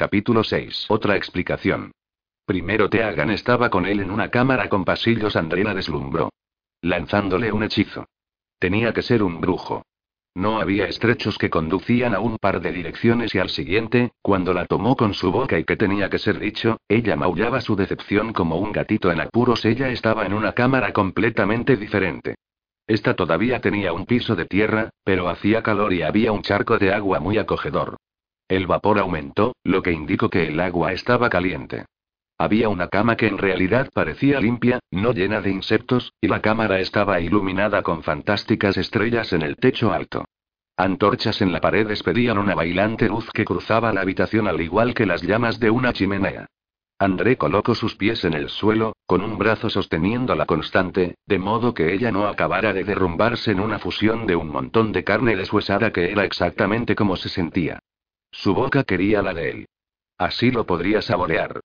[0.00, 0.86] Capítulo 6.
[0.88, 1.92] Otra explicación.
[2.46, 5.36] Primero Teagan estaba con él en una cámara con pasillos.
[5.36, 6.30] Andrea deslumbró.
[6.80, 8.06] Lanzándole un hechizo.
[8.58, 9.82] Tenía que ser un brujo.
[10.34, 14.64] No había estrechos que conducían a un par de direcciones y al siguiente, cuando la
[14.64, 18.56] tomó con su boca y que tenía que ser dicho, ella maullaba su decepción como
[18.56, 19.66] un gatito en apuros.
[19.66, 22.36] Ella estaba en una cámara completamente diferente.
[22.86, 26.90] Esta todavía tenía un piso de tierra, pero hacía calor y había un charco de
[26.90, 27.98] agua muy acogedor.
[28.50, 31.84] El vapor aumentó, lo que indicó que el agua estaba caliente.
[32.36, 36.80] Había una cama que en realidad parecía limpia, no llena de insectos, y la cámara
[36.80, 40.24] estaba iluminada con fantásticas estrellas en el techo alto.
[40.76, 45.06] Antorchas en la pared despedían una bailante luz que cruzaba la habitación al igual que
[45.06, 46.46] las llamas de una chimenea.
[46.98, 51.72] André colocó sus pies en el suelo, con un brazo sosteniendo la constante, de modo
[51.72, 55.92] que ella no acabara de derrumbarse en una fusión de un montón de carne deshuesada
[55.92, 57.78] que era exactamente como se sentía.
[58.30, 59.68] Su boca quería la de él.
[60.18, 61.60] Así lo podría saborear.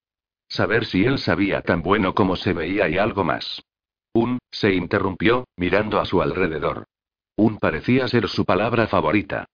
[0.48, 3.62] Saber si él sabía tan bueno como se veía y algo más.
[4.12, 6.86] Un, se interrumpió, mirando a su alrededor.
[7.36, 9.46] Un parecía ser su palabra favorita.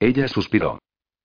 [0.00, 0.80] Ella suspiró.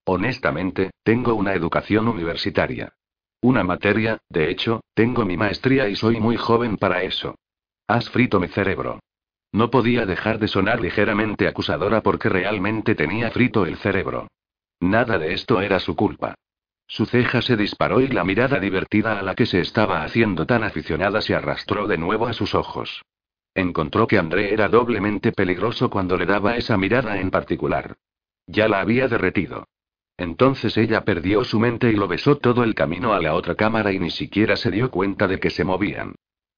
[0.05, 2.94] Honestamente, tengo una educación universitaria.
[3.41, 7.36] Una materia, de hecho, tengo mi maestría y soy muy joven para eso.
[7.88, 8.99] Has frito mi cerebro.
[9.52, 14.27] No podía dejar de sonar ligeramente acusadora porque realmente tenía frito el cerebro.
[14.84, 16.36] Nada de esto era su culpa.
[16.88, 20.62] Su ceja se disparó y la mirada divertida a la que se estaba haciendo tan
[20.62, 23.02] aficionada se arrastró de nuevo a sus ojos.
[23.56, 27.95] Encontró que André era doblemente peligroso cuando le daba esa mirada en particular.
[28.45, 29.70] Ya la había derretido.
[30.17, 33.94] Entonces ella perdió su mente y lo besó todo el camino a la otra cámara
[33.94, 36.16] y ni siquiera se dio cuenta de que se movían.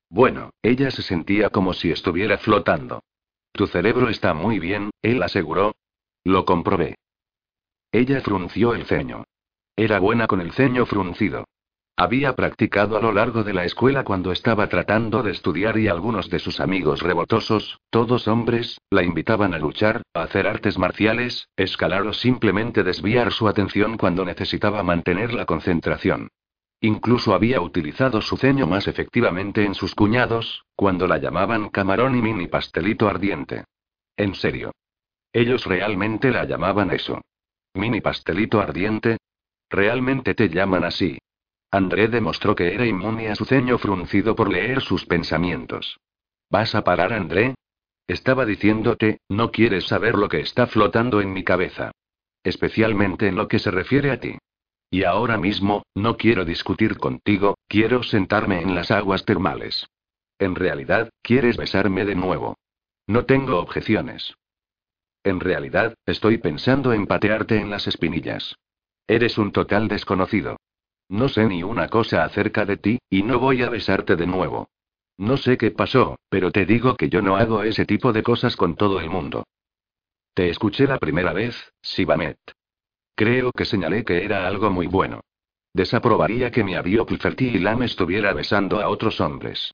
[0.09, 3.03] Bueno, ella se sentía como si estuviera flotando.
[3.51, 5.75] Tu cerebro está muy bien, él aseguró.
[6.23, 6.95] Lo comprobé.
[7.95, 9.23] Ella frunció el ceño.
[9.73, 11.45] Era buena con el ceño fruncido.
[11.95, 16.29] Había practicado a lo largo de la escuela cuando estaba tratando de estudiar y algunos
[16.29, 22.01] de sus amigos rebotosos, todos hombres, la invitaban a luchar, a hacer artes marciales, escalar
[22.01, 26.27] o simplemente desviar su atención cuando necesitaba mantener la concentración.
[26.81, 32.21] Incluso había utilizado su ceño más efectivamente en sus cuñados, cuando la llamaban camarón y
[32.21, 33.63] mini pastelito ardiente.
[34.17, 34.73] En serio.
[35.31, 37.21] Ellos realmente la llamaban eso.
[37.75, 39.17] Mini pastelito ardiente,
[39.69, 41.17] Realmente te llaman así.
[41.71, 45.99] André demostró que era inmune a su ceño fruncido por leer sus pensamientos.
[46.49, 47.55] ¿Vas a parar, André?
[48.07, 51.91] Estaba diciéndote, no quieres saber lo que está flotando en mi cabeza.
[52.43, 54.37] Especialmente en lo que se refiere a ti.
[54.91, 59.87] Y ahora mismo, no quiero discutir contigo, quiero sentarme en las aguas termales.
[60.37, 62.55] En realidad, quieres besarme de nuevo.
[63.07, 64.35] No tengo objeciones.
[65.25, 68.55] En realidad, estoy pensando en patearte en las espinillas.
[69.07, 70.57] Eres un total desconocido.
[71.09, 74.69] No sé ni una cosa acerca de ti, y no voy a besarte de nuevo.
[75.17, 78.55] No sé qué pasó, pero te digo que yo no hago ese tipo de cosas
[78.55, 79.45] con todo el mundo.
[80.35, 82.37] Te escuché la primera vez, Sibamet.
[83.15, 85.21] Creo que señalé que era algo muy bueno.
[85.73, 87.07] Desaprobaría que mi avió
[87.39, 89.73] y Lam estuviera besando a otros hombres.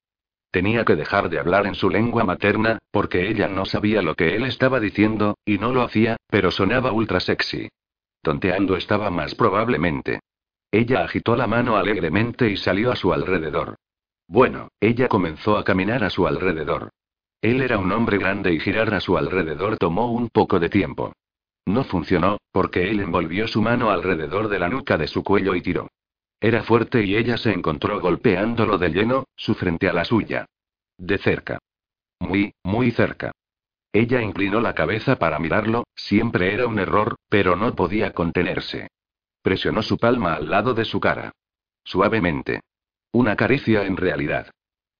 [0.51, 4.35] Tenía que dejar de hablar en su lengua materna, porque ella no sabía lo que
[4.35, 7.69] él estaba diciendo, y no lo hacía, pero sonaba ultra sexy.
[8.21, 10.19] Tonteando estaba más probablemente.
[10.69, 13.77] Ella agitó la mano alegremente y salió a su alrededor.
[14.27, 16.89] Bueno, ella comenzó a caminar a su alrededor.
[17.41, 21.13] Él era un hombre grande y girar a su alrededor tomó un poco de tiempo.
[21.65, 25.61] No funcionó, porque él envolvió su mano alrededor de la nuca de su cuello y
[25.61, 25.87] tiró.
[26.43, 30.47] Era fuerte y ella se encontró golpeándolo de lleno, su frente a la suya.
[30.97, 31.59] De cerca.
[32.19, 33.31] Muy, muy cerca.
[33.93, 38.87] Ella inclinó la cabeza para mirarlo, siempre era un error, pero no podía contenerse.
[39.43, 41.31] Presionó su palma al lado de su cara.
[41.83, 42.61] Suavemente.
[43.11, 44.49] Una caricia en realidad.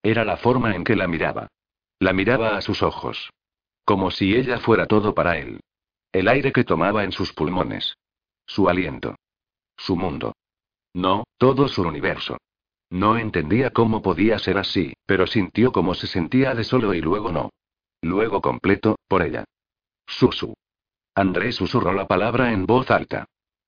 [0.04, 1.48] Era la forma en que la miraba.
[2.00, 3.32] La miraba a sus ojos.
[3.84, 5.60] Como si ella fuera todo para él.
[6.12, 7.96] El aire que tomaba en sus pulmones.
[8.46, 9.16] Su aliento.
[9.78, 10.34] Su mundo.
[10.94, 12.38] No, todo su universo.
[12.90, 17.32] No entendía cómo podía ser así, pero sintió como se sentía de solo y luego
[17.32, 17.50] no.
[18.02, 19.46] Luego completo, por ella.
[20.08, 20.54] Susu.
[21.16, 23.28] Andrés susurró la palabra en voz alta.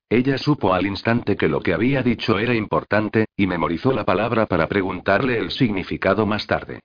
[0.09, 4.45] Ella supo al instante que lo que había dicho era importante, y memorizó la palabra
[4.45, 6.81] para preguntarle el significado más tarde.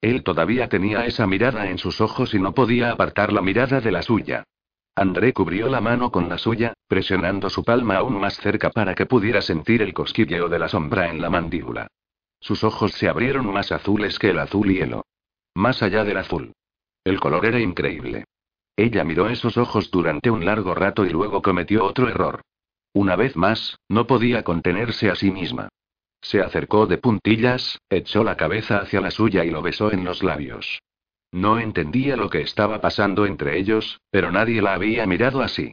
[0.00, 3.92] Él todavía tenía esa mirada en sus ojos y no podía apartar la mirada de
[3.92, 4.44] la suya.
[4.94, 9.06] André cubrió la mano con la suya, presionando su palma aún más cerca para que
[9.06, 11.88] pudiera sentir el cosquilleo de la sombra en la mandíbula.
[12.40, 15.06] Sus ojos se abrieron más azules que el azul hielo.
[15.54, 16.52] Más allá del azul.
[17.04, 18.24] El color era increíble.
[18.76, 22.42] Ella miró esos ojos durante un largo rato y luego cometió otro error.
[22.92, 25.68] Una vez más, no podía contenerse a sí misma.
[26.20, 30.22] Se acercó de puntillas, echó la cabeza hacia la suya y lo besó en los
[30.22, 30.82] labios.
[31.32, 35.72] No entendía lo que estaba pasando entre ellos, pero nadie la había mirado así.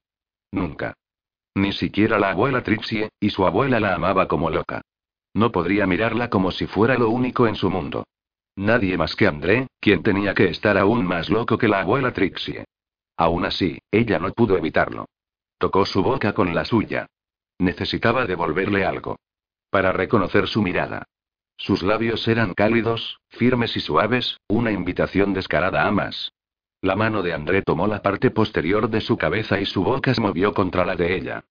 [0.52, 0.94] Nunca.
[1.54, 4.82] Ni siquiera la abuela Trixie, y su abuela la amaba como loca.
[5.34, 8.06] No podría mirarla como si fuera lo único en su mundo.
[8.56, 12.66] Nadie más que André, quien tenía que estar aún más loco que la abuela Trixie.
[13.18, 15.06] Aún así, ella no pudo evitarlo.
[15.58, 17.06] Tocó su boca con la suya.
[17.58, 19.18] Necesitaba devolverle algo.
[19.70, 21.04] Para reconocer su mirada.
[21.60, 26.32] Sus labios eran cálidos, firmes y suaves, una invitación descarada a más.
[26.82, 30.22] La mano de André tomó la parte posterior de su cabeza y su boca se
[30.22, 31.44] movió contra la de ella.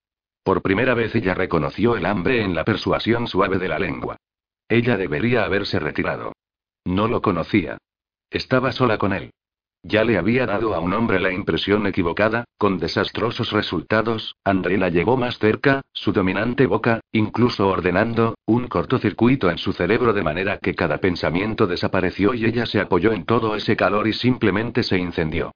[0.42, 4.16] Por primera vez ella reconoció el hambre en la persuasión suave de la lengua.
[4.66, 6.32] Ella debería haberse retirado.
[6.86, 7.76] No lo conocía.
[8.30, 9.30] Estaba sola con él.
[9.82, 14.88] Ya le había dado a un hombre la impresión equivocada, con desastrosos resultados, André la
[14.88, 20.58] llevó más cerca, su dominante boca, incluso ordenando, un cortocircuito en su cerebro de manera
[20.58, 24.98] que cada pensamiento desapareció y ella se apoyó en todo ese calor y simplemente se
[24.98, 25.52] incendió.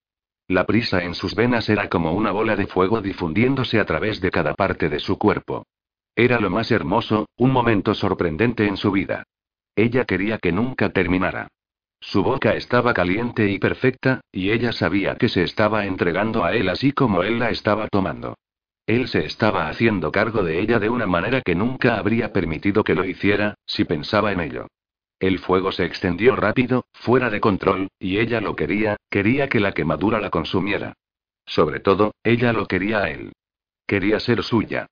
[0.46, 4.30] La prisa en sus venas era como una bola de fuego difundiéndose a través de
[4.30, 5.66] cada parte de su cuerpo.
[6.14, 9.24] Era lo más hermoso, un momento sorprendente en su vida.
[9.74, 11.48] Ella quería que nunca terminara.
[12.02, 16.68] Su boca estaba caliente y perfecta, y ella sabía que se estaba entregando a él
[16.68, 18.36] así como él la estaba tomando.
[18.86, 22.96] Él se estaba haciendo cargo de ella de una manera que nunca habría permitido que
[22.96, 24.66] lo hiciera, si pensaba en ello.
[25.20, 29.70] El fuego se extendió rápido, fuera de control, y ella lo quería, quería que la
[29.70, 30.94] quemadura la consumiera.
[31.46, 33.32] Sobre todo, ella lo quería a él.
[33.86, 34.88] Quería ser suya.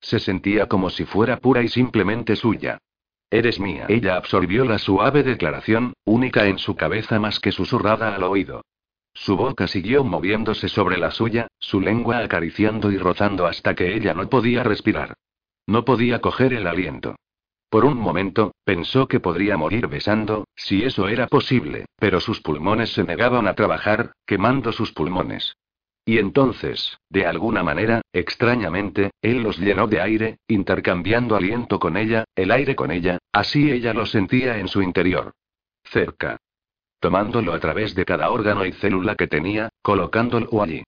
[0.00, 2.78] Se sentía como si fuera pura y simplemente suya.
[3.34, 3.86] Eres mía.
[3.88, 8.64] Ella absorbió la suave declaración, única en su cabeza más que susurrada al oído.
[9.12, 14.14] Su boca siguió moviéndose sobre la suya, su lengua acariciando y rozando hasta que ella
[14.14, 15.14] no podía respirar.
[15.66, 17.16] No podía coger el aliento.
[17.70, 22.92] Por un momento, pensó que podría morir besando, si eso era posible, pero sus pulmones
[22.92, 25.56] se negaban a trabajar, quemando sus pulmones.
[26.06, 32.24] Y entonces, de alguna manera, extrañamente, él los llenó de aire, intercambiando aliento con ella,
[32.34, 35.32] el aire con ella, así ella lo sentía en su interior.
[35.84, 36.36] Cerca.
[37.00, 40.82] Tomándolo a través de cada órgano y célula que tenía, colocándolo allí.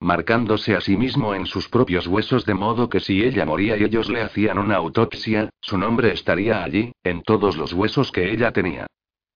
[0.00, 3.84] Marcándose a sí mismo en sus propios huesos de modo que si ella moría y
[3.84, 8.52] ellos le hacían una autopsia, su nombre estaría allí, en todos los huesos que ella
[8.52, 8.86] tenía.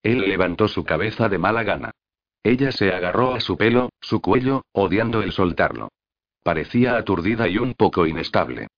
[0.03, 1.91] Él levantó su cabeza de mala gana.
[2.45, 5.89] Ella se agarró a su pelo, su cuello, odiando el soltarlo.
[6.43, 8.69] Parecía aturdida y un poco inestable.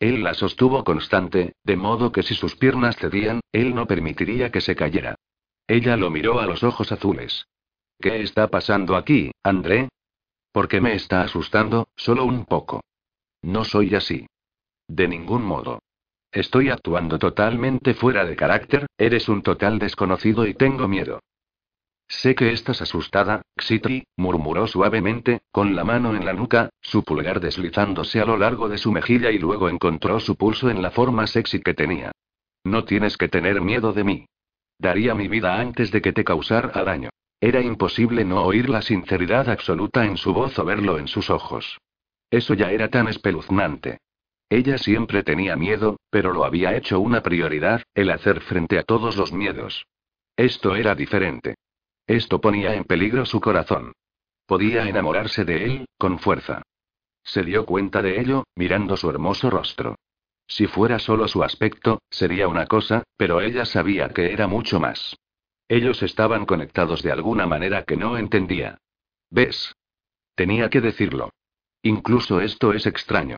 [0.00, 4.60] Él la sostuvo constante, de modo que si sus piernas cedían, él no permitiría que
[4.60, 5.14] se cayera.
[5.68, 7.46] Ella lo miró a los ojos azules.
[8.00, 9.88] ¿Qué está pasando aquí, André?
[10.50, 12.82] ¿Por qué me está asustando, solo un poco?
[13.42, 14.26] No soy así.
[14.88, 15.80] De ningún modo.
[16.32, 21.20] Estoy actuando totalmente fuera de carácter, eres un total desconocido y tengo miedo.
[22.12, 27.40] Sé que estás asustada, Xitri, murmuró suavemente, con la mano en la nuca, su pulgar
[27.40, 31.26] deslizándose a lo largo de su mejilla y luego encontró su pulso en la forma
[31.26, 32.12] sexy que tenía.
[32.64, 34.26] No tienes que tener miedo de mí.
[34.78, 37.08] Daría mi vida antes de que te causara daño.
[37.40, 41.78] Era imposible no oír la sinceridad absoluta en su voz o verlo en sus ojos.
[42.30, 43.98] Eso ya era tan espeluznante.
[44.50, 49.16] Ella siempre tenía miedo, pero lo había hecho una prioridad, el hacer frente a todos
[49.16, 49.86] los miedos.
[50.36, 51.56] Esto era diferente.
[52.12, 53.94] Esto ponía en peligro su corazón.
[54.44, 56.60] Podía enamorarse de él, con fuerza.
[57.24, 59.96] Se dio cuenta de ello, mirando su hermoso rostro.
[60.46, 65.16] Si fuera solo su aspecto, sería una cosa, pero ella sabía que era mucho más.
[65.68, 68.76] Ellos estaban conectados de alguna manera que no entendía.
[69.30, 69.74] ¿Ves?
[70.34, 71.30] Tenía que decirlo.
[71.80, 73.36] Incluso esto es extraño.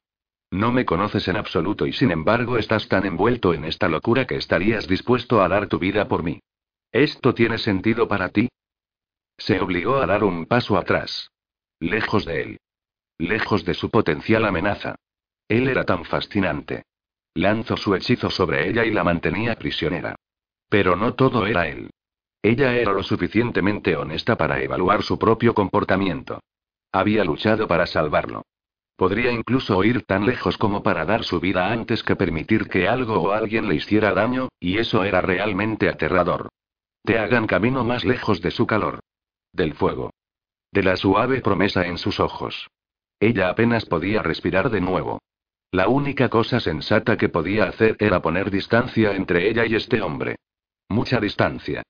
[0.50, 4.34] No me conoces en absoluto y sin embargo estás tan envuelto en esta locura que
[4.34, 6.40] estarías dispuesto a dar tu vida por mí.
[6.90, 8.48] ¿Esto tiene sentido para ti?
[9.36, 11.30] Se obligó a dar un paso atrás.
[11.80, 12.60] Lejos de él.
[13.18, 14.96] Lejos de su potencial amenaza.
[15.48, 16.84] Él era tan fascinante.
[17.34, 20.14] Lanzó su hechizo sobre ella y la mantenía prisionera.
[20.68, 21.90] Pero no todo era él.
[22.42, 26.40] Ella era lo suficientemente honesta para evaluar su propio comportamiento.
[26.92, 28.42] Había luchado para salvarlo.
[28.96, 33.20] Podría incluso ir tan lejos como para dar su vida antes que permitir que algo
[33.20, 36.48] o alguien le hiciera daño, y eso era realmente aterrador.
[37.02, 39.00] Te hagan camino más lejos de su calor.
[39.54, 40.10] Del fuego.
[40.72, 42.68] De la suave promesa en sus ojos.
[43.20, 45.20] Ella apenas podía respirar de nuevo.
[45.70, 50.34] La única cosa sensata que podía hacer era poner distancia entre ella y este hombre.
[50.88, 51.84] Mucha distancia.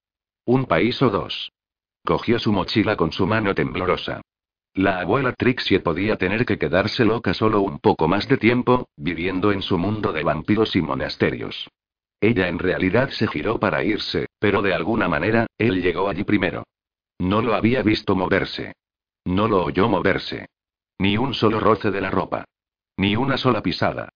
[0.44, 1.52] Un país o dos.
[2.04, 4.20] Cogió su mochila con su mano temblorosa.
[4.74, 9.52] La abuela Trixie podía tener que quedarse loca solo un poco más de tiempo, viviendo
[9.52, 11.66] en su mundo de vampiros y monasterios.
[12.20, 16.64] Ella en realidad se giró para irse, pero de alguna manera, él llegó allí primero.
[17.24, 18.74] No lo había visto moverse.
[19.24, 20.46] No lo oyó moverse.
[20.98, 22.44] Ni un solo roce de la ropa.
[22.98, 24.10] Ni una sola pisada.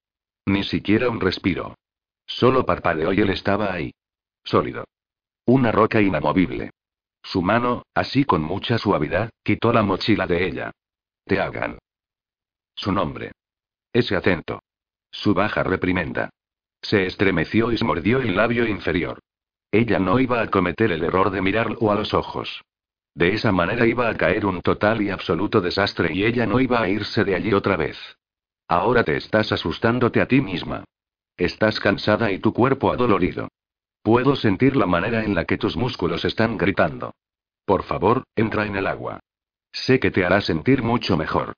[0.44, 1.74] Ni siquiera un respiro.
[2.26, 3.94] Solo parpadeó y él estaba ahí.
[4.44, 4.84] Sólido.
[5.46, 6.70] Una roca inamovible.
[7.22, 10.70] Su mano, así con mucha suavidad, quitó la mochila de ella.
[11.24, 11.78] Te hagan.
[12.74, 13.32] Su nombre.
[13.90, 14.60] Ese acento.
[15.10, 16.28] Su baja reprimenda.
[16.82, 19.18] Se estremeció y se mordió el labio inferior.
[19.72, 22.62] Ella no iba a cometer el error de mirarlo a los ojos.
[23.18, 26.80] De esa manera iba a caer un total y absoluto desastre y ella no iba
[26.80, 27.98] a irse de allí otra vez.
[28.68, 30.84] Ahora te estás asustándote a ti misma.
[31.36, 33.48] Estás cansada y tu cuerpo adolorido.
[34.04, 37.12] Puedo sentir la manera en la que tus músculos están gritando.
[37.64, 39.18] Por favor, entra en el agua.
[39.72, 41.54] Sé que te hará sentir mucho mejor.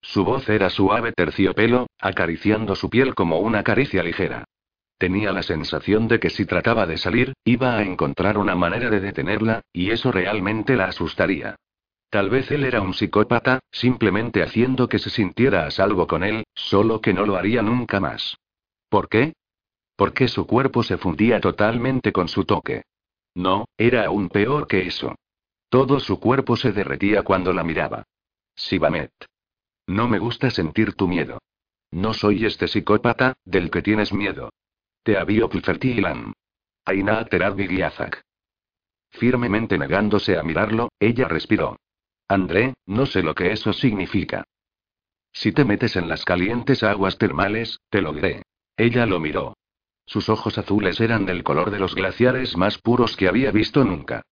[0.00, 4.46] Su voz era suave terciopelo, acariciando su piel como una caricia ligera.
[4.98, 9.00] Tenía la sensación de que si trataba de salir, iba a encontrar una manera de
[9.00, 11.56] detenerla, y eso realmente la asustaría.
[12.10, 16.44] Tal vez él era un psicópata, simplemente haciendo que se sintiera a salvo con él,
[16.54, 18.36] solo que no lo haría nunca más.
[18.88, 19.32] ¿Por qué?
[19.96, 22.84] Porque su cuerpo se fundía totalmente con su toque.
[23.34, 25.16] No, era aún peor que eso.
[25.68, 28.04] Todo su cuerpo se derretía cuando la miraba.
[28.54, 29.10] Sibamet.
[29.88, 31.38] No me gusta sentir tu miedo.
[31.90, 34.50] No soy este psicópata, del que tienes miedo.
[35.04, 36.32] Te había Pulfertilan.
[36.86, 37.56] Aina Terad
[39.10, 41.76] Firmemente negándose a mirarlo, ella respiró.
[42.26, 44.44] André, no sé lo que eso significa.
[45.30, 48.44] Si te metes en las calientes aguas termales, te lo diré.
[48.78, 49.58] Ella lo miró.
[50.06, 54.22] Sus ojos azules eran del color de los glaciares más puros que había visto nunca.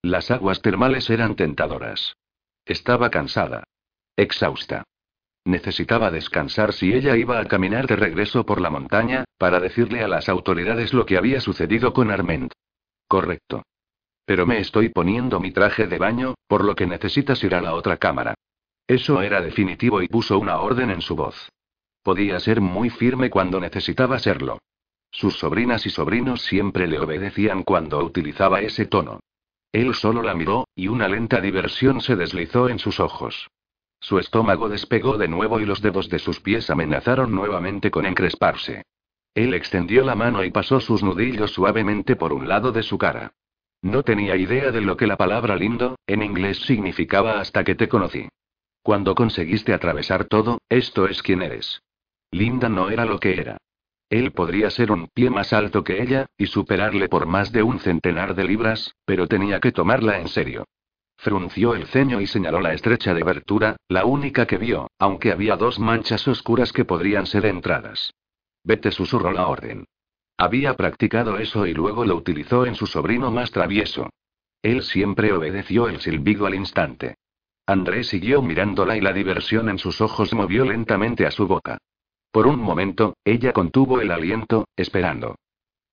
[0.00, 2.16] Las aguas termales eran tentadoras.
[2.64, 3.64] Estaba cansada.
[4.16, 4.84] Exhausta.
[5.44, 10.08] Necesitaba descansar si ella iba a caminar de regreso por la montaña, para decirle a
[10.08, 12.52] las autoridades lo que había sucedido con Arment.
[13.08, 13.62] Correcto.
[14.24, 17.74] Pero me estoy poniendo mi traje de baño, por lo que necesitas ir a la
[17.74, 18.34] otra cámara.
[18.86, 21.48] Eso era definitivo y puso una orden en su voz.
[22.02, 24.58] Podía ser muy firme cuando necesitaba serlo.
[25.10, 29.20] Sus sobrinas y sobrinos siempre le obedecían cuando utilizaba ese tono.
[29.72, 33.48] Él solo la miró, y una lenta diversión se deslizó en sus ojos.
[34.02, 38.82] Su estómago despegó de nuevo y los dedos de sus pies amenazaron nuevamente con encresparse.
[39.32, 43.32] Él extendió la mano y pasó sus nudillos suavemente por un lado de su cara.
[43.80, 47.88] No tenía idea de lo que la palabra lindo, en inglés significaba hasta que te
[47.88, 48.28] conocí.
[48.82, 51.80] Cuando conseguiste atravesar todo, esto es quien eres.
[52.32, 53.58] Linda no era lo que era.
[54.10, 57.78] Él podría ser un pie más alto que ella, y superarle por más de un
[57.78, 60.64] centenar de libras, pero tenía que tomarla en serio.
[61.22, 65.56] Frunció el ceño y señaló la estrecha de abertura, la única que vio, aunque había
[65.56, 68.12] dos manchas oscuras que podrían ser entradas.
[68.64, 69.86] Vete susurró la orden.
[70.36, 74.10] Había practicado eso y luego lo utilizó en su sobrino más travieso.
[74.62, 77.14] Él siempre obedeció el silbido al instante.
[77.66, 81.78] André siguió mirándola y la diversión en sus ojos movió lentamente a su boca.
[82.32, 85.36] Por un momento, ella contuvo el aliento, esperando.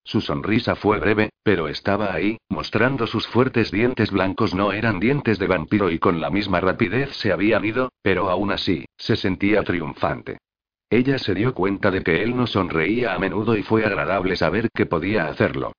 [0.04, 4.56] Su sonrisa fue breve, pero estaba ahí, mostrando sus fuertes dientes blancos.
[4.56, 8.52] No eran dientes de vampiro y con la misma rapidez se habían ido, pero aún
[8.52, 10.38] así, se sentía triunfante.
[10.90, 14.70] Ella se dio cuenta de que él no sonreía a menudo y fue agradable saber
[14.74, 15.74] que podía hacerlo.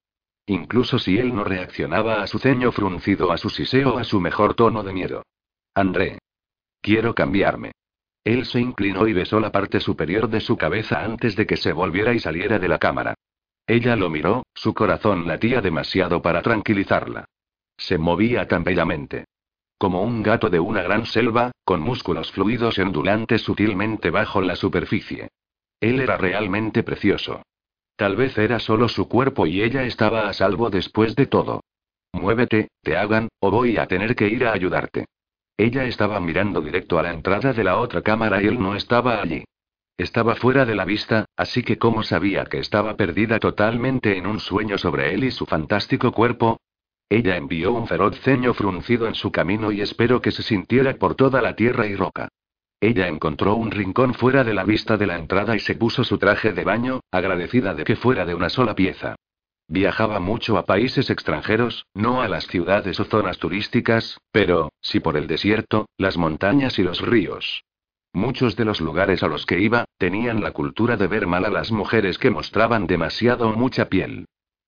[0.47, 4.55] Incluso si él no reaccionaba a su ceño fruncido, a su siseo, a su mejor
[4.55, 5.23] tono de miedo.
[5.75, 6.19] André.
[6.81, 7.73] Quiero cambiarme.
[8.25, 11.73] Él se inclinó y besó la parte superior de su cabeza antes de que se
[11.73, 13.15] volviera y saliera de la cámara.
[13.71, 17.27] Ella lo miró, su corazón latía demasiado para tranquilizarla.
[17.77, 19.27] Se movía tan bellamente.
[19.79, 25.29] Como un gato de una gran selva, con músculos fluidos ondulantes sutilmente bajo la superficie.
[25.79, 27.43] Él era realmente precioso.
[27.95, 31.61] Tal vez era solo su cuerpo y ella estaba a salvo después de todo.
[32.13, 35.05] Muévete, te hagan, o voy a tener que ir a ayudarte.
[35.57, 39.23] Ella estaba mirando directo a la entrada de la otra cámara y él no estaba
[39.23, 39.45] allí.
[40.01, 44.41] Estaba fuera de la vista, así que ¿cómo sabía que estaba perdida totalmente en un
[44.41, 46.59] sueño sobre él y su fantástico cuerpo?
[47.11, 51.17] Ella envió un feroz ceño fruncido en su camino y esperó que se sintiera por
[51.17, 52.29] toda la tierra y roca.
[52.81, 56.17] Ella encontró un rincón fuera de la vista de la entrada y se puso su
[56.17, 59.17] traje de baño, agradecida de que fuera de una sola pieza.
[59.69, 65.19] Viajaba mucho a países extranjeros, no a las ciudades o zonas turísticas, pero, sí por
[65.19, 67.65] el desierto, las montañas y los ríos.
[68.13, 71.51] Muchos de los lugares a los que iba, tenían la cultura de ver mal a
[71.51, 74.27] las mujeres que mostraban demasiado o mucha piel.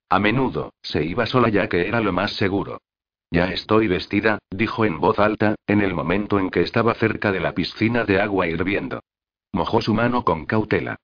[0.08, 2.80] A menudo, se iba sola ya que era lo más seguro.
[3.30, 7.40] Ya estoy vestida, dijo en voz alta, en el momento en que estaba cerca de
[7.40, 9.00] la piscina de agua hirviendo.
[9.52, 10.96] Mojó su mano con cautela.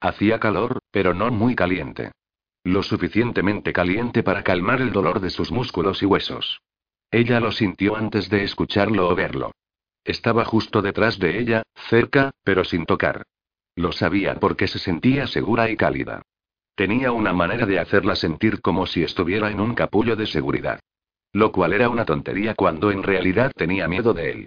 [0.00, 2.12] Hacía calor, pero no muy caliente.
[2.64, 6.62] Lo suficientemente caliente para calmar el dolor de sus músculos y huesos.
[7.10, 9.52] Ella lo sintió antes de escucharlo o verlo.
[10.04, 13.24] Estaba justo detrás de ella, cerca, pero sin tocar.
[13.74, 16.22] Lo sabía porque se sentía segura y cálida.
[16.74, 20.80] Tenía una manera de hacerla sentir como si estuviera en un capullo de seguridad.
[21.32, 24.46] Lo cual era una tontería cuando en realidad tenía miedo de él.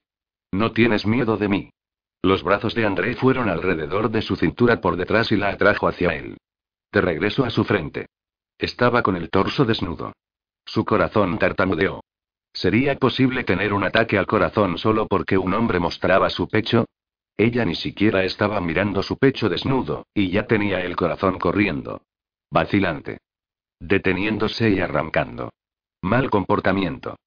[0.51, 1.69] No tienes miedo de mí.
[2.21, 6.15] Los brazos de André fueron alrededor de su cintura por detrás y la atrajo hacia
[6.15, 6.37] él.
[6.91, 8.07] De regreso a su frente.
[8.57, 10.13] Estaba con el torso desnudo.
[10.65, 12.01] Su corazón tartamudeó.
[12.57, 16.87] ¿Sería posible tener un ataque al corazón solo porque un hombre mostraba su pecho?
[17.37, 22.01] Ella ni siquiera estaba mirando su pecho desnudo, y ya tenía el corazón corriendo.
[22.49, 23.19] Vacilante.
[23.79, 25.51] Deteniéndose y arrancando.
[26.01, 27.17] Mal comportamiento.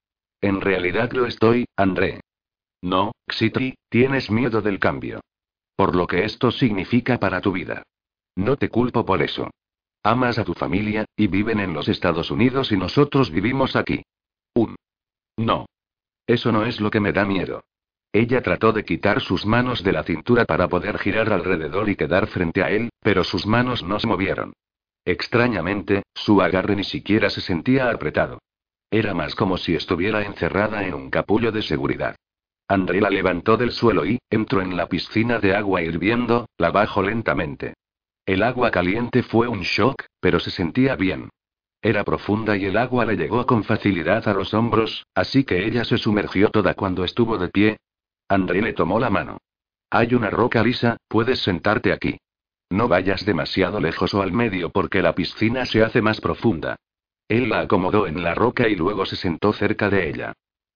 [0.41, 2.23] En realidad lo estoy, André.
[2.83, 5.21] No, Xitri, tienes miedo del cambio.
[5.77, 7.85] Por lo que esto significa para tu vida.
[8.35, 9.49] No te culpo por eso.
[10.03, 14.03] Amas a tu familia, y viven en los Estados Unidos y nosotros vivimos aquí.
[14.55, 14.75] Un.
[15.41, 15.65] No.
[16.27, 17.65] Eso no es lo que me da miedo.
[18.13, 22.27] Ella trató de quitar sus manos de la cintura para poder girar alrededor y quedar
[22.27, 24.53] frente a él, pero sus manos no se movieron.
[25.05, 28.39] Extrañamente, su agarre ni siquiera se sentía apretado.
[28.91, 32.17] Era más como si estuviera encerrada en un capullo de seguridad.
[32.69, 37.03] André la levantó del suelo y, entró en la piscina de agua hirviendo, la bajó
[37.03, 37.75] lentamente.
[38.27, 41.31] El agua caliente fue un shock, pero se sentía bien.
[41.83, 45.85] Era profunda y el agua le llegó con facilidad a los hombros, así que ella
[45.85, 47.79] se sumergió toda cuando estuvo de pie.
[48.29, 49.39] André le tomó la mano.
[49.91, 52.19] Hay una roca lisa, puedes sentarte aquí.
[52.69, 56.77] No vayas demasiado lejos o al medio porque la piscina se hace más profunda.
[57.29, 60.35] Él la acomodó en la roca y luego se sentó cerca de ella.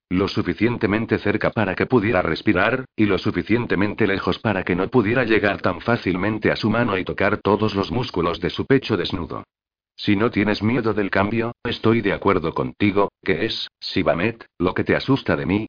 [0.09, 5.25] Lo suficientemente cerca para que pudiera respirar, y lo suficientemente lejos para que no pudiera
[5.25, 9.45] llegar tan fácilmente a su mano y tocar todos los músculos de su pecho desnudo.
[9.97, 14.85] Si no tienes miedo del cambio, estoy de acuerdo contigo, que es, Sibamet, lo que
[14.85, 15.67] te asusta de mí.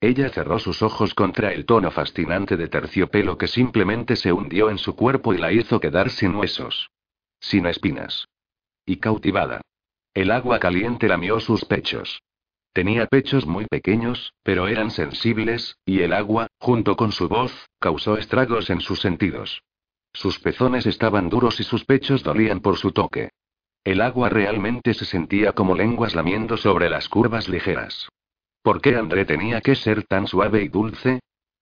[0.00, 4.78] Ella cerró sus ojos contra el tono fascinante de terciopelo que simplemente se hundió en
[4.78, 6.90] su cuerpo y la hizo quedar sin huesos.
[7.40, 8.26] Sin espinas.
[8.84, 9.62] Y cautivada.
[10.14, 12.22] El agua caliente lamió sus pechos.
[12.72, 18.18] Tenía pechos muy pequeños, pero eran sensibles, y el agua, junto con su voz, causó
[18.18, 19.62] estragos en sus sentidos.
[20.12, 23.30] Sus pezones estaban duros y sus pechos dolían por su toque.
[23.86, 28.08] El agua realmente se sentía como lenguas lamiendo sobre las curvas ligeras.
[28.60, 31.20] ¿Por qué André tenía que ser tan suave y dulce?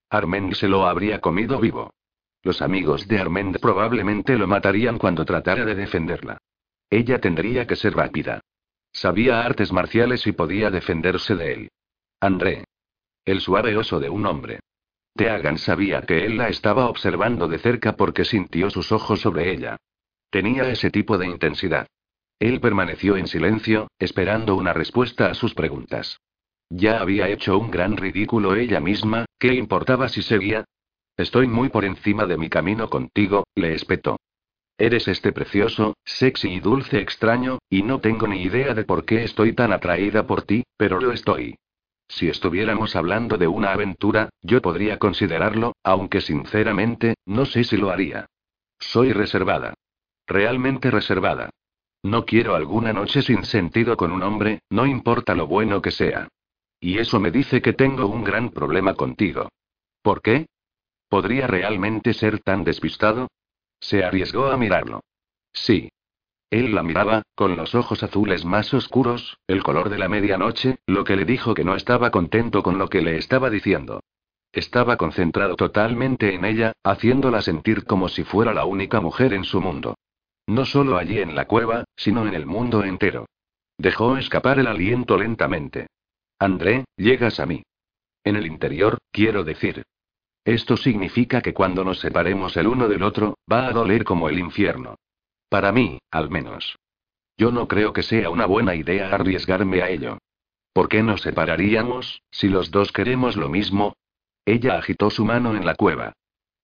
[0.08, 1.92] Armand se lo habría comido vivo.
[2.42, 6.38] Los amigos de Armand probablemente lo matarían cuando tratara de defenderla.
[6.88, 8.40] Ella tendría que ser rápida.
[8.90, 11.70] Sabía artes marciales y podía defenderse de él.
[12.20, 12.64] André.
[13.26, 14.60] El suave oso de un hombre.
[15.14, 19.76] Teagan sabía que él la estaba observando de cerca porque sintió sus ojos sobre ella.
[20.30, 21.86] Tenía ese tipo de intensidad.
[22.38, 26.20] Él permaneció en silencio, esperando una respuesta a sus preguntas.
[26.70, 30.64] Ya había hecho un gran ridículo ella misma, ¿qué importaba si seguía?
[31.16, 34.16] Estoy muy por encima de mi camino contigo, le espetó.
[34.76, 39.22] Eres este precioso, sexy y dulce extraño, y no tengo ni idea de por qué
[39.22, 41.56] estoy tan atraída por ti, pero lo estoy.
[42.08, 47.90] Si estuviéramos hablando de una aventura, yo podría considerarlo, aunque sinceramente, no sé si lo
[47.90, 48.26] haría.
[48.78, 49.74] Soy reservada.
[50.26, 51.50] Realmente reservada.
[52.04, 56.28] No quiero alguna noche sin sentido con un hombre, no importa lo bueno que sea.
[56.78, 59.48] Y eso me dice que tengo un gran problema contigo.
[60.02, 60.44] ¿Por qué?
[61.08, 63.28] ¿Podría realmente ser tan despistado?
[63.80, 65.00] Se arriesgó a mirarlo.
[65.54, 65.88] Sí.
[66.50, 71.04] Él la miraba, con los ojos azules más oscuros, el color de la medianoche, lo
[71.04, 74.00] que le dijo que no estaba contento con lo que le estaba diciendo.
[74.52, 79.62] Estaba concentrado totalmente en ella, haciéndola sentir como si fuera la única mujer en su
[79.62, 79.94] mundo.
[80.46, 83.26] No solo allí en la cueva, sino en el mundo entero.
[83.78, 85.86] Dejó escapar el aliento lentamente.
[86.38, 87.62] André, llegas a mí.
[88.24, 89.84] En el interior, quiero decir.
[90.44, 94.38] Esto significa que cuando nos separemos el uno del otro, va a doler como el
[94.38, 94.96] infierno.
[95.48, 96.76] Para mí, al menos.
[97.36, 100.18] Yo no creo que sea una buena idea arriesgarme a ello.
[100.72, 103.94] ¿Por qué nos separaríamos, si los dos queremos lo mismo?
[104.44, 106.12] Ella agitó su mano en la cueva.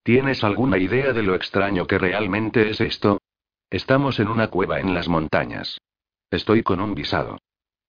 [0.03, 3.21] ¿Tienes alguna idea de lo extraño que realmente es esto?
[3.71, 5.81] Estamos en una cueva en las montañas.
[6.29, 7.39] Estoy con un visado.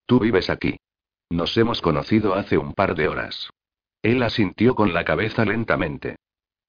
[0.06, 0.78] Tú vives aquí.
[1.32, 3.50] Nos hemos conocido hace un par de horas.
[4.04, 6.18] Él asintió con la cabeza lentamente.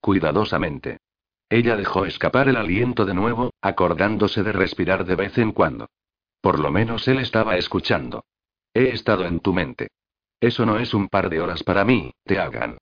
[0.00, 0.98] Cuidadosamente.
[1.50, 5.90] Ella dejó escapar el aliento de nuevo, acordándose de respirar de vez en cuando.
[6.40, 8.24] Por lo menos él estaba escuchando.
[8.72, 9.88] He estado en tu mente.
[10.40, 12.78] Eso no es un par de horas para mí, te hagan.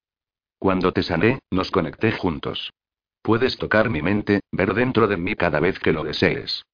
[0.61, 2.71] Cuando te sané, nos conecté juntos.
[3.23, 6.65] Puedes tocar mi mente, ver dentro de mí cada vez que lo desees.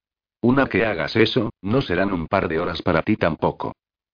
[0.41, 3.73] Una que hagas eso, no serán un par de horas para ti tampoco.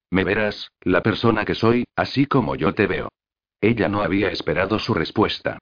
[0.09, 3.09] Me verás, la persona que soy, así como yo te veo.
[3.61, 5.59] Ella no había esperado su respuesta.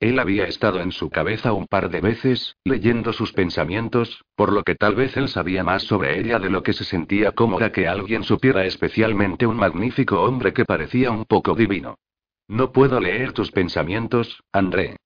[0.00, 4.64] Él había estado en su cabeza un par de veces, leyendo sus pensamientos, por lo
[4.64, 7.86] que tal vez él sabía más sobre ella de lo que se sentía cómoda que
[7.86, 11.98] alguien supiera, especialmente un magnífico hombre que parecía un poco divino.
[12.48, 14.96] No puedo leer tus pensamientos, André.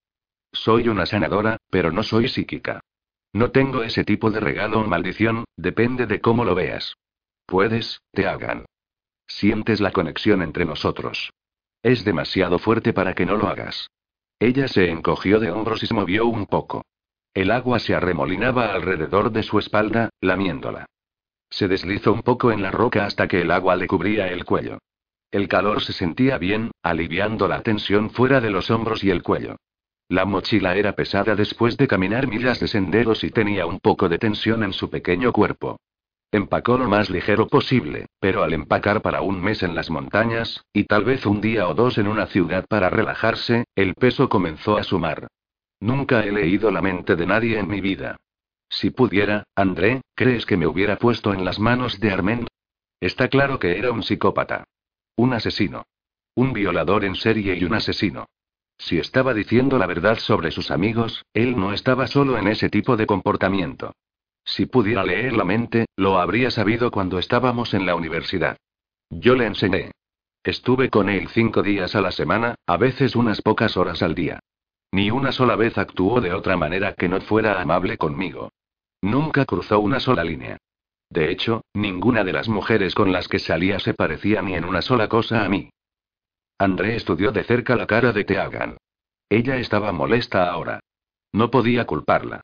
[0.57, 2.81] Soy una sanadora, pero no soy psíquica.
[3.33, 6.97] No tengo ese tipo de regalo o maldición, depende de cómo lo veas.
[7.45, 8.65] Puedes, te hagan.
[9.27, 11.31] Sientes la conexión entre nosotros.
[11.83, 13.89] Es demasiado fuerte para que no lo hagas.
[14.41, 16.83] Ella se encogió de hombros y se movió un poco.
[17.35, 20.87] El agua se arremolinaba alrededor de su espalda, lamiéndola.
[21.51, 24.79] Se deslizó un poco en la roca hasta que el agua le cubría el cuello.
[25.31, 29.57] El calor se sentía bien, aliviando la tensión fuera de los hombros y el cuello.
[30.09, 34.19] La mochila era pesada después de caminar millas de senderos y tenía un poco de
[34.19, 35.79] tensión en su pequeño cuerpo.
[36.31, 40.85] Empacó lo más ligero posible, pero al empacar para un mes en las montañas, y
[40.85, 44.85] tal vez un día o dos en una ciudad para relajarse, el peso comenzó a
[44.85, 45.29] sumar.
[45.81, 48.17] Nunca he leído la mente de nadie en mi vida.
[48.69, 52.49] Si pudiera, André, ¿crees que me hubiera puesto en las manos de Armand?
[53.01, 54.65] Está claro que era un psicópata.
[55.17, 55.85] Un asesino.
[56.35, 58.27] Un violador en serie y un asesino.
[58.79, 62.97] Si estaba diciendo la verdad sobre sus amigos, él no estaba solo en ese tipo
[62.97, 63.93] de comportamiento.
[64.45, 68.57] Si pudiera leer la mente, lo habría sabido cuando estábamos en la universidad.
[69.11, 69.91] Yo le enseñé.
[70.45, 74.39] Estuve con él cinco días a la semana, a veces unas pocas horas al día.
[74.93, 78.51] Ni una sola vez actuó de otra manera que no fuera amable conmigo.
[79.03, 80.59] Nunca cruzó una sola línea.
[81.11, 84.83] De hecho, ninguna de las mujeres con las que salía se parecía ni en una
[84.83, 85.71] sola cosa a mí.
[86.59, 88.77] André estudió de cerca la cara de Teagan.
[89.29, 90.81] Ella estaba molesta ahora.
[91.33, 92.43] No podía culparla.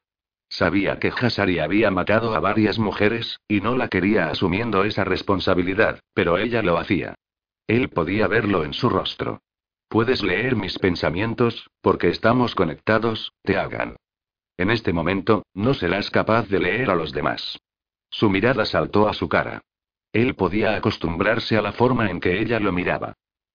[0.49, 6.01] Sabía que Hasari había matado a varias mujeres, y no la quería asumiendo esa responsabilidad,
[6.13, 7.15] pero ella lo hacía.
[7.67, 9.41] Él podía verlo en su rostro.
[9.89, 13.97] Puedes leer mis pensamientos, porque estamos conectados, te hagan.
[14.59, 17.59] En este momento, no serás capaz de leer a los demás.
[18.11, 19.63] Su mirada saltó a su cara.
[20.13, 23.15] Él podía acostumbrarse a la forma en que ella lo miraba.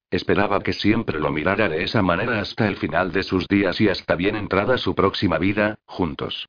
[0.09, 3.89] Esperaba que siempre lo mirara de esa manera hasta el final de sus días y
[3.89, 6.47] hasta bien entrada su próxima vida, juntos.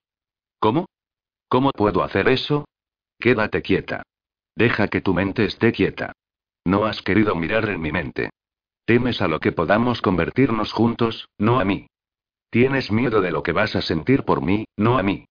[0.61, 0.87] ¿Cómo?
[1.49, 2.67] ¿Cómo puedo hacer eso?
[3.19, 4.03] Quédate quieta.
[4.55, 6.13] Deja que tu mente esté quieta.
[6.65, 8.31] No has querido mirar en mi mente.
[8.85, 11.89] Temes a lo que podamos convertirnos juntos, no a mí.
[12.51, 15.27] Tienes miedo de lo que vas a sentir por mí, no a mí.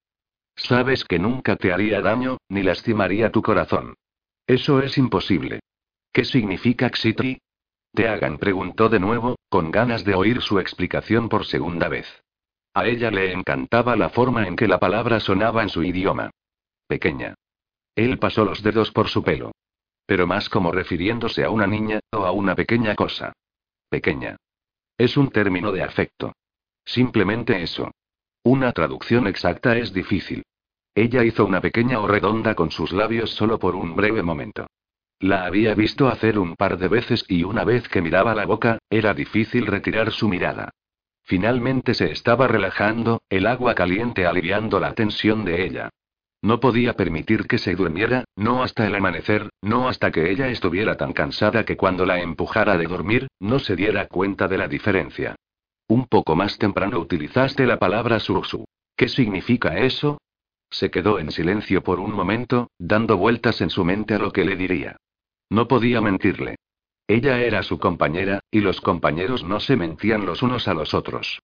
[0.55, 3.95] Sabes que nunca te haría daño, ni lastimaría tu corazón.
[4.45, 5.59] Eso es imposible.
[6.11, 7.39] ¿Qué significa Xitri?
[8.05, 12.05] Hagan preguntó de nuevo, con ganas de oír su explicación por segunda vez.
[12.73, 16.29] A ella le encantaba la forma en que la palabra sonaba en su idioma.
[16.85, 17.35] Pequeña.
[17.95, 19.51] Él pasó los dedos por su pelo.
[20.05, 23.33] Pero más como refiriéndose a una niña, o a una pequeña cosa.
[23.89, 24.35] Pequeña.
[24.97, 26.33] Es un término de afecto.
[26.85, 27.91] Simplemente eso.
[28.43, 30.43] Una traducción exacta es difícil.
[30.93, 34.67] Ella hizo una pequeña o redonda con sus labios solo por un breve momento.
[35.19, 38.77] La había visto hacer un par de veces y una vez que miraba la boca,
[38.89, 40.69] era difícil retirar su mirada.
[41.23, 45.89] Finalmente se estaba relajando, el agua caliente aliviando la tensión de ella.
[46.43, 50.97] No podía permitir que se durmiera, no hasta el amanecer, no hasta que ella estuviera
[50.97, 55.35] tan cansada que cuando la empujara de dormir, no se diera cuenta de la diferencia.
[55.87, 58.65] Un poco más temprano utilizaste la palabra sursu.
[58.95, 60.19] ¿Qué significa eso?
[60.69, 64.45] Se quedó en silencio por un momento, dando vueltas en su mente a lo que
[64.45, 64.97] le diría.
[65.49, 66.55] No podía mentirle.
[67.07, 71.39] Ella era su compañera, y los compañeros no se mentían los unos a los otros.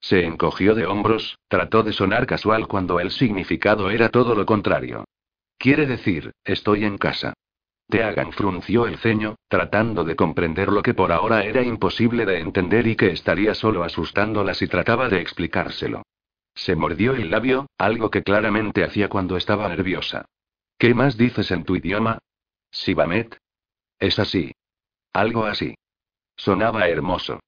[0.00, 5.04] Se encogió de hombros, trató de sonar casual cuando el significado era todo lo contrario.
[5.58, 7.32] Quiere decir, estoy en casa.
[7.88, 12.86] Teagan frunció el ceño, tratando de comprender lo que por ahora era imposible de entender
[12.86, 16.02] y que estaría solo asustándola si trataba de explicárselo.
[16.54, 20.24] Se mordió el labio, algo que claramente hacía cuando estaba nerviosa.
[20.78, 22.18] ¿Qué más dices en tu idioma?
[22.70, 23.38] Sibamet.
[23.98, 24.52] Es así.
[25.12, 25.74] Algo así.
[26.36, 27.40] Sonaba hermoso.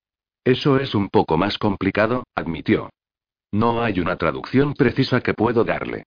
[0.45, 2.91] Eso es un poco más complicado, admitió.
[3.53, 6.05] No hay una traducción precisa que puedo darle.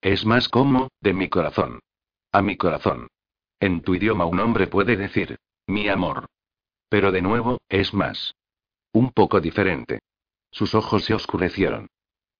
[0.00, 1.80] Es más como, de mi corazón.
[2.32, 3.08] A mi corazón.
[3.60, 6.26] En tu idioma un hombre puede decir, mi amor.
[6.88, 8.34] Pero de nuevo, es más.
[8.92, 10.00] Un poco diferente.
[10.50, 11.88] Sus ojos se oscurecieron.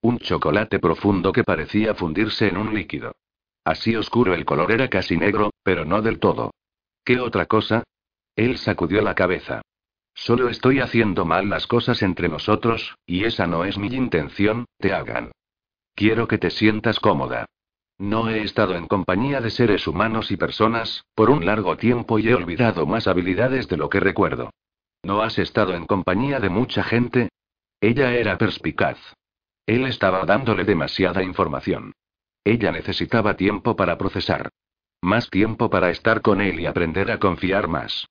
[0.00, 3.14] Un chocolate profundo que parecía fundirse en un líquido.
[3.64, 6.52] Así oscuro el color era casi negro, pero no del todo.
[7.04, 7.84] ¿Qué otra cosa?
[8.34, 9.62] Él sacudió la cabeza.
[10.14, 14.92] Solo estoy haciendo mal las cosas entre nosotros, y esa no es mi intención, te
[14.92, 15.32] hagan.
[15.94, 17.46] Quiero que te sientas cómoda.
[17.98, 22.28] No he estado en compañía de seres humanos y personas, por un largo tiempo y
[22.28, 24.50] he olvidado más habilidades de lo que recuerdo.
[25.02, 27.28] ¿No has estado en compañía de mucha gente?
[27.80, 28.98] Ella era perspicaz.
[29.66, 31.92] Él estaba dándole demasiada información.
[32.44, 34.48] Ella necesitaba tiempo para procesar.
[35.04, 38.08] Más tiempo para estar con él y aprender a confiar más.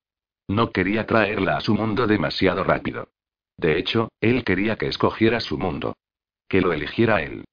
[0.48, 3.10] No quería traerla a su mundo demasiado rápido.
[3.58, 5.98] De hecho, él quería que escogiera su mundo.
[6.48, 7.46] Que lo eligiera él.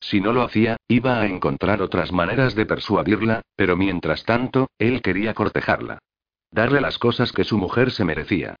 [0.00, 5.02] Si no lo hacía, iba a encontrar otras maneras de persuadirla, pero mientras tanto, él
[5.02, 5.98] quería cortejarla.
[6.50, 8.56] Darle las cosas que su mujer se merecía.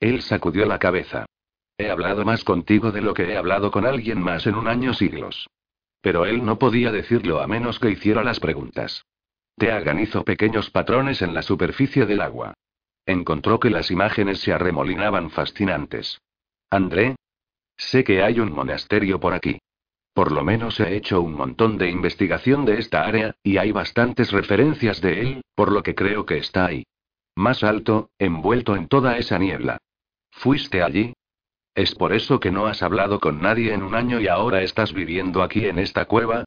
[0.00, 1.24] Él sacudió la cabeza.
[1.78, 4.92] He hablado más contigo de lo que he hablado con alguien más en un año
[4.92, 5.48] siglos.
[6.02, 9.06] Pero él no podía decirlo a menos que hiciera las preguntas.
[9.58, 12.54] Teagan hizo pequeños patrones en la superficie del agua.
[13.04, 16.20] Encontró que las imágenes se arremolinaban fascinantes.
[16.70, 17.16] André.
[17.76, 19.58] Sé que hay un monasterio por aquí.
[20.14, 24.32] Por lo menos he hecho un montón de investigación de esta área, y hay bastantes
[24.32, 26.84] referencias de él, por lo que creo que está ahí.
[27.36, 29.78] Más alto, envuelto en toda esa niebla.
[30.30, 31.14] ¿Fuiste allí?
[31.74, 34.92] ¿Es por eso que no has hablado con nadie en un año y ahora estás
[34.92, 36.44] viviendo aquí en esta cueva?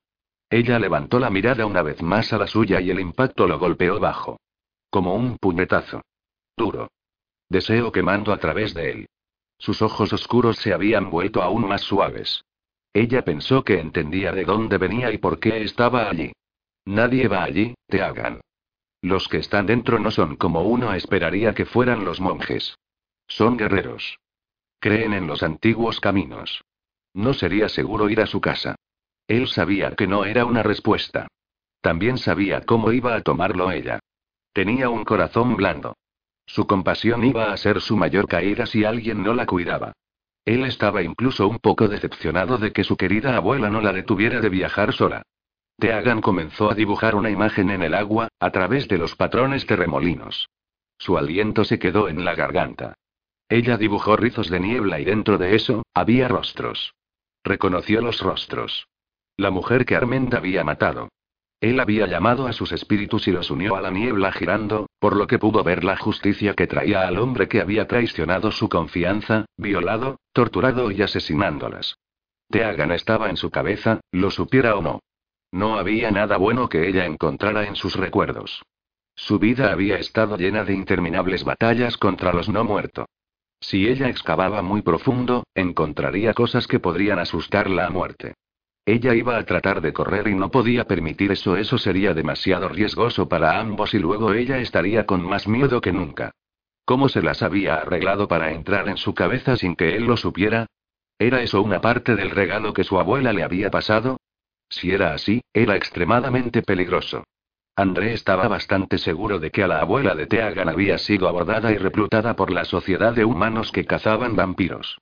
[0.52, 4.02] Ella levantó la mirada una vez más a la suya y el impacto lo golpeó
[4.02, 4.38] bajo.
[4.90, 6.02] Como un puñetazo.
[6.58, 6.92] Duro.
[7.48, 9.10] Deseo quemando a través de él.
[9.58, 12.44] Sus ojos oscuros se habían vuelto aún más suaves.
[12.92, 16.34] Ella pensó que entendía de dónde venía y por qué estaba allí.
[16.84, 18.42] Nadie va allí, te hagan.
[19.02, 22.78] Los que están dentro no son como uno esperaría que fueran los monjes.
[23.26, 24.18] Son guerreros.
[24.82, 26.66] Creen en los antiguos caminos.
[27.14, 28.76] No sería seguro ir a su casa.
[29.32, 31.30] Él sabía que no era una respuesta.
[31.80, 34.02] También sabía cómo iba a tomarlo ella.
[34.52, 35.96] Tenía un corazón blando.
[36.46, 39.94] Su compasión iba a ser su mayor caída si alguien no la cuidaba.
[40.44, 44.50] Él estaba incluso un poco decepcionado de que su querida abuela no la detuviera de
[44.50, 45.22] viajar sola.
[45.80, 49.78] Teagan comenzó a dibujar una imagen en el agua, a través de los patrones de
[49.78, 50.50] remolinos.
[50.98, 52.96] Su aliento se quedó en la garganta.
[53.48, 56.96] Ella dibujó rizos de niebla y dentro de eso, había rostros.
[57.46, 58.88] Reconoció los rostros.
[59.38, 61.10] La mujer que Armenda había matado.
[61.62, 65.28] Él había llamado a sus espíritus y los unió a la niebla girando, por lo
[65.28, 70.20] que pudo ver la justicia que traía al hombre que había traicionado su confianza, violado,
[70.34, 71.98] torturado y asesinándolas.
[72.50, 75.00] Teagan estaba en su cabeza, lo supiera o no.
[75.52, 78.64] No había nada bueno que ella encontrara en sus recuerdos.
[79.16, 83.06] Su vida había estado llena de interminables batallas contra los no muertos.
[83.60, 88.34] Si ella excavaba muy profundo, encontraría cosas que podrían asustarla a muerte.
[88.86, 93.30] Ella iba a tratar de correr y no podía permitir eso, eso sería demasiado riesgoso
[93.30, 96.32] para ambos y luego ella estaría con más miedo que nunca.
[96.84, 100.66] ¿Cómo se las había arreglado para entrar en su cabeza sin que él lo supiera?
[101.20, 104.18] ¿Era eso una parte del regalo que su abuela le había pasado?
[104.68, 107.24] Si era así, era extremadamente peligroso.
[107.76, 111.78] André estaba bastante seguro de que a la abuela de Teagan había sido abordada y
[111.78, 115.00] reclutada por la sociedad de humanos que cazaban vampiros.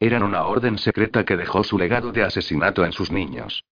[0.00, 3.64] Eran una orden secreta que dejó su legado de asesinato en sus niños.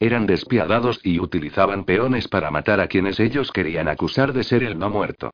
[0.00, 4.78] Eran despiadados y utilizaban peones para matar a quienes ellos querían acusar de ser el
[4.78, 5.30] no muerto.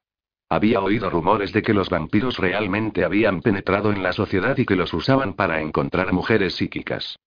[0.50, 4.76] Había oído rumores de que los vampiros realmente habían penetrado en la sociedad y que
[4.76, 7.18] los usaban para encontrar mujeres psíquicas.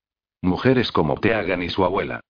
[0.44, 2.22] Mujeres como Teagan y su abuela.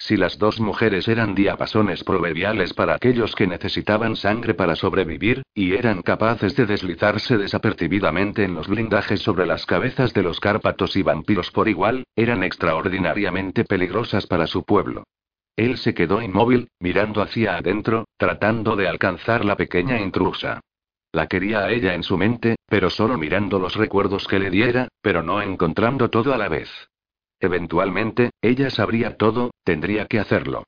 [0.00, 5.74] Si las dos mujeres eran diapasones proverbiales para aquellos que necesitaban sangre para sobrevivir, y
[5.74, 11.02] eran capaces de deslizarse desapercibidamente en los blindajes sobre las cabezas de los cárpatos y
[11.02, 15.04] vampiros por igual, eran extraordinariamente peligrosas para su pueblo.
[15.54, 20.60] Él se quedó inmóvil, mirando hacia adentro, tratando de alcanzar la pequeña intrusa.
[21.12, 24.88] La quería a ella en su mente, pero solo mirando los recuerdos que le diera,
[25.02, 26.89] pero no encontrando todo a la vez.
[27.40, 30.64] Eventualmente, ella sabría todo, tendría que hacerlo.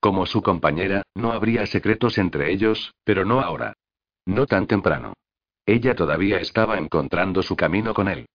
[0.00, 3.74] Como su compañera, no habría secretos entre ellos, pero no ahora.
[4.24, 5.14] No tan temprano.
[5.66, 8.26] Ella todavía estaba encontrando su camino con él.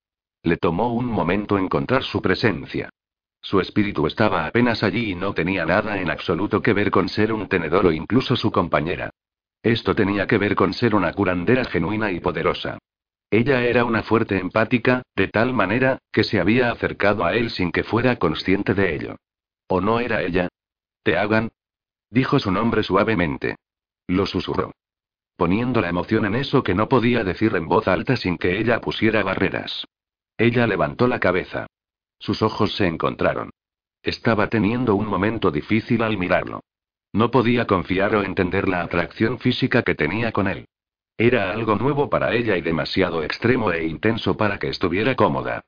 [0.44, 2.90] Le tomó un momento encontrar su presencia.
[3.42, 7.32] Su espíritu estaba apenas allí y no tenía nada en absoluto que ver con ser
[7.32, 9.10] un tenedor o incluso su compañera.
[9.64, 12.78] Esto tenía que ver con ser una curandera genuina y poderosa.
[13.30, 17.72] Ella era una fuerte empática, de tal manera, que se había acercado a él sin
[17.72, 19.16] que fuera consciente de ello.
[19.68, 20.48] ¿O no era ella?
[21.04, 21.52] ¿Te hagan?
[22.10, 23.58] Dijo su nombre suavemente.
[24.08, 24.72] Lo susurró.
[25.36, 28.80] Poniendo la emoción en eso que no podía decir en voz alta sin que ella
[28.80, 29.86] pusiera barreras.
[30.38, 31.68] Ella levantó la cabeza.
[32.20, 33.52] Sus ojos se encontraron.
[34.02, 36.62] Estaba teniendo un momento difícil al mirarlo.
[37.12, 40.66] No podía confiar o entender la atracción física que tenía con él.
[41.18, 45.64] Era algo nuevo para ella y demasiado extremo e intenso para que estuviera cómoda.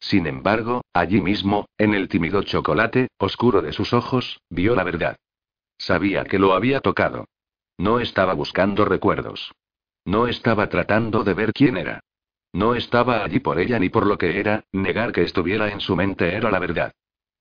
[0.00, 5.16] Sin embargo, allí mismo, en el tímido chocolate, oscuro de sus ojos, vio la verdad.
[5.78, 7.26] Sabía que lo había tocado.
[7.76, 9.52] No estaba buscando recuerdos.
[10.04, 12.00] No estaba tratando de ver quién era.
[12.52, 15.96] No estaba allí por ella ni por lo que era, negar que estuviera en su
[15.96, 16.92] mente era la verdad.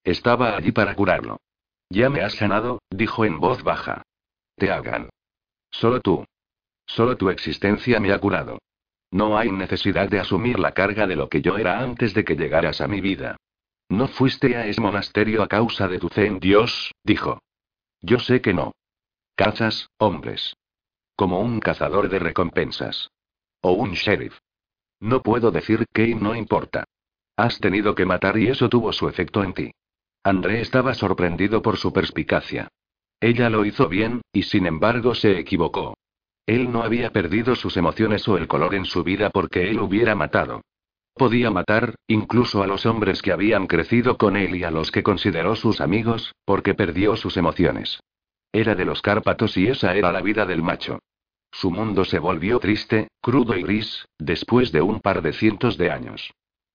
[0.03, 1.39] Estaba allí para curarlo.
[1.89, 4.01] Ya me has sanado, dijo en voz baja.
[4.55, 5.09] Te hagan.
[5.69, 6.25] Solo tú.
[6.85, 8.59] Solo tu existencia me ha curado.
[9.11, 12.35] No hay necesidad de asumir la carga de lo que yo era antes de que
[12.35, 13.37] llegaras a mi vida.
[13.89, 17.39] No fuiste a ese monasterio a causa de tu fe en Dios, dijo.
[18.01, 18.73] Yo sé que no.
[19.35, 20.55] Cazas, hombres.
[21.15, 23.09] Como un cazador de recompensas.
[23.61, 24.39] O un sheriff.
[24.99, 26.85] No puedo decir que no importa.
[27.35, 29.71] Has tenido que matar y eso tuvo su efecto en ti.
[30.23, 32.69] André estaba sorprendido por su perspicacia.
[33.19, 35.95] Ella lo hizo bien, y sin embargo se equivocó.
[36.45, 40.15] Él no había perdido sus emociones o el color en su vida porque él hubiera
[40.15, 40.61] matado.
[41.15, 45.03] Podía matar, incluso a los hombres que habían crecido con él y a los que
[45.03, 47.99] consideró sus amigos, porque perdió sus emociones.
[48.51, 50.99] Era de los Cárpatos y esa era la vida del macho.
[51.51, 55.91] Su mundo se volvió triste, crudo y gris, después de un par de cientos de
[55.91, 56.33] años.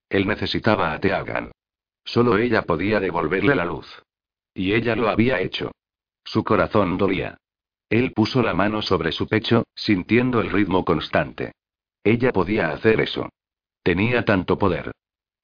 [0.09, 1.51] Él necesitaba a Teagan.
[2.05, 4.03] Solo ella podía devolverle la luz.
[4.55, 5.73] Y ella lo había hecho.
[6.25, 7.37] Su corazón dolía.
[7.91, 11.53] Él puso la mano sobre su pecho, sintiendo el ritmo constante.
[12.05, 13.29] Ella podía hacer eso.
[13.83, 14.93] Tenía tanto poder.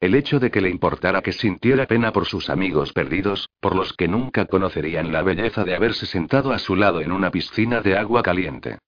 [0.01, 3.95] El hecho de que le importara que sintiera pena por sus amigos perdidos, por los
[3.95, 7.97] que nunca conocerían la belleza de haberse sentado a su lado en una piscina de
[7.97, 8.79] agua caliente.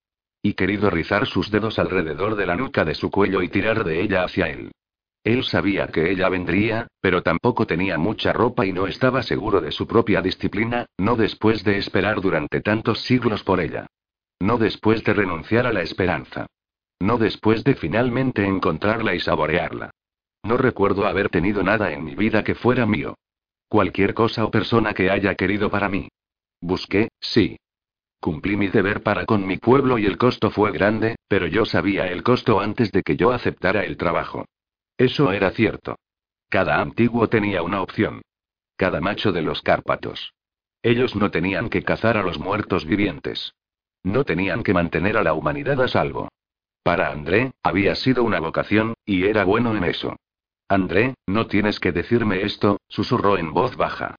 [0.43, 4.03] Y querido rizar sus dedos alrededor de la nuca de su cuello y tirar de
[4.03, 4.73] ella hacia él.
[5.27, 9.73] Él sabía que ella vendría, pero tampoco tenía mucha ropa y no estaba seguro de
[9.73, 13.89] su propia disciplina, no después de esperar durante tantos siglos por ella.
[14.39, 16.47] No después de renunciar a la esperanza.
[17.01, 19.91] No después de finalmente encontrarla y saborearla.
[20.45, 23.17] No recuerdo haber tenido nada en mi vida que fuera mío.
[23.67, 26.07] Cualquier cosa o persona que haya querido para mí.
[26.61, 27.59] Busqué, sí.
[28.21, 32.07] Cumplí mi deber para con mi pueblo y el costo fue grande, pero yo sabía
[32.07, 34.45] el costo antes de que yo aceptara el trabajo.
[34.99, 35.97] Eso era cierto.
[36.49, 38.23] Cada antiguo tenía una opción.
[38.77, 40.33] Cada macho de los Cárpatos.
[40.83, 43.55] Ellos no tenían que cazar a los muertos vivientes.
[44.03, 46.29] No tenían que mantener a la humanidad a salvo.
[46.83, 50.17] Para André, había sido una vocación, y era bueno en eso.
[50.69, 54.15] André, no tienes que decirme esto, susurró en voz baja.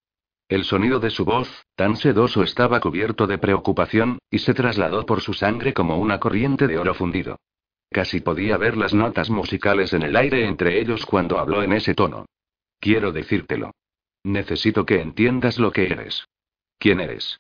[0.50, 5.22] El sonido de su voz, tan sedoso, estaba cubierto de preocupación, y se trasladó por
[5.22, 7.38] su sangre como una corriente de oro fundido.
[7.90, 11.96] Casi podía ver las notas musicales en el aire entre ellos cuando habló en ese
[11.96, 12.26] tono.
[12.80, 13.72] Quiero decírtelo.
[14.24, 16.28] Necesito que entiendas lo que eres.
[16.78, 17.40] ¿Quién eres?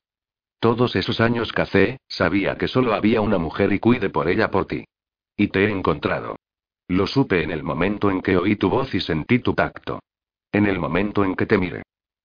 [0.59, 4.65] Todos esos años cacé, sabía que solo había una mujer y cuide por ella por
[4.65, 4.85] ti.
[5.35, 6.37] Y te he encontrado.
[6.87, 9.99] Lo supe en el momento en que oí tu voz y sentí tu tacto.
[10.51, 11.83] En el momento en que te miré.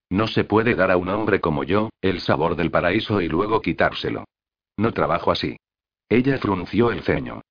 [0.08, 3.60] No se puede dar a un hombre como yo, el sabor del paraíso y luego
[3.60, 4.24] quitárselo.
[4.76, 5.56] No trabajo así.
[6.08, 7.42] Ella frunció el ceño.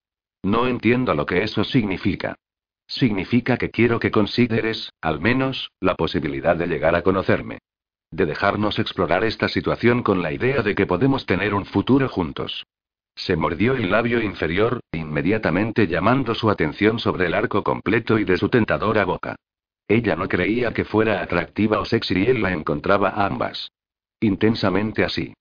[0.44, 2.36] No entiendo lo que eso significa.
[2.88, 7.60] Significa que quiero que consideres, al menos, la posibilidad de llegar a conocerme.
[8.10, 12.66] De dejarnos explorar esta situación con la idea de que podemos tener un futuro juntos.
[13.16, 18.38] Se mordió el labio inferior, inmediatamente llamando su atención sobre el arco completo y de
[18.38, 19.36] su tentadora boca.
[19.88, 23.72] Ella no creía que fuera atractiva o sexy y él la encontraba a ambas.
[24.20, 25.34] Intensamente así.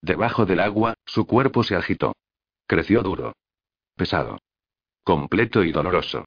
[0.00, 2.14] Debajo del agua, su cuerpo se agitó.
[2.66, 3.32] Creció duro.
[3.96, 4.38] Pesado
[5.06, 6.24] completo y doloroso.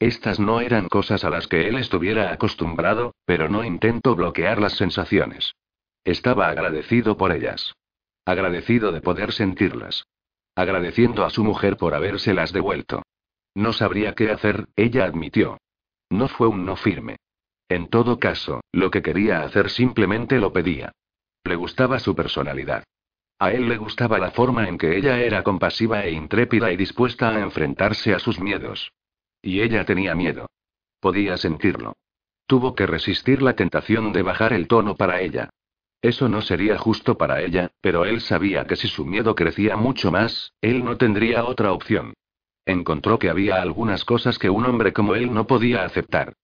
[0.00, 4.72] Estas no eran cosas a las que él estuviera acostumbrado, pero no intentó bloquear las
[4.72, 5.54] sensaciones.
[6.04, 7.72] Estaba agradecido por ellas.
[8.24, 10.06] Agradecido de poder sentirlas.
[10.56, 13.02] Agradeciendo a su mujer por habérselas devuelto.
[13.54, 15.58] No sabría qué hacer, ella admitió.
[16.10, 17.18] No fue un no firme.
[17.68, 20.90] En todo caso, lo que quería hacer simplemente lo pedía.
[21.44, 22.82] Le gustaba su personalidad.
[23.38, 27.28] A él le gustaba la forma en que ella era compasiva e intrépida y dispuesta
[27.28, 28.92] a enfrentarse a sus miedos.
[29.42, 30.46] Y ella tenía miedo.
[31.00, 31.94] Podía sentirlo.
[32.46, 35.50] Tuvo que resistir la tentación de bajar el tono para ella.
[36.00, 40.10] Eso no sería justo para ella, pero él sabía que si su miedo crecía mucho
[40.10, 42.14] más, él no tendría otra opción.
[42.64, 46.34] Encontró que había algunas cosas que un hombre como él no podía aceptar.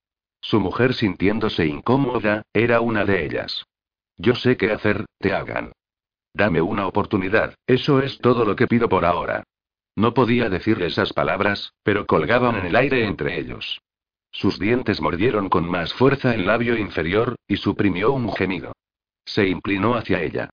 [0.40, 3.64] Su mujer sintiéndose incómoda, era una de ellas.
[4.16, 5.72] Yo sé qué hacer, te hagan.
[6.34, 9.44] Dame una oportunidad, eso es todo lo que pido por ahora.
[9.94, 13.80] No podía decir esas palabras, pero colgaban en el aire entre ellos.
[14.30, 18.72] Sus dientes mordieron con más fuerza el labio inferior, y suprimió un gemido.
[19.26, 20.48] Se inclinó hacia ella.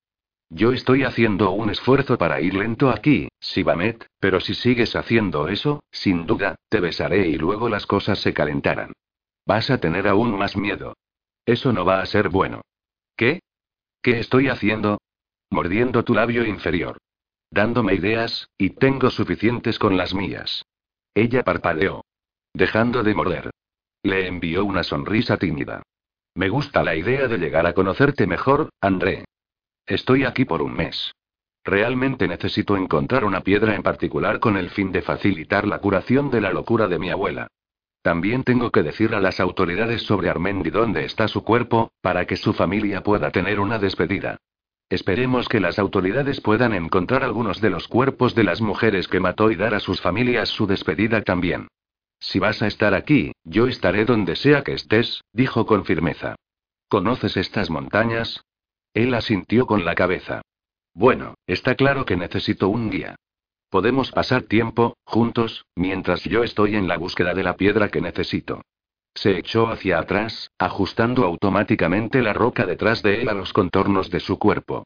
[0.50, 5.84] Yo estoy haciendo un esfuerzo para ir lento aquí, Sibamet, pero si sigues haciendo eso,
[5.92, 8.94] sin duda, te besaré y luego las cosas se calentarán.
[9.46, 10.96] Vas a tener aún más miedo.
[11.46, 12.62] Eso no va a ser bueno.
[13.16, 13.42] ¿Qué?
[14.02, 14.98] ¿Qué estoy haciendo?
[15.52, 16.98] Mordiendo tu labio inferior.
[17.52, 20.64] Dándome ideas, y tengo suficientes con las mías.
[21.16, 22.06] Ella parpadeó.
[22.54, 23.50] Dejando de morder.
[24.04, 25.82] Le envió una sonrisa tímida.
[26.36, 29.26] Me gusta la idea de llegar a conocerte mejor, André.
[29.86, 31.12] Estoy aquí por un mes.
[31.64, 36.42] Realmente necesito encontrar una piedra en particular con el fin de facilitar la curación de
[36.42, 37.48] la locura de mi abuela.
[38.02, 42.38] También tengo que decir a las autoridades sobre Armendi dónde está su cuerpo, para que
[42.38, 44.38] su familia pueda tener una despedida.
[44.90, 49.52] Esperemos que las autoridades puedan encontrar algunos de los cuerpos de las mujeres que mató
[49.52, 51.68] y dar a sus familias su despedida también.
[52.20, 56.36] Si vas a estar aquí, yo estaré donde sea que estés, dijo con firmeza.
[56.88, 58.44] ¿Conoces estas montañas?
[58.94, 60.42] Él asintió con la cabeza.
[60.94, 63.16] Bueno, está claro que necesito un guía.
[63.70, 68.64] Podemos pasar tiempo, juntos, mientras yo estoy en la búsqueda de la piedra que necesito.
[69.14, 74.20] Se echó hacia atrás, ajustando automáticamente la roca detrás de él a los contornos de
[74.20, 74.86] su cuerpo.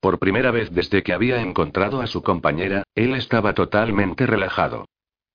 [0.00, 4.86] Por primera vez desde que había encontrado a su compañera, él estaba totalmente relajado.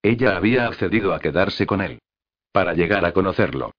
[0.02, 2.00] Ella había accedido a quedarse con él.
[2.52, 3.72] Para llegar a conocerlo.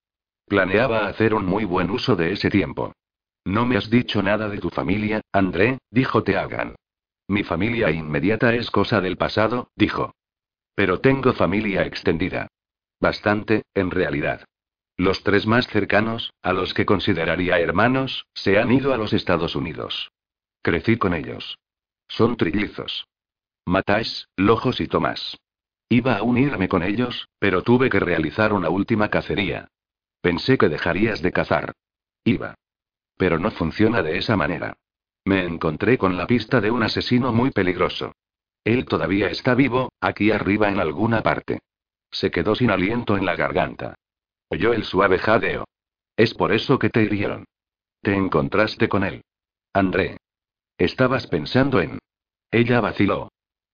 [0.47, 2.93] Planeaba hacer un muy buen uso de ese tiempo.
[3.45, 6.75] No me has dicho nada de tu familia, André, dijo Teagan.
[7.29, 10.13] Mi familia inmediata es cosa del pasado, dijo.
[10.75, 12.49] Pero tengo familia extendida.
[13.01, 14.45] Bastante, en realidad.
[14.97, 19.55] Los tres más cercanos, a los que consideraría hermanos, se han ido a los Estados
[19.55, 20.11] Unidos.
[20.63, 21.59] Crecí con ellos.
[22.09, 23.07] Son trillizos.
[23.65, 25.37] Matáis, Lojos y Tomás.
[25.89, 29.69] Iba a unirme con ellos, pero tuve que realizar una última cacería.
[30.21, 31.73] Pensé que dejarías de cazar.
[32.25, 32.57] Iba.
[33.17, 34.77] Pero no funciona de esa manera.
[35.25, 38.13] Me encontré con la pista de un asesino muy peligroso.
[38.65, 41.61] Él todavía está vivo, aquí arriba en alguna parte.
[42.11, 43.95] Se quedó sin aliento en la garganta.
[44.49, 45.65] Oyó el suave jadeo.
[46.17, 47.45] Es por eso que te hirieron.
[48.03, 49.23] Te encontraste con él.
[49.73, 50.17] André.
[50.79, 51.99] Estabas pensando en...
[52.51, 53.31] Ella vaciló.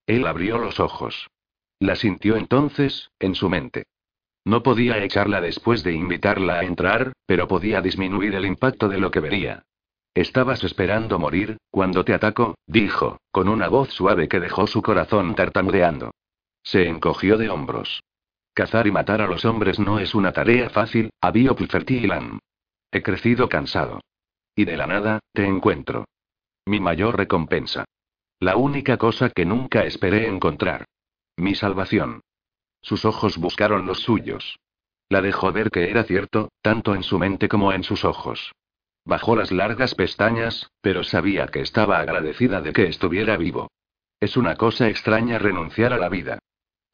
[0.07, 1.29] Él abrió los ojos.
[1.79, 3.85] La sintió entonces, en su mente.
[4.45, 9.11] No podía echarla después de invitarla a entrar, pero podía disminuir el impacto de lo
[9.11, 9.65] que vería.
[10.15, 15.35] Estabas esperando morir, cuando te atacó, dijo, con una voz suave que dejó su corazón
[15.35, 16.13] tartamudeando.
[16.63, 18.03] Se encogió de hombros.
[18.55, 22.39] Cazar y matar a los hombres no es una tarea fácil, Abio Pfertilan.
[22.93, 24.01] He crecido cansado.
[24.55, 26.05] Y de la nada, te encuentro.
[26.65, 27.85] Mi mayor recompensa.
[28.39, 30.85] La única cosa que nunca esperé encontrar.
[31.37, 32.21] Mi salvación.
[32.81, 34.57] Sus ojos buscaron los suyos.
[35.09, 38.53] La dejó ver que era cierto, tanto en su mente como en sus ojos.
[39.05, 43.73] Bajó las largas pestañas, pero sabía que estaba agradecida de que estuviera vivo.
[44.21, 46.39] Es una cosa extraña renunciar a la vida.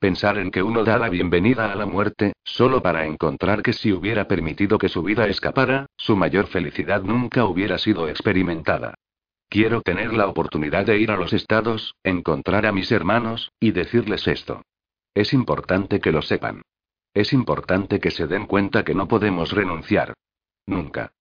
[0.01, 3.93] Pensar en que uno da la bienvenida a la muerte, solo para encontrar que si
[3.93, 8.95] hubiera permitido que su vida escapara, su mayor felicidad nunca hubiera sido experimentada.
[9.51, 14.27] Quiero tener la oportunidad de ir a los estados, encontrar a mis hermanos, y decirles
[14.27, 14.63] esto.
[15.13, 16.63] Es importante que lo sepan.
[17.13, 20.15] Es importante que se den cuenta que no podemos renunciar.
[20.65, 21.13] Nunca.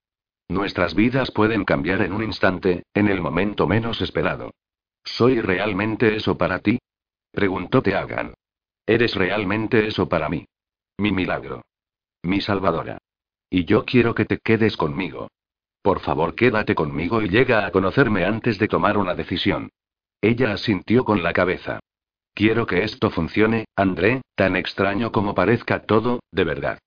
[0.48, 4.52] Nuestras vidas pueden cambiar en un instante, en el momento menos esperado.
[5.04, 6.80] ¿Soy realmente eso para ti?
[7.34, 8.36] Preguntó Teagan.
[8.90, 10.48] Eres realmente eso para mí.
[10.98, 11.62] Mi milagro.
[12.24, 12.98] Mi salvadora.
[13.48, 15.28] Y yo quiero que te quedes conmigo.
[15.84, 19.70] Por favor, quédate conmigo y llega a conocerme antes de tomar una decisión.
[20.22, 21.80] Ella asintió con la cabeza.
[22.34, 26.80] Quiero que esto funcione, André, tan extraño como parezca todo, de verdad.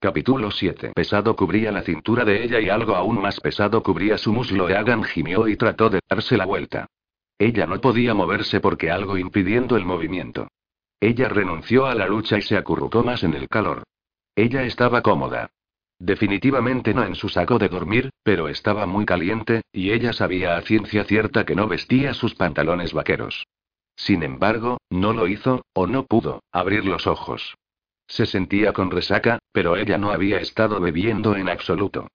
[0.00, 0.92] Capítulo 7.
[0.94, 4.68] Pesado cubría la cintura de ella y algo aún más pesado cubría su muslo.
[4.68, 6.88] Eagan gimió y trató de darse la vuelta.
[7.38, 10.48] Ella no podía moverse porque algo impidiendo el movimiento.
[11.00, 13.84] Ella renunció a la lucha y se acurrucó más en el calor.
[14.34, 15.50] Ella estaba cómoda.
[15.98, 20.62] Definitivamente no en su saco de dormir, pero estaba muy caliente, y ella sabía a
[20.62, 23.46] ciencia cierta que no vestía sus pantalones vaqueros.
[23.96, 27.56] Sin embargo, no lo hizo, o no pudo, abrir los ojos.
[28.06, 32.06] Se sentía con resaca, pero ella no había estado bebiendo en absoluto.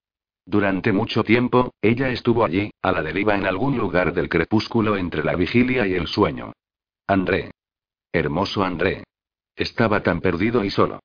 [0.45, 5.23] Durante mucho tiempo, ella estuvo allí, a la deriva en algún lugar del crepúsculo entre
[5.23, 6.53] la vigilia y el sueño.
[7.07, 7.51] André.
[8.15, 9.03] Hermoso André.
[9.55, 10.99] Estaba tan perdido y solo.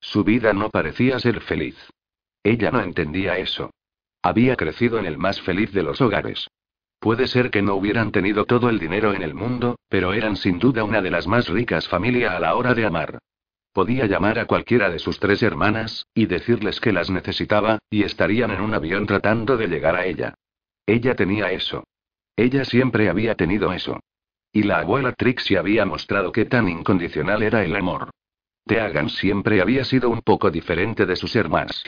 [0.00, 1.76] Su vida no parecía ser feliz.
[2.44, 3.70] Ella no entendía eso.
[4.22, 6.46] Había crecido en el más feliz de los hogares.
[7.00, 10.60] Puede ser que no hubieran tenido todo el dinero en el mundo, pero eran sin
[10.60, 13.18] duda una de las más ricas familias a la hora de amar.
[13.72, 18.52] Podía llamar a cualquiera de sus tres hermanas, y decirles que las necesitaba, y estarían
[18.52, 20.34] en un avión tratando de llegar a ella.
[20.86, 21.82] Ella tenía eso.
[22.36, 23.98] Ella siempre había tenido eso.
[24.52, 28.10] Y la abuela Trixie había mostrado qué tan incondicional era el amor.
[28.66, 31.84] Teagan siempre había sido un poco diferente de sus hermanas.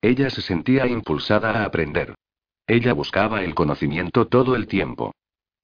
[0.00, 2.14] Ella se sentía impulsada a aprender.
[2.66, 5.12] Ella buscaba el conocimiento todo el tiempo.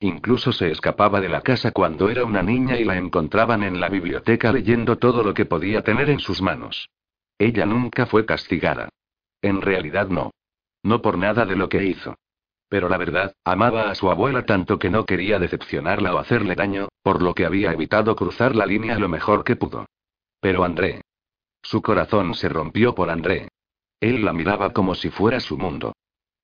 [0.01, 3.89] Incluso se escapaba de la casa cuando era una niña y la encontraban en la
[3.89, 6.89] biblioteca leyendo todo lo que podía tener en sus manos.
[7.39, 8.89] Ella nunca fue castigada.
[9.43, 10.33] En realidad no.
[10.83, 12.17] No por nada de lo que hizo.
[12.71, 16.89] Pero la verdad, amaba a su abuela tanto que no quería decepcionarla o hacerle daño,
[17.03, 19.87] por lo que había evitado cruzar la línea lo mejor que pudo.
[20.41, 21.03] Pero André.
[21.63, 23.49] Su corazón se rompió por André.
[23.99, 25.95] Él la miraba como si fuera su mundo.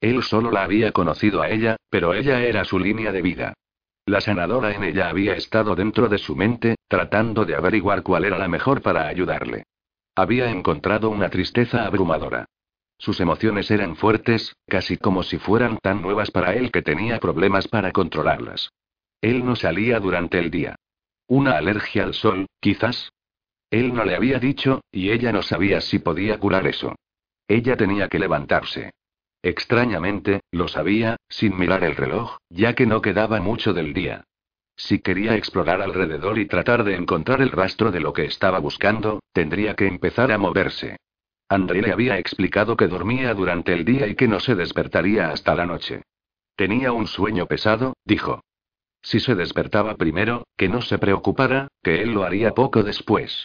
[0.01, 3.55] Él solo la había conocido a ella, pero ella era su línea de vida.
[4.05, 8.37] La sanadora en ella había estado dentro de su mente, tratando de averiguar cuál era
[8.37, 9.63] la mejor para ayudarle.
[10.17, 12.47] Había encontrado una tristeza abrumadora.
[12.99, 17.69] Sus emociones eran fuertes, casi como si fueran tan nuevas para él que tenía problemas
[17.69, 18.71] para controlarlas.
[19.21, 20.77] Él no salía durante el día.
[21.27, 23.11] Una alergia al sol, quizás.
[23.71, 26.95] Él no le había dicho, y ella no sabía si podía curar eso.
[27.49, 28.93] Ella tenía que levantarse.
[29.43, 34.25] Extrañamente, lo sabía, sin mirar el reloj, ya que no quedaba mucho del día.
[34.77, 39.21] Si quería explorar alrededor y tratar de encontrar el rastro de lo que estaba buscando,
[39.33, 40.97] tendría que empezar a moverse.
[41.49, 45.55] André le había explicado que dormía durante el día y que no se despertaría hasta
[45.55, 46.03] la noche.
[46.57, 48.41] Tenía un sueño pesado, dijo.
[49.03, 53.45] Si se despertaba primero, que no se preocupara, que él lo haría poco después.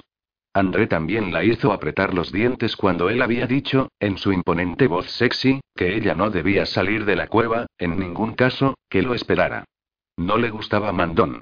[0.53, 5.09] André también la hizo apretar los dientes cuando él había dicho, en su imponente voz
[5.11, 9.65] sexy, que ella no debía salir de la cueva, en ningún caso, que lo esperara.
[10.17, 11.41] No le gustaba Mandón.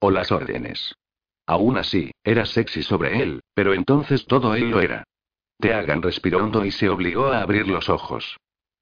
[0.00, 0.94] O las órdenes.
[1.46, 5.04] Aún así, era sexy sobre él, pero entonces todo él lo era.
[5.60, 8.38] Teagan respiró hondo y se obligó a abrir los ojos.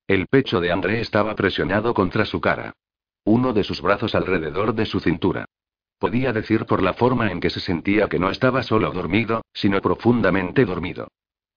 [0.07, 2.75] El pecho de André estaba presionado contra su cara.
[3.25, 5.47] Uno de sus brazos alrededor de su cintura.
[5.99, 9.81] Podía decir por la forma en que se sentía que no estaba solo dormido, sino
[9.81, 11.09] profundamente dormido.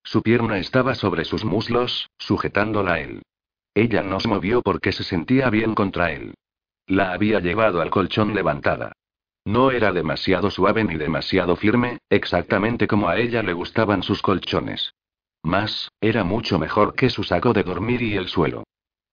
[0.03, 3.21] Su pierna estaba sobre sus muslos, sujetándola a él.
[3.75, 6.33] Ella no se movió porque se sentía bien contra él.
[6.87, 8.93] La había llevado al colchón levantada.
[9.43, 14.93] No era demasiado suave ni demasiado firme, exactamente como a ella le gustaban sus colchones.
[15.43, 18.63] Más, era mucho mejor que su saco de dormir y el suelo.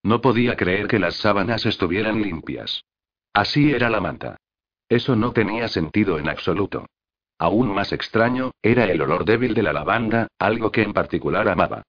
[0.02, 2.84] No podía creer que las sábanas estuvieran limpias.
[3.32, 4.36] Así era la manta.
[4.88, 6.86] Eso no tenía sentido en absoluto.
[7.38, 11.82] Aún más extraño, era el olor débil de la lavanda, algo que en particular amaba.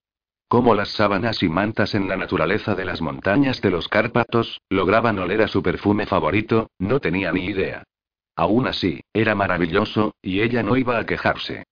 [0.47, 5.19] Como las sábanas y mantas en la naturaleza de las montañas de los Cárpatos, lograban
[5.19, 7.83] oler a su perfume favorito, no tenía ni idea.
[8.35, 11.65] Aún así, era maravilloso, y ella no iba a quejarse.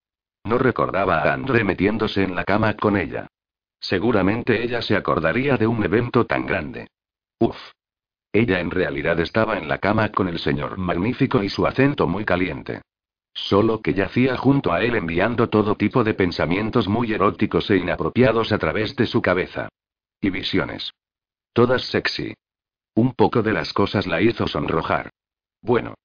[0.46, 3.28] No recordaba a André metiéndose en la cama con ella.
[3.80, 6.88] Seguramente ella se acordaría de un evento tan grande.
[7.40, 7.58] Uf.
[8.32, 12.26] Ella en realidad estaba en la cama con el señor magnífico y su acento muy
[12.26, 12.82] caliente.
[13.34, 18.52] Solo que yacía junto a él enviando todo tipo de pensamientos muy eróticos e inapropiados
[18.52, 19.70] a través de su cabeza.
[20.22, 20.92] Y visiones.
[21.54, 22.34] Todas sexy.
[22.94, 25.10] Un poco de las cosas la hizo sonrojar.
[25.62, 25.96] Bueno.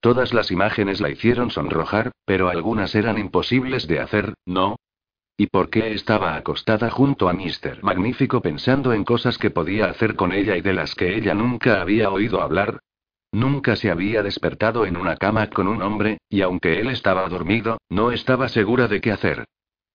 [0.00, 4.76] Todas las imágenes la hicieron sonrojar, pero algunas eran imposibles de hacer, ¿no?
[5.36, 7.82] ¿Y por qué estaba acostada junto a Mr.
[7.82, 11.80] Magnífico pensando en cosas que podía hacer con ella y de las que ella nunca
[11.80, 12.80] había oído hablar?
[13.30, 17.78] Nunca se había despertado en una cama con un hombre, y aunque él estaba dormido,
[17.88, 19.44] no estaba segura de qué hacer.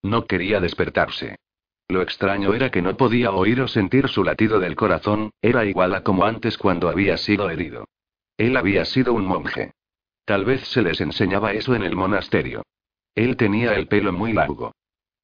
[0.02, 1.38] No quería despertarse.
[1.88, 5.94] Lo extraño era que no podía oír o sentir su latido del corazón, era igual
[5.96, 7.86] a como antes cuando había sido herido.
[8.38, 9.74] Él había sido un monje.
[10.26, 12.64] Tal vez se les enseñaba eso en el monasterio.
[13.16, 14.72] Él tenía el pelo muy largo.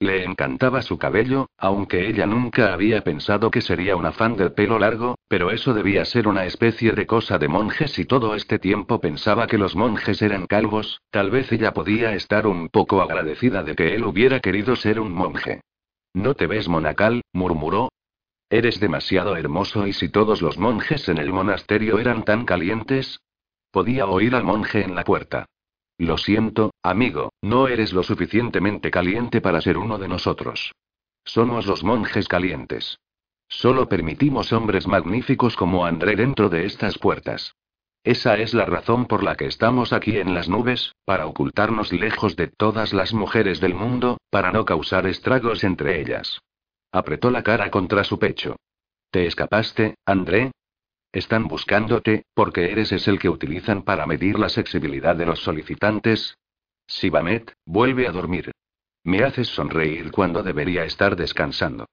[0.02, 4.80] Le encantaba su cabello, aunque ella nunca había pensado que sería una fan del pelo
[4.80, 9.02] largo, pero eso debía ser una especie de cosa de monjes y todo este tiempo
[9.02, 13.76] pensaba que los monjes eran calvos, tal vez ella podía estar un poco agradecida de
[13.76, 15.62] que él hubiera querido ser un monje.
[16.14, 17.22] ¿No te ves monacal?
[17.34, 17.90] murmuró.
[18.50, 23.20] Eres demasiado hermoso y si todos los monjes en el monasterio eran tan calientes.
[23.72, 25.46] Podía oír al monje en la puerta.
[25.98, 30.74] Lo siento, amigo, no eres lo suficientemente caliente para ser uno de nosotros.
[31.26, 33.00] Somos los monjes calientes.
[33.48, 37.56] Solo permitimos hombres magníficos como André dentro de estas puertas.
[38.04, 42.36] Esa es la razón por la que estamos aquí en las nubes, para ocultarnos lejos
[42.36, 46.40] de todas las mujeres del mundo, para no causar estragos entre ellas.
[46.92, 48.56] Apretó la cara contra su pecho.
[49.12, 50.52] ¿Te escapaste, André?
[51.12, 56.38] Están buscándote, porque eres es el que utilizan para medir la sensibilidad de los solicitantes.
[56.88, 58.52] Sibamet, vuelve a dormir.
[59.04, 61.88] Me haces sonreír cuando debería estar descansando.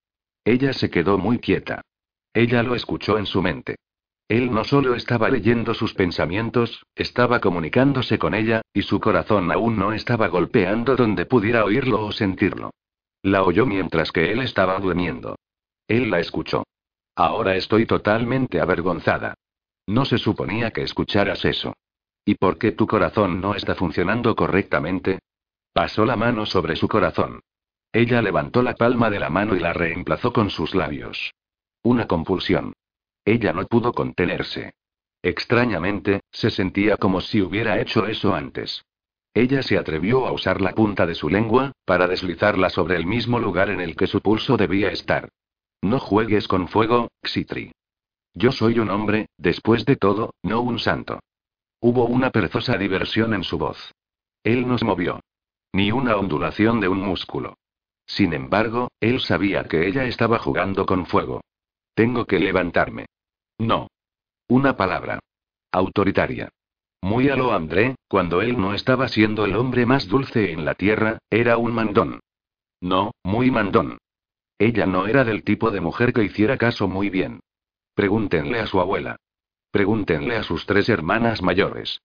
[0.44, 1.82] Ella se quedó muy quieta.
[2.34, 3.76] Ella lo escuchó en su mente.
[4.28, 9.78] Él no solo estaba leyendo sus pensamientos, estaba comunicándose con ella, y su corazón aún
[9.78, 12.70] no estaba golpeando donde pudiera oírlo o sentirlo.
[13.22, 15.36] La oyó mientras que él estaba durmiendo.
[15.88, 16.64] Él la escuchó.
[17.16, 19.34] Ahora estoy totalmente avergonzada.
[19.86, 21.74] No se suponía que escucharas eso.
[22.26, 25.20] ¿Y por qué tu corazón no está funcionando correctamente?
[25.72, 27.40] Pasó la mano sobre su corazón.
[27.92, 31.32] Ella levantó la palma de la mano y la reemplazó con sus labios.
[31.82, 32.74] Una compulsión.
[33.24, 34.74] Ella no pudo contenerse.
[35.22, 38.84] Extrañamente, se sentía como si hubiera hecho eso antes.
[39.32, 43.38] Ella se atrevió a usar la punta de su lengua, para deslizarla sobre el mismo
[43.38, 45.30] lugar en el que su pulso debía estar.
[45.86, 47.70] No juegues con fuego, Xitri.
[48.34, 51.20] Yo soy un hombre, después de todo, no un santo.
[51.80, 53.94] Hubo una perezosa diversión en su voz.
[54.42, 55.20] Él no se movió.
[55.72, 57.54] Ni una ondulación de un músculo.
[58.04, 61.42] Sin embargo, él sabía que ella estaba jugando con fuego.
[61.94, 63.06] Tengo que levantarme.
[63.56, 63.86] No.
[64.48, 65.20] Una palabra.
[65.70, 66.48] Autoritaria.
[67.00, 70.74] Muy a lo André, cuando él no estaba siendo el hombre más dulce en la
[70.74, 72.18] tierra, era un mandón.
[72.80, 73.98] No, muy mandón.
[74.58, 77.40] Ella no era del tipo de mujer que hiciera caso muy bien.
[77.94, 79.16] Pregúntenle a su abuela.
[79.70, 82.00] Pregúntenle a sus tres hermanas mayores.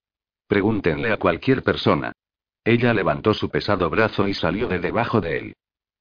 [0.47, 2.11] Pregúntenle a cualquier persona.
[2.65, 5.53] Ella levantó su pesado brazo y salió de debajo de él.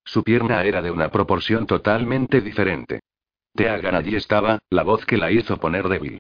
[0.05, 3.01] Su pierna era de una proporción totalmente diferente.
[3.55, 6.18] Teagan allí estaba, la voz que la hizo poner débil.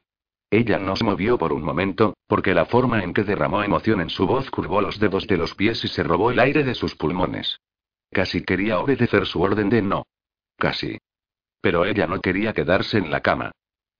[0.50, 4.10] Ella no se movió por un momento, porque la forma en que derramó emoción en
[4.10, 6.94] su voz curvó los dedos de los pies y se robó el aire de sus
[6.94, 7.58] pulmones.
[8.10, 10.06] Casi quería obedecer su orden de no.
[10.60, 10.98] Casi.
[11.60, 13.50] Pero ella no quería quedarse en la cama.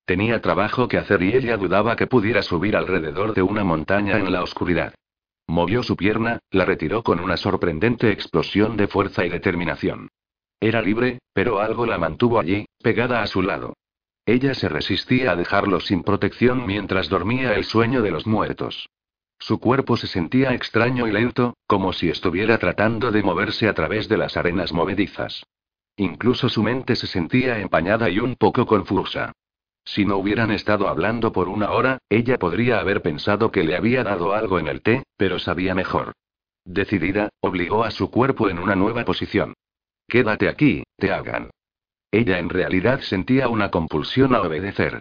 [0.04, 4.30] Tenía trabajo que hacer y ella dudaba que pudiera subir alrededor de una montaña en
[4.30, 4.94] la oscuridad.
[5.48, 10.10] Movió su pierna, la retiró con una sorprendente explosión de fuerza y determinación.
[10.60, 13.74] Era libre, pero algo la mantuvo allí, pegada a su lado.
[14.26, 18.88] Ella se resistía a dejarlo sin protección mientras dormía el sueño de los muertos.
[19.38, 24.08] Su cuerpo se sentía extraño y lento, como si estuviera tratando de moverse a través
[24.08, 25.42] de las arenas movedizas.
[25.96, 29.32] Incluso su mente se sentía empañada y un poco confusa.
[29.84, 34.04] Si no hubieran estado hablando por una hora, ella podría haber pensado que le había
[34.04, 36.12] dado algo en el té, pero sabía mejor.
[36.64, 39.54] Decidida, obligó a su cuerpo en una nueva posición.
[40.06, 41.50] Quédate aquí, te hagan.
[42.10, 45.00] Ella en realidad sentía una compulsión a obedecer.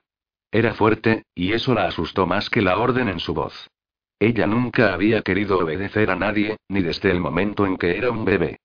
[0.51, 3.69] Era fuerte, y eso la asustó más que la orden en su voz.
[4.19, 8.25] Ella nunca había querido obedecer a nadie, ni desde el momento en que era un
[8.25, 8.59] bebé.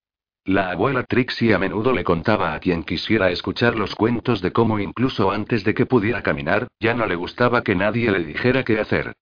[0.47, 4.77] La abuela Trixie a menudo le contaba a quien quisiera escuchar los cuentos de cómo
[4.77, 8.79] incluso antes de que pudiera caminar, ya no le gustaba que nadie le dijera qué
[8.79, 9.15] hacer.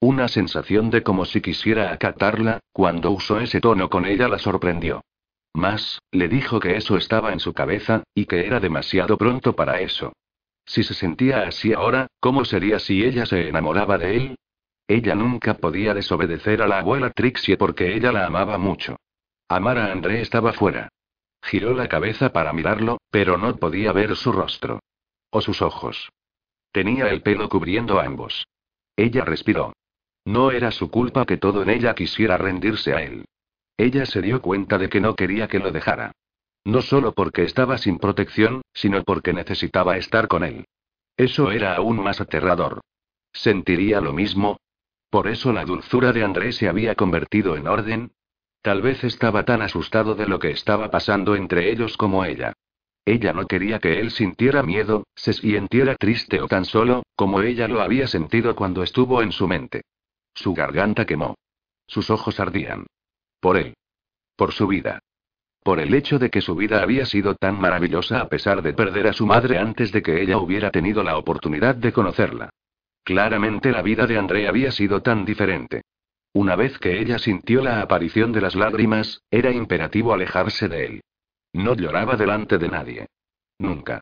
[0.00, 5.04] Una sensación de como si quisiera acatarla, cuando usó ese tono con ella la sorprendió.
[5.52, 9.82] Más, le dijo que eso estaba en su cabeza, y que era demasiado pronto para
[9.82, 10.14] eso.
[10.64, 14.38] Si se sentía así ahora, ¿cómo sería si ella se enamoraba de él?
[14.88, 18.96] Ella nunca podía desobedecer a la abuela Trixie porque ella la amaba mucho.
[19.50, 20.90] Amar a André estaba fuera.
[21.42, 24.78] Giró la cabeza para mirarlo, pero no podía ver su rostro.
[25.30, 26.08] O sus ojos.
[26.70, 28.46] Tenía el pelo cubriendo ambos.
[28.94, 29.72] Ella respiró.
[30.24, 33.24] No era su culpa que todo en ella quisiera rendirse a él.
[33.76, 36.12] Ella se dio cuenta de que no quería que lo dejara.
[36.64, 40.64] No solo porque estaba sin protección, sino porque necesitaba estar con él.
[41.16, 42.82] Eso era aún más aterrador.
[43.32, 44.60] ¿Sentiría lo mismo?
[45.10, 48.12] Por eso la dulzura de Andrés se había convertido en orden,
[48.62, 52.52] Tal vez estaba tan asustado de lo que estaba pasando entre ellos como ella.
[53.06, 57.66] Ella no quería que él sintiera miedo, se sintiera triste o tan solo, como ella
[57.68, 59.82] lo había sentido cuando estuvo en su mente.
[60.34, 61.36] Su garganta quemó.
[61.86, 62.86] Sus ojos ardían.
[63.40, 63.74] Por él.
[64.36, 65.00] Por su vida.
[65.62, 69.06] Por el hecho de que su vida había sido tan maravillosa a pesar de perder
[69.08, 72.50] a su madre antes de que ella hubiera tenido la oportunidad de conocerla.
[73.02, 75.82] Claramente la vida de André había sido tan diferente.
[76.32, 81.00] Una vez que ella sintió la aparición de las lágrimas, era imperativo alejarse de él.
[81.52, 83.06] No lloraba delante de nadie.
[83.58, 84.00] Nunca.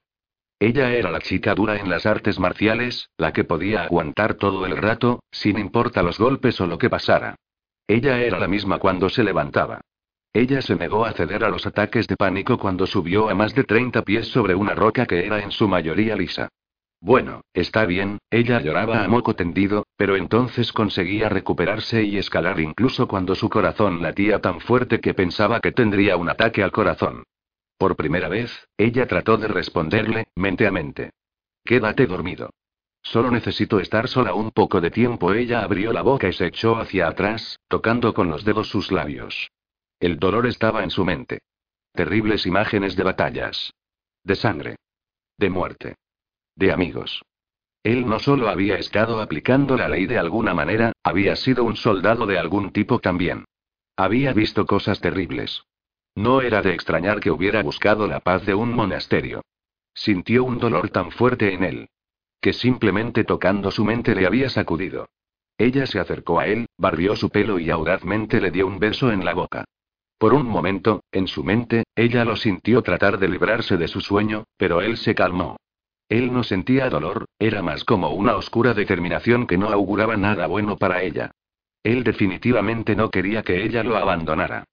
[0.60, 4.76] Ella era la chica dura en las artes marciales, la que podía aguantar todo el
[4.76, 7.36] rato, sin importar los golpes o lo que pasara.
[7.86, 9.80] Ella era la misma cuando se levantaba.
[10.32, 13.64] Ella se negó a ceder a los ataques de pánico cuando subió a más de
[13.64, 16.48] 30 pies sobre una roca que era en su mayoría lisa.
[17.00, 23.06] Bueno, está bien, ella lloraba a moco tendido, pero entonces conseguía recuperarse y escalar incluso
[23.06, 27.22] cuando su corazón latía tan fuerte que pensaba que tendría un ataque al corazón.
[27.78, 31.10] Por primera vez, ella trató de responderle, mente a mente.
[31.64, 32.50] Quédate dormido.
[33.02, 35.32] Solo necesito estar sola un poco de tiempo.
[35.32, 39.50] Ella abrió la boca y se echó hacia atrás, tocando con los dedos sus labios.
[40.00, 41.38] El dolor estaba en su mente.
[41.92, 43.72] Terribles imágenes de batallas.
[44.24, 44.76] De sangre.
[45.36, 45.94] De muerte.
[46.58, 47.22] De amigos.
[47.84, 52.26] Él no solo había estado aplicando la ley de alguna manera, había sido un soldado
[52.26, 53.44] de algún tipo también.
[53.96, 55.62] Había visto cosas terribles.
[56.16, 59.42] No era de extrañar que hubiera buscado la paz de un monasterio.
[59.94, 61.88] Sintió un dolor tan fuerte en él.
[62.40, 65.08] Que simplemente tocando su mente le había sacudido.
[65.58, 69.24] Ella se acercó a él, barrió su pelo y audazmente le dio un beso en
[69.24, 69.64] la boca.
[70.18, 74.42] Por un momento, en su mente, ella lo sintió tratar de librarse de su sueño,
[74.56, 75.56] pero él se calmó.
[76.08, 80.76] Él no sentía dolor, era más como una oscura determinación que no auguraba nada bueno
[80.76, 81.32] para ella.
[81.82, 84.64] Él definitivamente no quería que ella lo abandonara.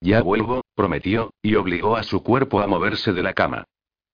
[0.00, 3.64] Ya vuelvo, prometió, y obligó a su cuerpo a moverse de la cama.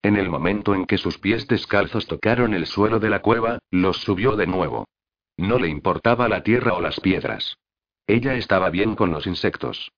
[0.03, 3.99] En el momento en que sus pies descalzos tocaron el suelo de la cueva, los
[3.99, 4.87] subió de nuevo.
[5.37, 7.59] No le importaba la tierra o las piedras.
[8.07, 9.91] Ella estaba bien con los insectos.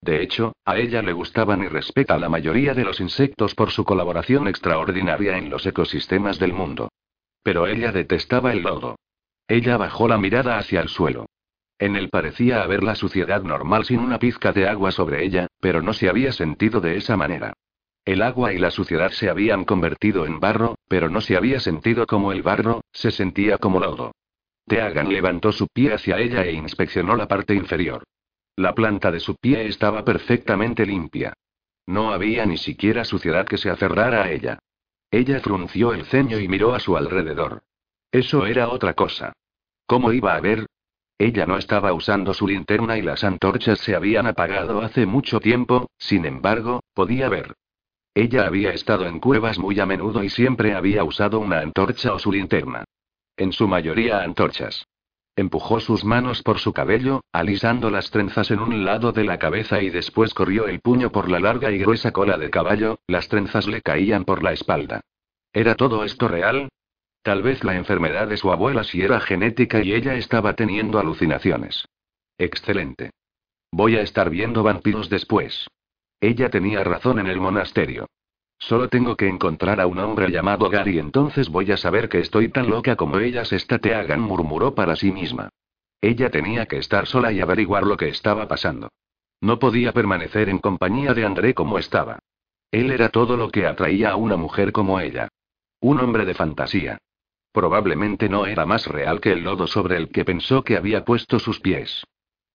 [0.00, 3.84] De hecho, a ella le gustaban y respeta la mayoría de los insectos por su
[3.84, 6.88] colaboración extraordinaria en los ecosistemas del mundo.
[7.42, 8.96] Pero ella detestaba el lodo.
[9.48, 11.26] Ella bajó la mirada hacia el suelo.
[11.78, 15.80] En él parecía haber la suciedad normal sin una pizca de agua sobre ella, pero
[15.80, 17.54] no se había sentido de esa manera.
[18.04, 22.06] El agua y la suciedad se habían convertido en barro, pero no se había sentido
[22.06, 24.12] como el barro, se sentía como lodo.
[24.66, 28.04] Teagan levantó su pie hacia ella e inspeccionó la parte inferior.
[28.58, 31.32] La planta de su pie estaba perfectamente limpia.
[31.86, 34.58] No había ni siquiera suciedad que se aferrara a ella.
[35.12, 37.62] Ella frunció el ceño y miró a su alrededor.
[38.10, 39.32] Eso era otra cosa.
[39.86, 40.66] ¿Cómo iba a ver?
[41.18, 45.86] Ella no estaba usando su linterna y las antorchas se habían apagado hace mucho tiempo,
[45.96, 47.54] sin embargo, podía ver.
[48.12, 52.18] Ella había estado en cuevas muy a menudo y siempre había usado una antorcha o
[52.18, 52.82] su linterna.
[53.36, 54.84] En su mayoría antorchas.
[55.38, 59.80] Empujó sus manos por su cabello, alisando las trenzas en un lado de la cabeza
[59.80, 63.68] y después corrió el puño por la larga y gruesa cola de caballo, las trenzas
[63.68, 65.02] le caían por la espalda.
[65.52, 66.70] ¿Era todo esto real?
[67.22, 71.86] Tal vez la enfermedad de su abuela sí era genética y ella estaba teniendo alucinaciones.
[72.36, 73.12] Excelente.
[73.70, 75.68] Voy a estar viendo vampiros después.
[76.20, 78.08] Ella tenía razón en el monasterio.
[78.58, 82.48] Solo tengo que encontrar a un hombre llamado Gary, entonces voy a saber que estoy
[82.48, 83.52] tan loca como ellas.
[83.52, 85.48] Esta Teagan murmuró para sí misma.
[86.00, 88.88] Ella tenía que estar sola y averiguar lo que estaba pasando.
[89.40, 92.18] No podía permanecer en compañía de André como estaba.
[92.70, 95.28] Él era todo lo que atraía a una mujer como ella.
[95.80, 96.98] Un hombre de fantasía.
[97.52, 101.38] Probablemente no era más real que el lodo sobre el que pensó que había puesto
[101.38, 102.04] sus pies.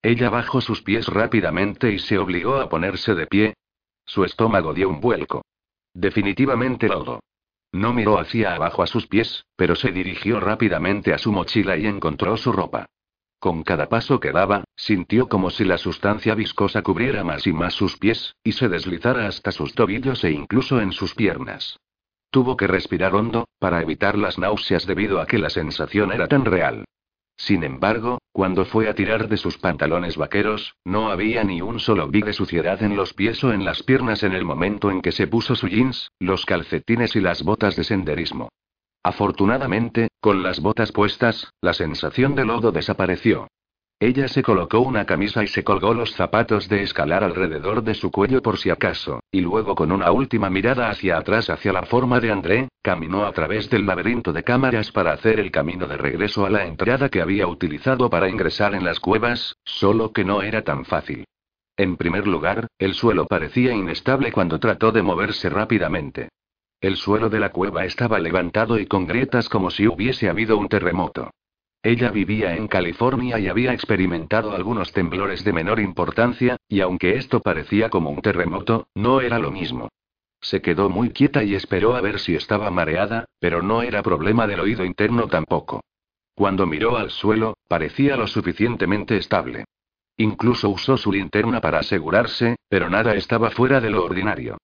[0.01, 3.53] Ella bajó sus pies rápidamente y se obligó a ponerse de pie.
[4.05, 5.43] Su estómago dio un vuelco.
[5.93, 7.19] Definitivamente lodo.
[7.71, 11.87] No miró hacia abajo a sus pies, pero se dirigió rápidamente a su mochila y
[11.87, 12.85] encontró su ropa.
[13.39, 17.73] Con cada paso que daba, sintió como si la sustancia viscosa cubriera más y más
[17.73, 21.77] sus pies, y se deslizara hasta sus tobillos e incluso en sus piernas.
[22.29, 26.45] Tuvo que respirar hondo, para evitar las náuseas debido a que la sensación era tan
[26.45, 26.85] real.
[27.45, 32.07] Sin embargo, cuando fue a tirar de sus pantalones vaqueros, no había ni un solo
[32.07, 35.11] big de suciedad en los pies o en las piernas en el momento en que
[35.11, 38.47] se puso su jeans, los calcetines y las botas de senderismo.
[39.03, 43.49] Afortunadamente, con las botas puestas, la sensación de lodo desapareció.
[44.03, 48.11] Ella se colocó una camisa y se colgó los zapatos de escalar alrededor de su
[48.11, 52.19] cuello por si acaso, y luego con una última mirada hacia atrás hacia la forma
[52.19, 56.45] de André, caminó a través del laberinto de cámaras para hacer el camino de regreso
[56.45, 60.65] a la entrada que había utilizado para ingresar en las cuevas, solo que no era
[60.65, 61.23] tan fácil.
[61.77, 66.27] En primer lugar, el suelo parecía inestable cuando trató de moverse rápidamente.
[66.81, 70.67] El suelo de la cueva estaba levantado y con grietas como si hubiese habido un
[70.67, 71.31] terremoto.
[71.85, 77.41] Ella vivía en California y había experimentado algunos temblores de menor importancia, y aunque esto
[77.41, 79.89] parecía como un terremoto, no era lo mismo.
[80.39, 84.47] Se quedó muy quieta y esperó a ver si estaba mareada, pero no era problema
[84.47, 85.81] del oído interno tampoco.
[86.35, 89.65] Cuando miró al suelo, parecía lo suficientemente estable.
[90.15, 94.57] Incluso usó su linterna para asegurarse, pero nada estaba fuera de lo ordinario.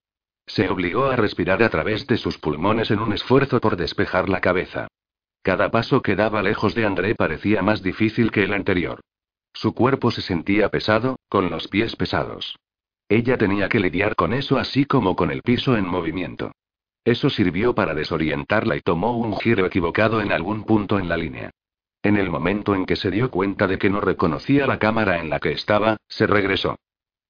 [0.45, 4.39] Se obligó a respirar a través de sus pulmones en un esfuerzo por despejar la
[4.39, 4.87] cabeza.
[5.49, 8.99] Cada paso que daba lejos de André parecía más difícil que el anterior.
[9.51, 12.55] Su cuerpo se sentía pesado, con los pies pesados.
[13.09, 16.51] Ella tenía que lidiar con eso así como con el piso en movimiento.
[17.03, 21.49] Eso sirvió para desorientarla y tomó un giro equivocado en algún punto en la línea.
[22.03, 25.31] En el momento en que se dio cuenta de que no reconocía la cámara en
[25.31, 26.75] la que estaba, se regresó.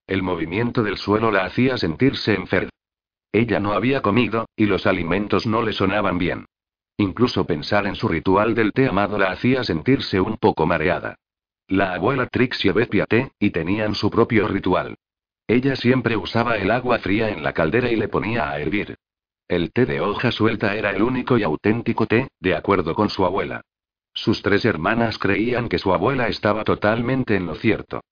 [0.06, 2.68] El movimiento del suelo la hacía sentirse enferma.
[3.32, 6.44] Ella no había comido, y los alimentos no le sonaban bien.
[7.00, 11.16] Incluso pensar en su ritual del té amado la hacía sentirse un poco mareada.
[11.66, 14.98] La abuela Trixie bebía té, y tenían su propio ritual.
[15.48, 18.98] Ella siempre usaba el agua fría en la caldera y le ponía a hervir.
[19.48, 23.24] El té de hoja suelta era el único y auténtico té, de acuerdo con su
[23.24, 23.62] abuela.
[24.12, 28.02] Sus tres hermanas creían que su abuela estaba totalmente en lo cierto.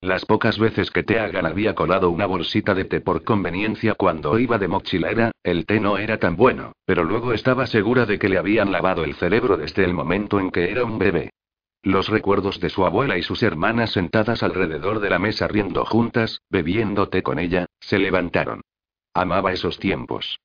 [0.00, 4.56] Las pocas veces que Teagan había colado una bolsita de té por conveniencia cuando iba
[4.56, 8.38] de mochilera, el té no era tan bueno, pero luego estaba segura de que le
[8.38, 11.30] habían lavado el cerebro desde el momento en que era un bebé.
[11.82, 16.42] Los recuerdos de su abuela y sus hermanas sentadas alrededor de la mesa riendo juntas,
[16.48, 18.60] bebiendo té con ella, se levantaron.
[19.14, 20.38] Amaba esos tiempos.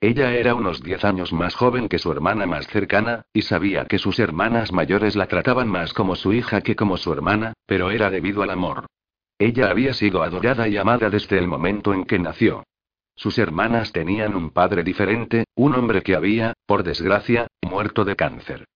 [0.00, 3.98] Ella era unos diez años más joven que su hermana más cercana, y sabía que
[3.98, 8.08] sus hermanas mayores la trataban más como su hija que como su hermana, pero era
[8.08, 8.86] debido al amor.
[9.40, 12.62] Ella había sido adorada y amada desde el momento en que nació.
[13.16, 18.66] Sus hermanas tenían un padre diferente, un hombre que había, por desgracia, muerto de cáncer.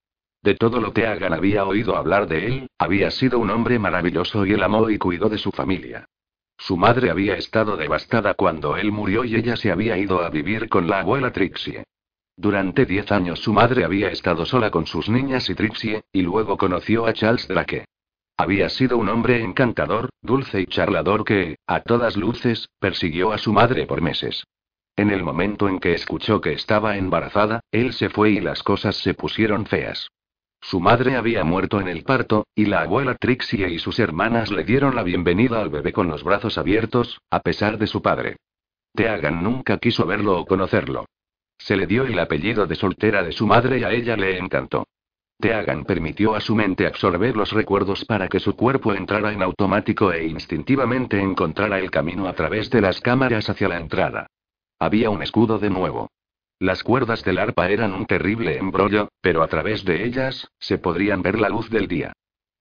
[0.43, 4.47] De todo lo que Hagan había oído hablar de él, había sido un hombre maravilloso
[4.47, 6.07] y él amó y cuidó de su familia.
[6.57, 10.71] Su madre había estado devastada cuando él murió y ella se había ido a vivir
[10.71, 11.85] con la abuela Trixie.
[12.39, 16.57] Durante diez años su madre había estado sola con sus niñas y Trixie, y luego
[16.57, 17.85] conoció a Charles Drake.
[18.37, 23.53] Había sido un hombre encantador, dulce y charlador que, a todas luces, persiguió a su
[23.53, 24.45] madre por meses.
[24.97, 28.97] En el momento en que escuchó que estaba embarazada, él se fue y las cosas
[28.97, 30.09] se pusieron feas.
[30.61, 34.65] Su madre había muerto en el parto, y la abuela Trixie y sus hermanas le
[34.65, 38.37] dieron la bienvenida al bebé con los brazos abiertos, a pesar de su padre.
[38.95, 41.07] Teagan nunca quiso verlo o conocerlo.
[41.59, 44.87] Se le dio el apellido de soltera de su madre y a ella le encantó.
[45.41, 50.13] Teagan permitió a su mente absorber los recuerdos para que su cuerpo entrara en automático
[50.13, 54.27] e instintivamente encontrara el camino a través de las cámaras hacia la entrada.
[54.79, 56.11] Había un escudo de nuevo.
[56.61, 61.21] Las cuerdas del arpa eran un terrible embrollo, pero a través de ellas, se podrían
[61.21, 62.13] ver la luz del día.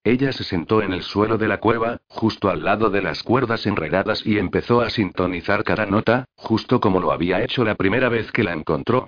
[0.03, 3.65] Ella se sentó en el suelo de la cueva, justo al lado de las cuerdas
[3.65, 8.31] enredadas y empezó a sintonizar cada nota, justo como lo había hecho la primera vez
[8.31, 9.07] que la encontró.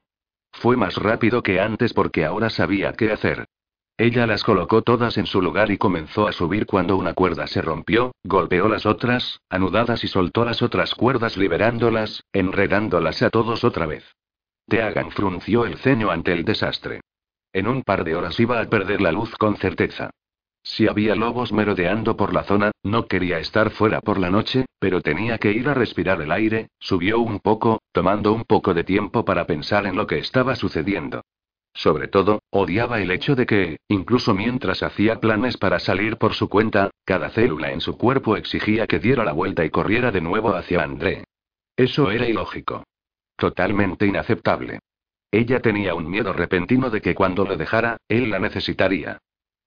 [0.54, 3.46] Fue más rápido que antes porque ahora sabía qué hacer.
[3.98, 7.62] Ella las colocó todas en su lugar y comenzó a subir cuando una cuerda se
[7.62, 13.86] rompió, golpeó las otras, anudadas y soltó las otras cuerdas liberándolas, enredándolas a todos otra
[13.86, 14.04] vez.
[14.68, 17.00] Teagan frunció el ceño ante el desastre.
[17.54, 20.10] En un par de horas iba a perder la luz con certeza.
[20.62, 25.00] Si había lobos merodeando por la zona, no quería estar fuera por la noche, pero
[25.00, 29.24] tenía que ir a respirar el aire, subió un poco, tomando un poco de tiempo
[29.24, 31.22] para pensar en lo que estaba sucediendo.
[31.76, 36.48] Sobre todo, odiaba el hecho de que, incluso mientras hacía planes para salir por su
[36.48, 40.56] cuenta, cada célula en su cuerpo exigía que diera la vuelta y corriera de nuevo
[40.56, 41.26] hacia André.
[41.76, 42.86] Eso era ilógico.
[43.36, 44.80] Totalmente inaceptable.
[45.30, 49.18] Ella tenía un miedo repentino de que cuando lo dejara, él la necesitaría.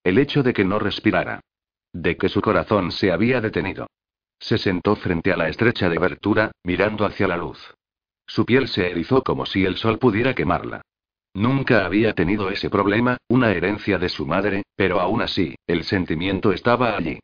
[0.02, 1.40] El hecho de que no respirara.
[1.92, 3.86] De que su corazón se había detenido.
[4.38, 7.74] Se sentó frente a la estrecha de abertura, mirando hacia la luz.
[8.26, 10.80] Su piel se erizó como si el sol pudiera quemarla.
[11.34, 16.52] Nunca había tenido ese problema, una herencia de su madre, pero aún así, el sentimiento
[16.52, 17.20] estaba allí.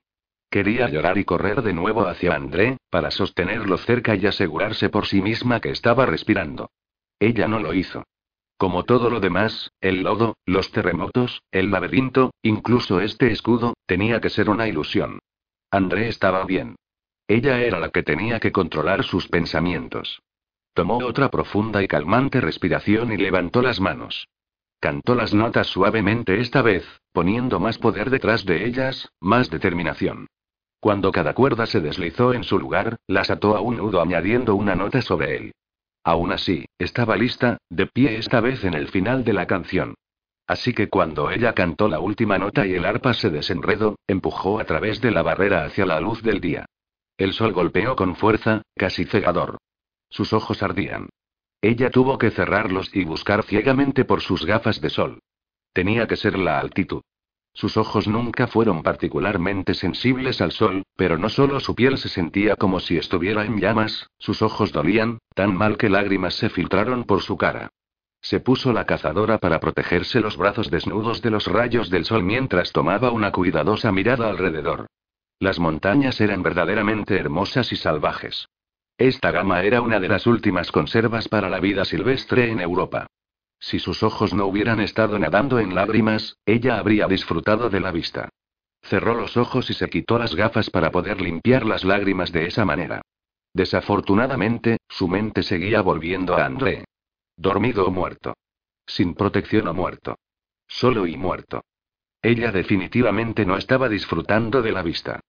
[0.50, 5.20] Quería llorar y correr de nuevo hacia André, para sostenerlo cerca y asegurarse por sí
[5.20, 6.70] misma que estaba respirando.
[7.18, 8.04] Ella no lo hizo.
[8.56, 14.30] Como todo lo demás, el lodo, los terremotos, el laberinto, incluso este escudo, tenía que
[14.30, 15.18] ser una ilusión.
[15.70, 16.76] André estaba bien.
[17.26, 20.20] Ella era la que tenía que controlar sus pensamientos.
[20.74, 24.26] Tomó otra profunda y calmante respiración y levantó las manos.
[24.80, 30.26] Cantó las notas suavemente esta vez, poniendo más poder detrás de ellas, más determinación.
[30.80, 34.74] Cuando cada cuerda se deslizó en su lugar, las ató a un nudo añadiendo una
[34.74, 35.52] nota sobre él.
[36.02, 39.94] Aún así, estaba lista, de pie esta vez en el final de la canción.
[40.46, 44.64] Así que cuando ella cantó la última nota y el arpa se desenredó, empujó a
[44.64, 46.66] través de la barrera hacia la luz del día.
[47.16, 49.56] El sol golpeó con fuerza, casi cegador.
[50.14, 51.08] Sus ojos ardían.
[51.60, 55.18] Ella tuvo que cerrarlos y buscar ciegamente por sus gafas de sol.
[55.72, 57.02] Tenía que ser la altitud.
[57.52, 62.54] Sus ojos nunca fueron particularmente sensibles al sol, pero no solo su piel se sentía
[62.54, 67.20] como si estuviera en llamas, sus ojos dolían, tan mal que lágrimas se filtraron por
[67.20, 67.70] su cara.
[68.20, 72.70] Se puso la cazadora para protegerse los brazos desnudos de los rayos del sol mientras
[72.70, 74.86] tomaba una cuidadosa mirada alrededor.
[75.40, 78.46] Las montañas eran verdaderamente hermosas y salvajes.
[78.98, 83.08] Esta gama era una de las últimas conservas para la vida silvestre en Europa.
[83.58, 88.28] Si sus ojos no hubieran estado nadando en lágrimas, ella habría disfrutado de la vista.
[88.82, 92.64] Cerró los ojos y se quitó las gafas para poder limpiar las lágrimas de esa
[92.64, 93.02] manera.
[93.52, 96.84] Desafortunadamente, su mente seguía volviendo a André.
[97.36, 98.34] Dormido o muerto.
[98.86, 100.18] Sin protección o muerto.
[100.68, 101.64] Solo y muerto.
[102.22, 105.20] Ella definitivamente no estaba disfrutando de la vista.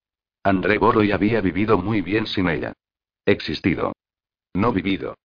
[0.43, 2.73] André y había vivido muy bien sin ella.
[3.25, 3.93] Existido.
[4.53, 5.15] No vivido.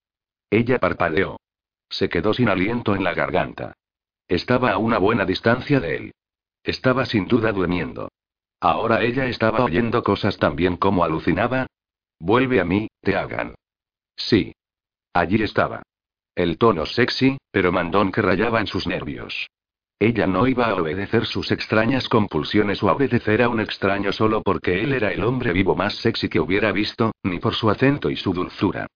[0.51, 1.39] Ella parpadeó.
[1.89, 3.75] Se quedó sin aliento en la garganta.
[4.29, 6.15] Estaba a una buena distancia de él.
[6.63, 8.09] Estaba sin duda durmiendo.
[8.61, 11.67] Ahora ella estaba oyendo cosas también como alucinaba.
[12.19, 13.55] Vuelve a mí, te hagan.
[14.17, 14.53] Sí.
[15.15, 15.83] Allí estaba.
[16.35, 19.49] El tono sexy, pero mandón que rayaba en sus nervios.
[20.03, 24.41] Ella no iba a obedecer sus extrañas compulsiones o a obedecer a un extraño solo
[24.43, 28.09] porque él era el hombre vivo más sexy que hubiera visto, ni por su acento
[28.09, 28.87] y su dulzura.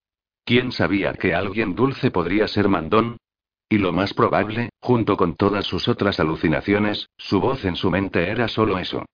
[0.47, 3.19] ¿Quién sabía que alguien dulce podría ser mandón?
[3.69, 8.31] Y lo más probable, junto con todas sus otras alucinaciones, su voz en su mente
[8.31, 9.05] era solo eso.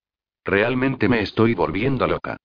[0.45, 2.37] Realmente me estoy volviendo loca.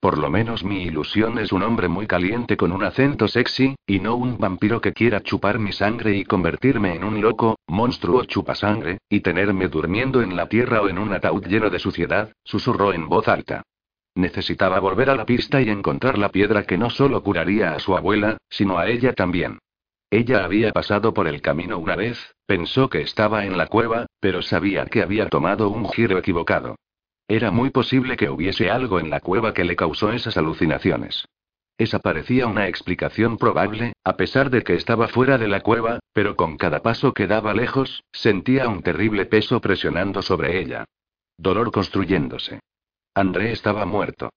[0.00, 3.98] Por lo menos mi ilusión es un hombre muy caliente con un acento sexy, y
[3.98, 8.98] no un vampiro que quiera chupar mi sangre y convertirme en un loco, monstruo chupasangre,
[9.08, 13.08] y tenerme durmiendo en la tierra o en un ataúd lleno de suciedad, susurró en
[13.08, 13.64] voz alta.
[14.14, 17.96] Necesitaba volver a la pista y encontrar la piedra que no solo curaría a su
[17.96, 19.58] abuela, sino a ella también.
[20.10, 24.42] Ella había pasado por el camino una vez, pensó que estaba en la cueva, pero
[24.42, 26.76] sabía que había tomado un giro equivocado.
[27.28, 31.26] Era muy posible que hubiese algo en la cueva que le causó esas alucinaciones.
[31.76, 36.34] Esa parecía una explicación probable, a pesar de que estaba fuera de la cueva, pero
[36.34, 40.86] con cada paso que daba lejos, sentía un terrible peso presionando sobre ella.
[41.36, 42.60] Dolor construyéndose.
[43.14, 44.30] André estaba muerto.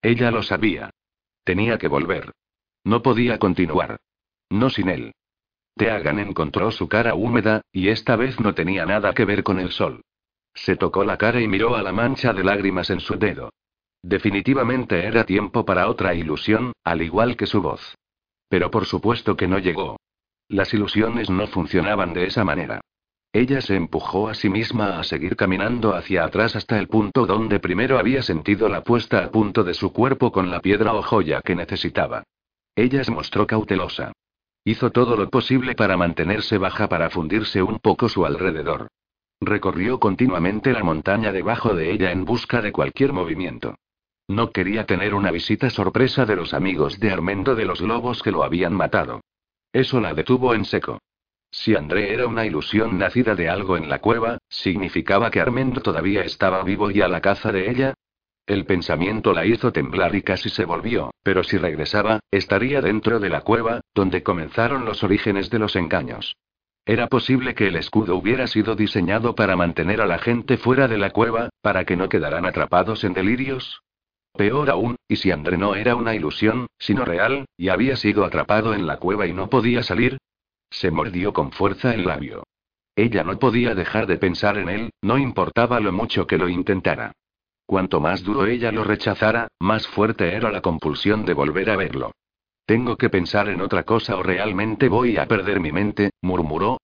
[0.00, 0.90] Ella lo sabía.
[1.44, 2.32] Tenía que volver.
[2.82, 3.98] No podía continuar.
[4.48, 5.12] No sin él.
[5.76, 9.70] Teagan encontró su cara húmeda, y esta vez no tenía nada que ver con el
[9.70, 10.02] sol.
[10.54, 13.50] Se tocó la cara y miró a la mancha de lágrimas en su dedo.
[14.02, 17.96] Definitivamente era tiempo para otra ilusión, al igual que su voz.
[18.48, 19.96] Pero por supuesto que no llegó.
[20.48, 22.80] Las ilusiones no funcionaban de esa manera.
[23.32, 27.60] Ella se empujó a sí misma a seguir caminando hacia atrás hasta el punto donde
[27.60, 31.42] primero había sentido la puesta a punto de su cuerpo con la piedra o joya
[31.42, 32.24] que necesitaba.
[32.74, 34.12] Ella se mostró cautelosa.
[34.64, 38.88] Hizo todo lo posible para mantenerse baja para fundirse un poco su alrededor.
[39.40, 43.76] Recorrió continuamente la montaña debajo de ella en busca de cualquier movimiento.
[44.26, 48.32] No quería tener una visita sorpresa de los amigos de Armendo de los lobos que
[48.32, 49.20] lo habían matado.
[49.72, 50.98] Eso la detuvo en seco.
[51.50, 56.22] Si André era una ilusión nacida de algo en la cueva, ¿significaba que Armendo todavía
[56.22, 57.94] estaba vivo y a la caza de ella?
[58.46, 63.28] El pensamiento la hizo temblar y casi se volvió, pero si regresaba, estaría dentro de
[63.28, 66.34] la cueva, donde comenzaron los orígenes de los engaños.
[66.88, 70.96] ¿Era posible que el escudo hubiera sido diseñado para mantener a la gente fuera de
[70.96, 73.82] la cueva, para que no quedaran atrapados en delirios?
[74.32, 78.72] Peor aún, ¿y si André no era una ilusión, sino real, y había sido atrapado
[78.72, 80.16] en la cueva y no podía salir?
[80.70, 82.44] Se mordió con fuerza el labio.
[82.96, 87.12] Ella no podía dejar de pensar en él, no importaba lo mucho que lo intentara.
[87.66, 92.12] Cuanto más duro ella lo rechazara, más fuerte era la compulsión de volver a verlo.
[92.68, 96.76] Tengo que pensar en otra cosa o realmente voy a perder mi mente, murmuró.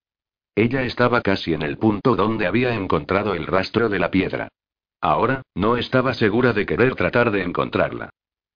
[0.55, 4.47] Ella estaba casi en el punto donde había encontrado el rastro de la piedra.
[4.99, 8.09] Ahora, no estaba segura de querer tratar de encontrarla.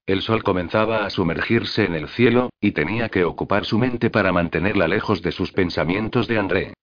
[0.08, 4.32] El sol comenzaba a sumergirse en el cielo, y tenía que ocupar su mente para
[4.32, 6.74] mantenerla lejos de sus pensamientos de André.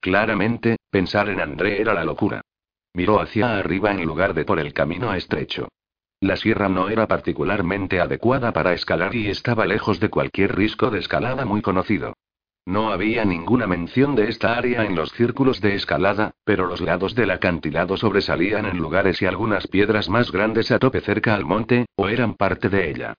[0.00, 2.40] Claramente, pensar en André era la locura.
[2.92, 5.68] Miró hacia arriba en lugar de por el camino estrecho.
[6.22, 11.00] La sierra no era particularmente adecuada para escalar y estaba lejos de cualquier risco de
[11.00, 12.14] escalada muy conocido.
[12.64, 17.16] No había ninguna mención de esta área en los círculos de escalada, pero los lados
[17.16, 21.86] del acantilado sobresalían en lugares y algunas piedras más grandes a tope cerca al monte,
[21.96, 23.14] o eran parte de ella.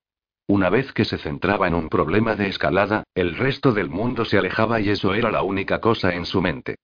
[0.47, 4.37] Una vez que se centraba en un problema de escalada, el resto del mundo se
[4.37, 6.77] alejaba y eso era la única cosa en su mente.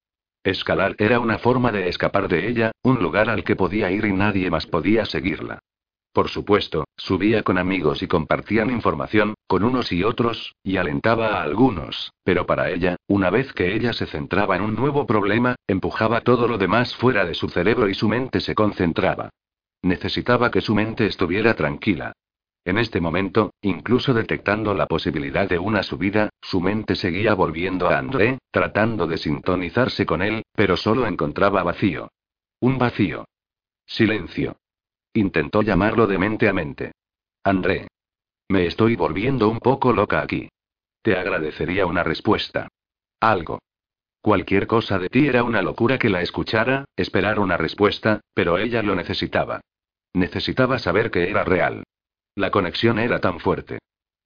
[0.43, 4.11] Escalar era una forma de escapar de ella, un lugar al que podía ir y
[4.11, 5.61] nadie más podía seguirla.
[6.20, 11.43] Por supuesto, subía con amigos y compartían información, con unos y otros, y alentaba a
[11.43, 16.20] algunos, pero para ella, una vez que ella se centraba en un nuevo problema, empujaba
[16.20, 19.30] todo lo demás fuera de su cerebro y su mente se concentraba.
[19.82, 22.11] Necesitaba que su mente estuviera tranquila.
[22.65, 27.97] En este momento, incluso detectando la posibilidad de una subida, su mente seguía volviendo a
[27.97, 32.09] André, tratando de sintonizarse con él, pero solo encontraba vacío.
[32.59, 33.24] Un vacío.
[33.86, 34.57] Silencio.
[35.14, 36.91] Intentó llamarlo de mente a mente.
[37.43, 37.88] André.
[38.49, 40.49] Me estoy volviendo un poco loca aquí.
[41.01, 42.68] Te agradecería una respuesta.
[43.20, 43.60] Algo.
[44.22, 48.84] Cualquier cosa de ti era una locura que la escuchara, esperar una respuesta, pero ella
[48.84, 49.62] lo necesitaba.
[50.14, 51.84] Necesitaba saber que era real.
[52.36, 53.80] La conexión era tan fuerte.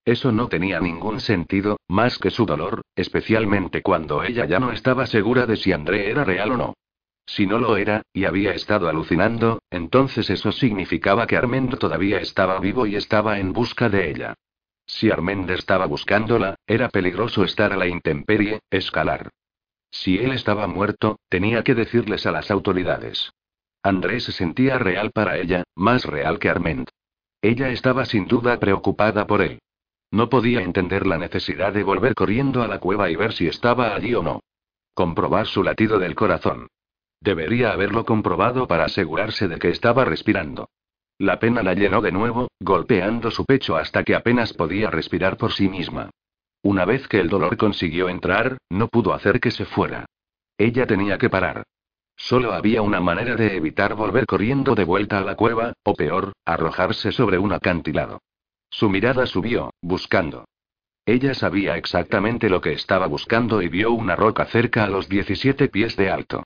[0.05, 5.05] Eso no tenía ningún sentido, más que su dolor, especialmente cuando ella ya no estaba
[5.05, 6.73] segura de si André era real o no.
[7.25, 12.59] Si no lo era, y había estado alucinando, entonces eso significaba que Armendo todavía estaba
[12.59, 14.35] vivo y estaba en busca de ella.
[14.85, 19.29] Si Armand estaba buscándola, era peligroso estar a la intemperie, escalar.
[19.89, 23.31] Si él estaba muerto, tenía que decirles a las autoridades.
[23.83, 26.89] Andrés se sentía real para ella, más real que Armand.
[27.41, 29.59] Ella estaba sin duda preocupada por él.
[30.11, 33.95] No podía entender la necesidad de volver corriendo a la cueva y ver si estaba
[33.95, 34.41] allí o no.
[34.93, 36.67] Comprobar su latido del corazón.
[37.23, 40.67] Debería haberlo comprobado para asegurarse de que estaba respirando.
[41.17, 45.53] La pena la llenó de nuevo, golpeando su pecho hasta que apenas podía respirar por
[45.53, 46.09] sí misma.
[46.63, 50.05] Una vez que el dolor consiguió entrar, no pudo hacer que se fuera.
[50.57, 51.63] Ella tenía que parar.
[52.17, 56.33] Solo había una manera de evitar volver corriendo de vuelta a la cueva, o peor,
[56.43, 58.19] arrojarse sobre un acantilado.
[58.69, 60.43] Su mirada subió, buscando.
[61.05, 65.69] Ella sabía exactamente lo que estaba buscando y vio una roca cerca a los 17
[65.69, 66.43] pies de alto.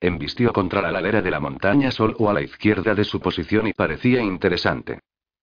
[0.00, 3.72] Embistió contra la ladera de la montaña solo a la izquierda de su posición y
[3.72, 5.00] parecía interesante.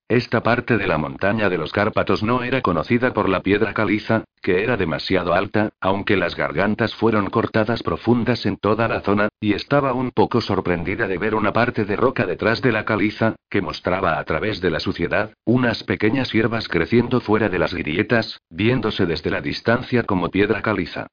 [0.08, 4.24] Esta parte de la montaña de los Cárpatos no era conocida por la piedra caliza,
[4.40, 9.54] que era demasiado alta, aunque las gargantas fueron cortadas profundas en toda la zona, y
[9.54, 13.64] estaba un poco sorprendida de ver una parte de roca detrás de la caliza, que
[13.64, 19.08] mostraba a través de la suciedad, unas pequeñas hierbas creciendo fuera de las grietas, viéndose
[19.08, 21.08] desde la distancia como piedra caliza.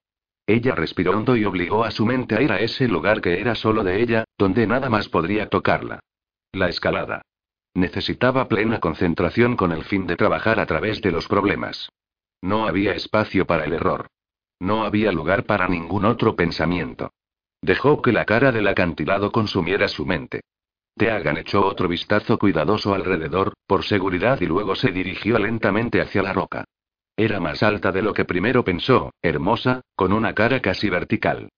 [0.47, 3.55] Ella respiró hondo y obligó a su mente a ir a ese lugar que era
[3.55, 6.01] solo de ella, donde nada más podría tocarla.
[6.53, 7.22] La escalada.
[7.74, 11.88] Necesitaba plena concentración con el fin de trabajar a través de los problemas.
[12.43, 14.09] No había espacio para el error.
[14.61, 17.11] No había lugar para ningún otro pensamiento.
[17.62, 20.43] Dejó que la cara del acantilado consumiera su mente.
[20.97, 26.32] Teagan echó otro vistazo cuidadoso alrededor, por seguridad, y luego se dirigió lentamente hacia la
[26.32, 26.64] roca.
[27.17, 31.51] Era más alta de lo que primero pensó, hermosa, con una cara casi vertical.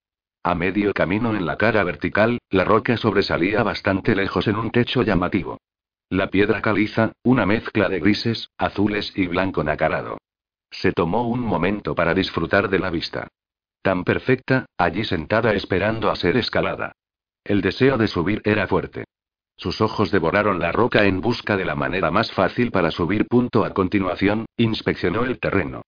[0.43, 5.03] A medio camino en la cara vertical, la roca sobresalía bastante lejos en un techo
[5.03, 5.59] llamativo.
[6.11, 10.19] La piedra caliza, una mezcla de grises, azules y blanco nacarado.
[10.71, 13.29] Se tomó un momento para disfrutar de la vista.
[13.81, 16.93] Tan perfecta, allí sentada esperando a ser escalada.
[17.45, 19.05] El deseo de subir era fuerte.
[19.57, 23.27] Sus ojos devoraron la roca en busca de la manera más fácil para subir.
[23.27, 25.83] Punto a continuación, inspeccionó el terreno.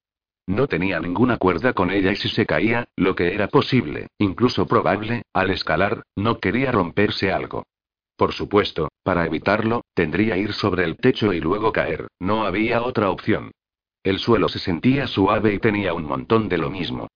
[0.46, 4.66] No tenía ninguna cuerda con ella y si se caía, lo que era posible, incluso
[4.66, 7.64] probable, al escalar, no quería romperse algo.
[8.16, 13.10] Por supuesto, para evitarlo, tendría ir sobre el techo y luego caer, no había otra
[13.10, 13.50] opción.
[14.04, 17.08] El suelo se sentía suave y tenía un montón de lo mismo.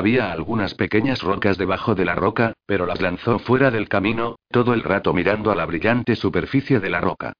[0.00, 4.72] Había algunas pequeñas rocas debajo de la roca, pero las lanzó fuera del camino, todo
[4.72, 7.34] el rato mirando a la brillante superficie de la roca.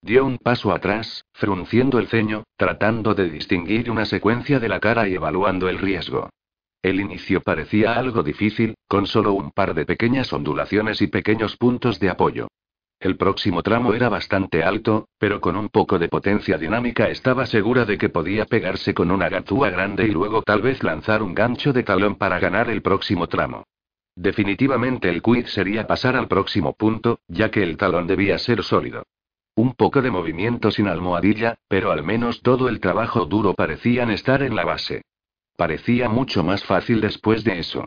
[0.00, 5.06] Dio un paso atrás, frunciendo el ceño, tratando de distinguir una secuencia de la cara
[5.06, 6.30] y evaluando el riesgo.
[6.80, 12.00] El inicio parecía algo difícil, con solo un par de pequeñas ondulaciones y pequeños puntos
[12.00, 12.48] de apoyo.
[12.98, 17.84] El próximo tramo era bastante alto, pero con un poco de potencia dinámica estaba segura
[17.84, 21.74] de que podía pegarse con una gatúa grande y luego tal vez lanzar un gancho
[21.74, 23.64] de talón para ganar el próximo tramo.
[24.14, 29.04] Definitivamente el quid sería pasar al próximo punto, ya que el talón debía ser sólido.
[29.54, 34.42] Un poco de movimiento sin almohadilla, pero al menos todo el trabajo duro parecían estar
[34.42, 35.02] en la base.
[35.56, 37.86] Parecía mucho más fácil después de eso.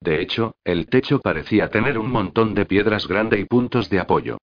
[0.00, 4.38] De hecho, el techo parecía tener un montón de piedras grande y puntos de apoyo.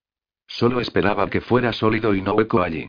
[0.48, 2.88] Solo esperaba que fuera sólido y no hueco allí.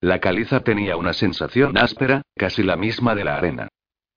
[0.00, 3.68] La caliza tenía una sensación áspera, casi la misma de la arena.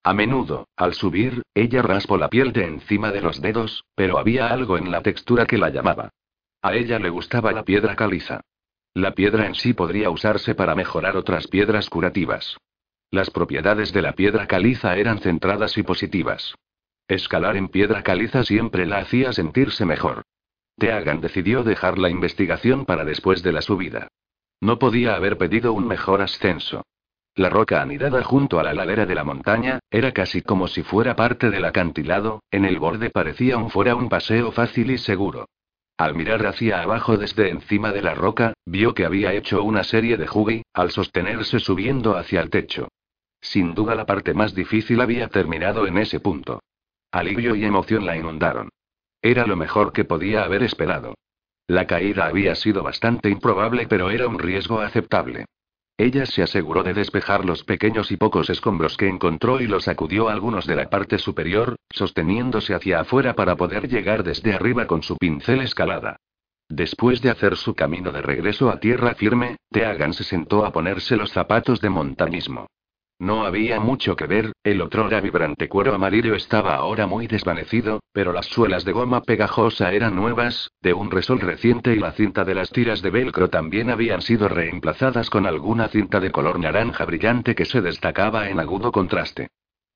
[0.03, 4.47] A menudo, al subir, ella raspó la piel de encima de los dedos, pero había
[4.47, 6.09] algo en la textura que la llamaba.
[6.61, 8.41] A ella le gustaba la piedra caliza.
[8.93, 12.57] La piedra en sí podría usarse para mejorar otras piedras curativas.
[13.11, 16.55] Las propiedades de la piedra caliza eran centradas y positivas.
[17.07, 20.23] Escalar en piedra caliza siempre la hacía sentirse mejor.
[20.77, 24.09] Teagan decidió dejar la investigación para después de la subida.
[24.59, 26.83] No podía haber pedido un mejor ascenso.
[27.35, 31.15] La roca anidada junto a la ladera de la montaña, era casi como si fuera
[31.15, 35.47] parte del acantilado, en el borde parecía un fuera un paseo fácil y seguro.
[35.97, 40.17] Al mirar hacia abajo desde encima de la roca, vio que había hecho una serie
[40.17, 42.87] de jugi, al sostenerse subiendo hacia el techo.
[43.39, 46.59] Sin duda la parte más difícil había terminado en ese punto.
[47.17, 48.69] Alivio y emoción la inundaron.
[49.23, 51.15] Era lo mejor que podía haber esperado.
[51.65, 55.45] La caída había sido bastante improbable, pero era un riesgo aceptable.
[55.97, 60.29] Ella se aseguró de despejar los pequeños y pocos escombros que encontró y los sacudió
[60.29, 65.17] algunos de la parte superior, sosteniéndose hacia afuera para poder llegar desde arriba con su
[65.17, 66.17] pincel escalada.
[66.69, 71.17] Después de hacer su camino de regreso a tierra firme, Teagan se sentó a ponerse
[71.17, 72.67] los zapatos de montañismo.
[73.19, 78.31] No había mucho que ver, el otrora vibrante cuero amarillo estaba ahora muy desvanecido, pero
[78.31, 82.53] las suelas de goma pegajosa eran nuevas, de un resol reciente y la cinta de
[82.53, 87.55] las tiras de velcro también habían sido reemplazadas con alguna cinta de color naranja brillante
[87.55, 89.49] que se destacaba en agudo contraste.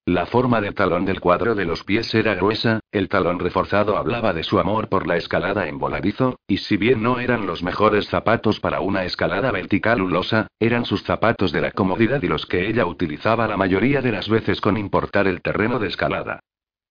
[0.07, 4.33] La forma del talón del cuadro de los pies era gruesa, el talón reforzado hablaba
[4.33, 8.07] de su amor por la escalada en voladizo, y si bien no eran los mejores
[8.07, 12.67] zapatos para una escalada vertical ulosa, eran sus zapatos de la comodidad y los que
[12.67, 16.39] ella utilizaba la mayoría de las veces con importar el terreno de escalada.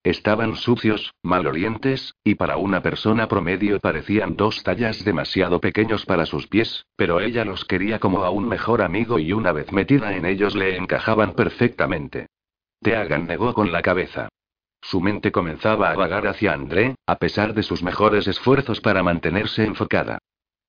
[0.05, 6.47] Estaban sucios, malolientes, y para una persona promedio parecían dos tallas demasiado pequeños para sus
[6.47, 10.27] pies, pero ella los quería como a un mejor amigo y una vez metida en
[10.27, 12.28] ellos le encajaban perfectamente.
[12.82, 14.28] Teagan negó con la cabeza.
[14.81, 19.65] Su mente comenzaba a vagar hacia André, a pesar de sus mejores esfuerzos para mantenerse
[19.65, 20.19] enfocada.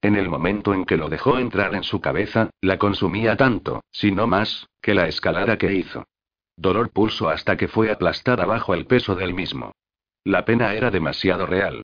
[0.01, 4.11] En el momento en que lo dejó entrar en su cabeza, la consumía tanto, si
[4.11, 6.05] no más, que la escalada que hizo.
[6.57, 9.71] Dolor pulso hasta que fue aplastada bajo el peso del mismo.
[10.23, 11.83] La pena era demasiado real.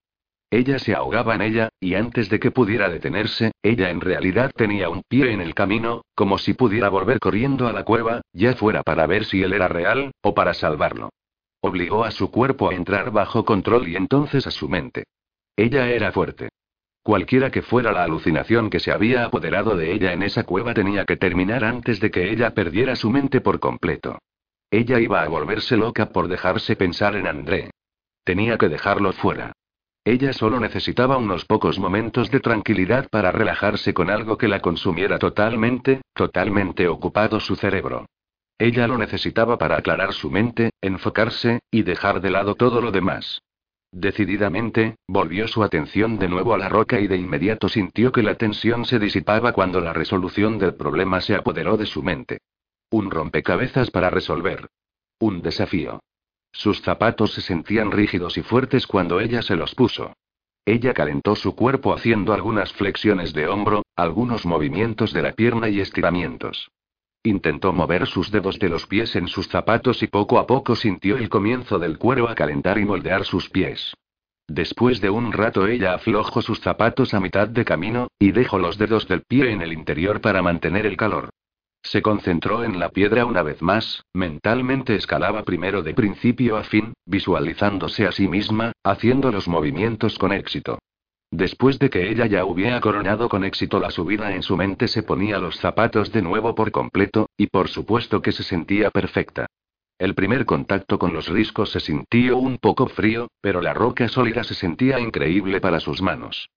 [0.49, 4.89] Ella se ahogaba en ella, y antes de que pudiera detenerse, ella en realidad tenía
[4.89, 8.81] un pie en el camino, como si pudiera volver corriendo a la cueva, ya fuera
[8.81, 11.09] para ver si él era real, o para salvarlo.
[11.59, 15.03] Obligó a su cuerpo a entrar bajo control y entonces a su mente.
[15.57, 16.49] Ella era fuerte.
[17.03, 21.05] Cualquiera que fuera la alucinación que se había apoderado de ella en esa cueva tenía
[21.05, 24.19] que terminar antes de que ella perdiera su mente por completo.
[24.69, 27.71] Ella iba a volverse loca por dejarse pensar en André.
[28.23, 29.53] Tenía que dejarlo fuera.
[30.07, 35.19] Ella solo necesitaba unos pocos momentos de tranquilidad para relajarse con algo que la consumiera
[35.19, 38.05] totalmente, totalmente ocupado su cerebro.
[38.57, 43.41] Ella lo necesitaba para aclarar su mente, enfocarse, y dejar de lado todo lo demás.
[43.91, 48.35] Decididamente, volvió su atención de nuevo a la roca y de inmediato sintió que la
[48.35, 52.37] tensión se disipaba cuando la resolución del problema se apoderó de su mente.
[52.91, 54.69] Un rompecabezas para resolver.
[55.19, 55.99] Un desafío.
[56.57, 60.13] Sus zapatos se sentían rígidos y fuertes cuando ella se los puso.
[60.65, 65.81] Ella calentó su cuerpo haciendo algunas flexiones de hombro, algunos movimientos de la pierna y
[65.81, 66.71] estiramientos.
[67.21, 71.17] Intentó mover sus dedos de los pies en sus zapatos y poco a poco sintió
[71.17, 73.93] el comienzo del cuero a calentar y moldear sus pies.
[74.47, 78.79] Después de un rato ella aflojó sus zapatos a mitad de camino, y dejó los
[78.79, 81.29] dedos del pie en el interior para mantener el calor.
[81.83, 86.93] Se concentró en la piedra una vez más, mentalmente escalaba primero de principio a fin,
[87.05, 90.79] visualizándose a sí misma, haciendo los movimientos con éxito.
[91.31, 95.03] Después de que ella ya hubiera coronado con éxito la subida en su mente se
[95.03, 99.45] ponía los zapatos de nuevo por completo, y por supuesto que se sentía perfecta.
[99.99, 104.43] El primer contacto con los riscos se sintió un poco frío, pero la roca sólida
[104.43, 106.49] se sentía increíble para sus manos.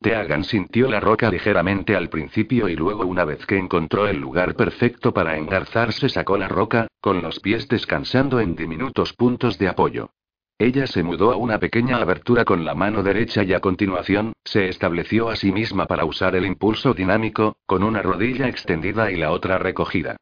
[0.00, 4.54] Teagan sintió la roca ligeramente al principio y luego una vez que encontró el lugar
[4.54, 10.10] perfecto para engarzarse sacó la roca, con los pies descansando en diminutos puntos de apoyo.
[10.58, 14.68] Ella se mudó a una pequeña abertura con la mano derecha y a continuación, se
[14.68, 19.32] estableció a sí misma para usar el impulso dinámico, con una rodilla extendida y la
[19.32, 20.16] otra recogida.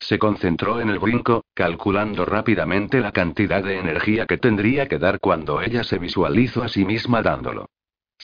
[0.00, 5.20] Se concentró en el brinco, calculando rápidamente la cantidad de energía que tendría que dar
[5.20, 7.66] cuando ella se visualizó a sí misma dándolo.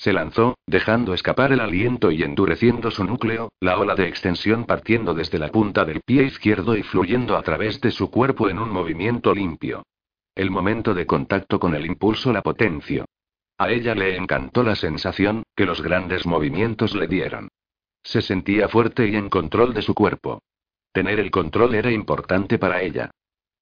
[0.02, 5.14] Se lanzó, dejando escapar el aliento y endureciendo su núcleo, la ola de extensión partiendo
[5.14, 8.68] desde la punta del pie izquierdo y fluyendo a través de su cuerpo en un
[8.68, 9.84] movimiento limpio.
[10.34, 13.04] El momento de contacto con el impulso la potenció.
[13.58, 17.46] A ella le encantó la sensación, que los grandes movimientos le dieron.
[18.02, 20.42] Se sentía fuerte y en control de su cuerpo.
[20.90, 23.12] Tener el control era importante para ella.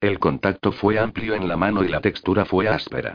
[0.00, 3.12] El contacto fue amplio en la mano y la textura fue áspera.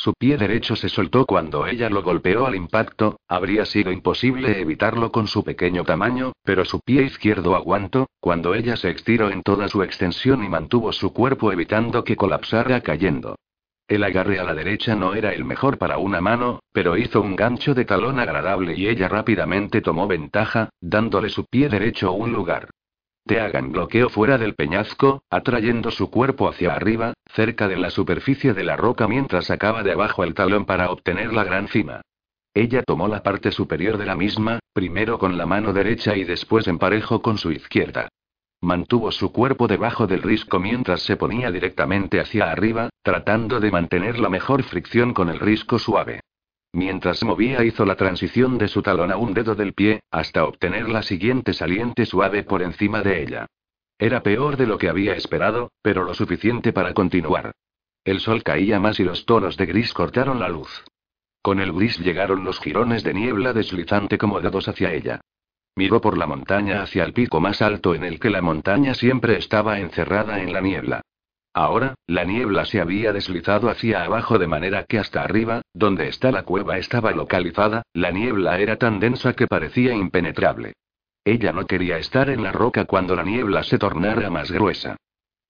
[0.00, 5.12] Su pie derecho se soltó cuando ella lo golpeó al impacto, habría sido imposible evitarlo
[5.12, 9.68] con su pequeño tamaño, pero su pie izquierdo aguantó, cuando ella se estiró en toda
[9.68, 13.36] su extensión y mantuvo su cuerpo evitando que colapsara cayendo.
[13.88, 17.36] El agarre a la derecha no era el mejor para una mano, pero hizo un
[17.36, 22.70] gancho de talón agradable y ella rápidamente tomó ventaja, dándole su pie derecho un lugar.
[23.26, 28.64] Teagan bloqueó fuera del peñasco, atrayendo su cuerpo hacia arriba, cerca de la superficie de
[28.64, 32.02] la roca mientras sacaba de abajo el talón para obtener la gran cima.
[32.54, 36.66] Ella tomó la parte superior de la misma, primero con la mano derecha y después
[36.66, 38.08] en parejo con su izquierda.
[38.60, 44.18] Mantuvo su cuerpo debajo del risco mientras se ponía directamente hacia arriba, tratando de mantener
[44.18, 46.20] la mejor fricción con el risco suave.
[46.72, 50.88] Mientras movía hizo la transición de su talón a un dedo del pie, hasta obtener
[50.88, 53.46] la siguiente saliente suave por encima de ella.
[53.98, 57.52] Era peor de lo que había esperado, pero lo suficiente para continuar.
[58.04, 60.84] El sol caía más y los tonos de gris cortaron la luz.
[61.42, 65.20] Con el gris llegaron los jirones de niebla deslizante como dedos hacia ella.
[65.76, 69.36] Miró por la montaña hacia el pico más alto en el que la montaña siempre
[69.36, 71.02] estaba encerrada en la niebla.
[71.52, 76.30] Ahora, la niebla se había deslizado hacia abajo de manera que hasta arriba, donde está
[76.30, 80.74] la cueva estaba localizada, la niebla era tan densa que parecía impenetrable.
[81.24, 84.96] Ella no quería estar en la roca cuando la niebla se tornara más gruesa.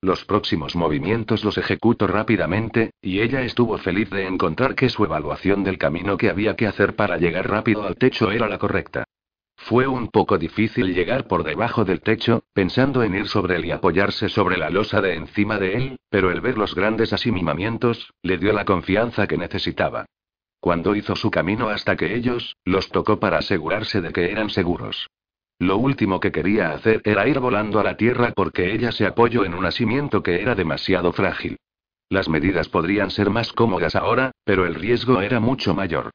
[0.03, 5.63] Los próximos movimientos los ejecutó rápidamente, y ella estuvo feliz de encontrar que su evaluación
[5.63, 9.05] del camino que había que hacer para llegar rápido al techo era la correcta.
[9.65, 13.71] Fue un poco difícil llegar por debajo del techo, pensando en ir sobre él y
[13.71, 18.39] apoyarse sobre la losa de encima de él, pero el ver los grandes asimimamientos, le
[18.39, 20.07] dio la confianza que necesitaba.
[20.61, 25.09] Cuando hizo su camino hasta que ellos, los tocó para asegurarse de que eran seguros.
[25.59, 29.45] Lo último que quería hacer era ir volando a la tierra porque ella se apoyó
[29.45, 31.59] en un asimiento que era demasiado frágil.
[32.09, 36.11] Las medidas podrían ser más cómodas ahora, pero el riesgo era mucho mayor.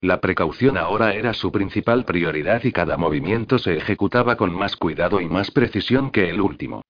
[0.00, 5.20] La precaución ahora era su principal prioridad y cada movimiento se ejecutaba con más cuidado
[5.20, 6.82] y más precisión que el último.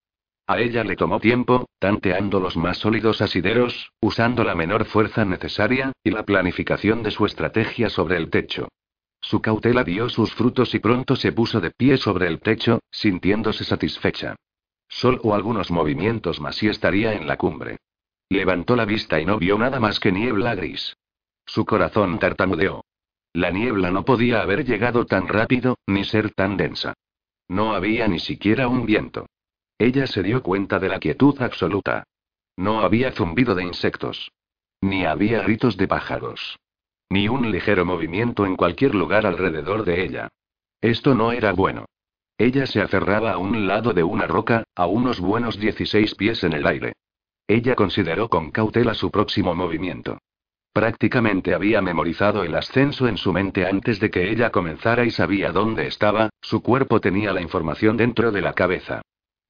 [0.47, 5.93] A ella le tomó tiempo, tanteando los más sólidos asideros, usando la menor fuerza necesaria,
[6.03, 8.69] y la planificación de su estrategia sobre el techo.
[9.21, 13.65] Su cautela dio sus frutos y pronto se puso de pie sobre el techo, sintiéndose
[13.65, 14.37] satisfecha.
[14.89, 17.79] Solo algunos movimientos más y estaría en la cumbre.
[18.31, 20.97] Levantó la vista y no vio nada más que niebla gris.
[21.47, 22.85] Su corazón tartamudeó.
[23.33, 26.95] La niebla no podía haber llegado tan rápido, ni ser tan densa.
[27.49, 29.27] No había ni siquiera un viento.
[29.79, 32.05] Ella se dio cuenta de la quietud absoluta.
[32.57, 34.31] No había zumbido de insectos.
[34.81, 36.59] Ni había gritos de pájaros.
[37.11, 40.29] Ni un ligero movimiento en cualquier lugar alrededor de ella.
[40.81, 41.87] Esto no era bueno.
[42.37, 46.53] Ella se aferraba a un lado de una roca, a unos buenos 16 pies en
[46.53, 46.93] el aire.
[47.49, 50.19] Ella consideró con cautela su próximo movimiento.
[50.79, 55.51] Prácticamente había memorizado el ascenso en su mente antes de que ella comenzara y sabía
[55.51, 59.03] dónde estaba, su cuerpo tenía la información dentro de la cabeza.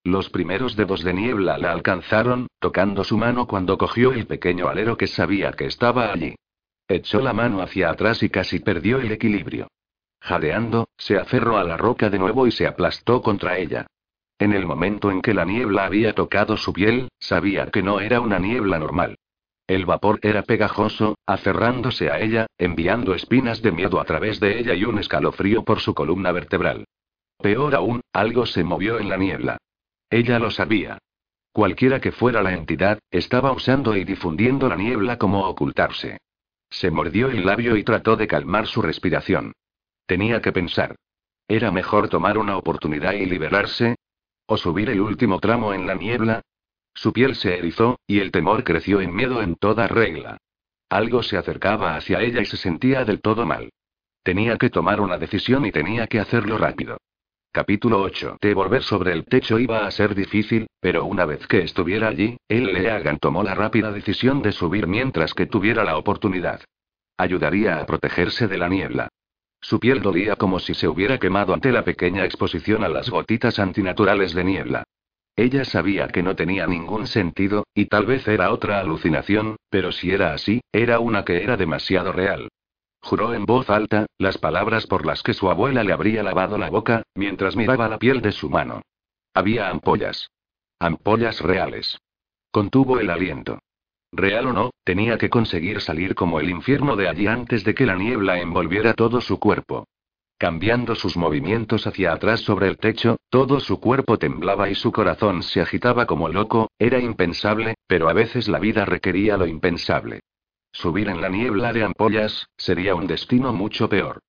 [0.04, 4.96] Los primeros dedos de niebla la alcanzaron, tocando su mano cuando cogió el pequeño alero
[4.96, 6.34] que sabía que estaba allí.
[6.88, 9.68] Echó la mano hacia atrás y casi perdió el equilibrio.
[10.22, 13.86] Jadeando, se aferró a la roca de nuevo y se aplastó contra ella.
[14.38, 18.22] En el momento en que la niebla había tocado su piel, sabía que no era
[18.22, 19.18] una niebla normal.
[19.68, 24.72] El vapor era pegajoso, aferrándose a ella, enviando espinas de miedo a través de ella
[24.72, 26.86] y un escalofrío por su columna vertebral.
[27.36, 29.58] Peor aún, algo se movió en la niebla.
[30.08, 30.96] Ella lo sabía.
[31.52, 36.16] Cualquiera que fuera la entidad, estaba usando y difundiendo la niebla como ocultarse.
[36.70, 39.52] Se mordió el labio y trató de calmar su respiración.
[40.06, 40.96] Tenía que pensar.
[41.46, 43.96] ¿Era mejor tomar una oportunidad y liberarse?
[44.46, 46.40] ¿O subir el último tramo en la niebla?
[46.98, 50.38] Su piel se erizó, y el temor creció en miedo en toda regla.
[50.88, 53.70] Algo se acercaba hacia ella y se sentía del todo mal.
[54.24, 56.98] Tenía que tomar una decisión y tenía que hacerlo rápido.
[57.52, 58.38] Capítulo 8.
[58.40, 62.36] De volver sobre el techo iba a ser difícil, pero una vez que estuviera allí,
[62.48, 66.62] el Leagan tomó la rápida decisión de subir mientras que tuviera la oportunidad.
[67.16, 69.08] Ayudaría a protegerse de la niebla.
[69.60, 73.60] Su piel dolía como si se hubiera quemado ante la pequeña exposición a las gotitas
[73.60, 74.84] antinaturales de niebla.
[75.38, 80.10] Ella sabía que no tenía ningún sentido, y tal vez era otra alucinación, pero si
[80.10, 82.48] era así, era una que era demasiado real.
[83.00, 86.70] Juró en voz alta, las palabras por las que su abuela le habría lavado la
[86.70, 88.82] boca, mientras miraba la piel de su mano.
[89.32, 90.28] Había ampollas.
[90.80, 92.00] Ampollas reales.
[92.50, 93.60] Contuvo el aliento.
[94.10, 97.86] Real o no, tenía que conseguir salir como el infierno de allí antes de que
[97.86, 99.86] la niebla envolviera todo su cuerpo.
[100.38, 105.42] Cambiando sus movimientos hacia atrás sobre el techo, todo su cuerpo temblaba y su corazón
[105.42, 110.20] se agitaba como loco, era impensable, pero a veces la vida requería lo impensable.
[110.70, 114.20] Subir en la niebla de ampollas, sería un destino mucho peor.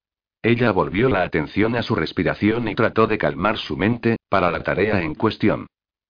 [0.42, 4.64] Ella volvió la atención a su respiración y trató de calmar su mente, para la
[4.64, 5.68] tarea en cuestión.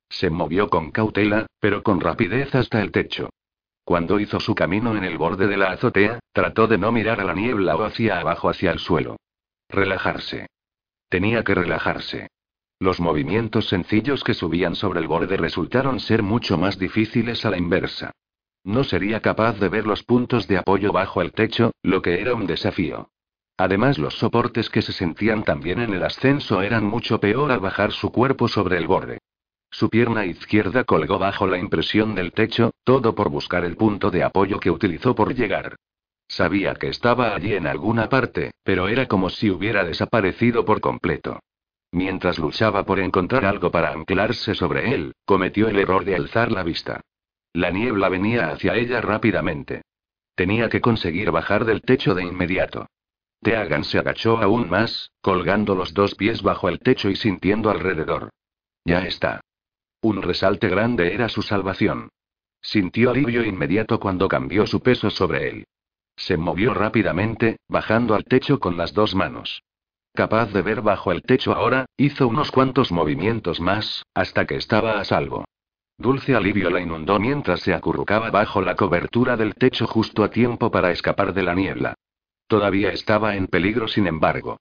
[0.07, 3.31] Se movió con cautela, pero con rapidez hasta el techo.
[3.83, 7.25] Cuando hizo su camino en el borde de la azotea, trató de no mirar a
[7.25, 9.17] la niebla o hacia abajo hacia el suelo.
[9.69, 10.47] Relajarse.
[11.09, 12.29] Tenía que relajarse.
[12.79, 17.57] Los movimientos sencillos que subían sobre el borde resultaron ser mucho más difíciles a la
[17.57, 18.11] inversa.
[18.63, 22.33] No sería capaz de ver los puntos de apoyo bajo el techo, lo que era
[22.33, 23.09] un desafío.
[23.57, 27.91] Además, los soportes que se sentían también en el ascenso eran mucho peor al bajar
[27.91, 29.19] su cuerpo sobre el borde.
[29.69, 34.23] Su pierna izquierda colgó bajo la impresión del techo, todo por buscar el punto de
[34.23, 35.75] apoyo que utilizó por llegar.
[36.29, 41.39] Sabía que estaba allí en alguna parte, pero era como si hubiera desaparecido por completo.
[41.91, 46.61] Mientras luchaba por encontrar algo para anclarse sobre él, cometió el error de alzar la
[46.61, 47.01] vista.
[47.51, 49.81] La niebla venía hacia ella rápidamente.
[50.35, 52.85] Tenía que conseguir bajar del techo de inmediato.
[53.41, 58.29] Teagan se agachó aún más, colgando los dos pies bajo el techo y sintiendo alrededor.
[58.85, 59.41] Ya está.
[60.01, 62.09] Un resalte grande era su salvación.
[62.61, 65.65] Sintió alivio inmediato cuando cambió su peso sobre él.
[66.19, 69.63] Se movió rápidamente, bajando al techo con las dos manos.
[70.13, 74.99] Capaz de ver bajo el techo ahora, hizo unos cuantos movimientos más, hasta que estaba
[74.99, 75.45] a salvo.
[75.97, 80.69] Dulce alivio la inundó mientras se acurrucaba bajo la cobertura del techo justo a tiempo
[80.69, 81.93] para escapar de la niebla.
[82.47, 84.57] Todavía estaba en peligro, sin embargo.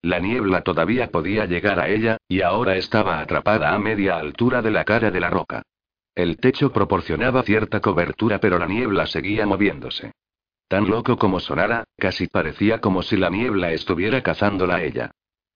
[0.00, 4.70] La niebla todavía podía llegar a ella, y ahora estaba atrapada a media altura de
[4.70, 5.62] la cara de la roca.
[6.14, 10.12] El techo proporcionaba cierta cobertura, pero la niebla seguía moviéndose.
[10.72, 15.10] Tan loco como sonara, casi parecía como si la niebla estuviera cazándola a ella.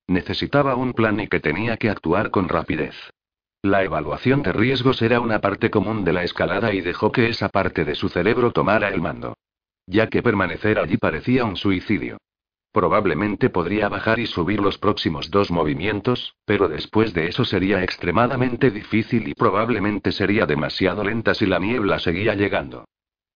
[0.07, 2.95] Necesitaba un plan y que tenía que actuar con rapidez.
[3.63, 7.49] La evaluación de riesgos era una parte común de la escalada y dejó que esa
[7.49, 9.39] parte de su cerebro tomara el mando.
[9.87, 12.19] Ya que permanecer allí parecía un suicidio.
[12.71, 18.71] Probablemente podría bajar y subir los próximos dos movimientos, pero después de eso sería extremadamente
[18.71, 22.85] difícil y probablemente sería demasiado lenta si la niebla seguía llegando.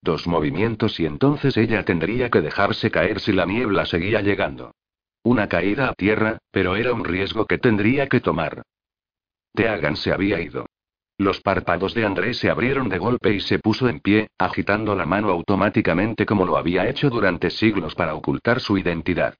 [0.03, 4.75] Dos movimientos y entonces ella tendría que dejarse caer si la niebla seguía llegando.
[5.23, 8.63] Una caída a tierra, pero era un riesgo que tendría que tomar.
[9.55, 10.67] Teagan se había ido.
[11.19, 15.05] Los párpados de Andrés se abrieron de golpe y se puso en pie, agitando la
[15.05, 19.35] mano automáticamente como lo había hecho durante siglos para ocultar su identidad.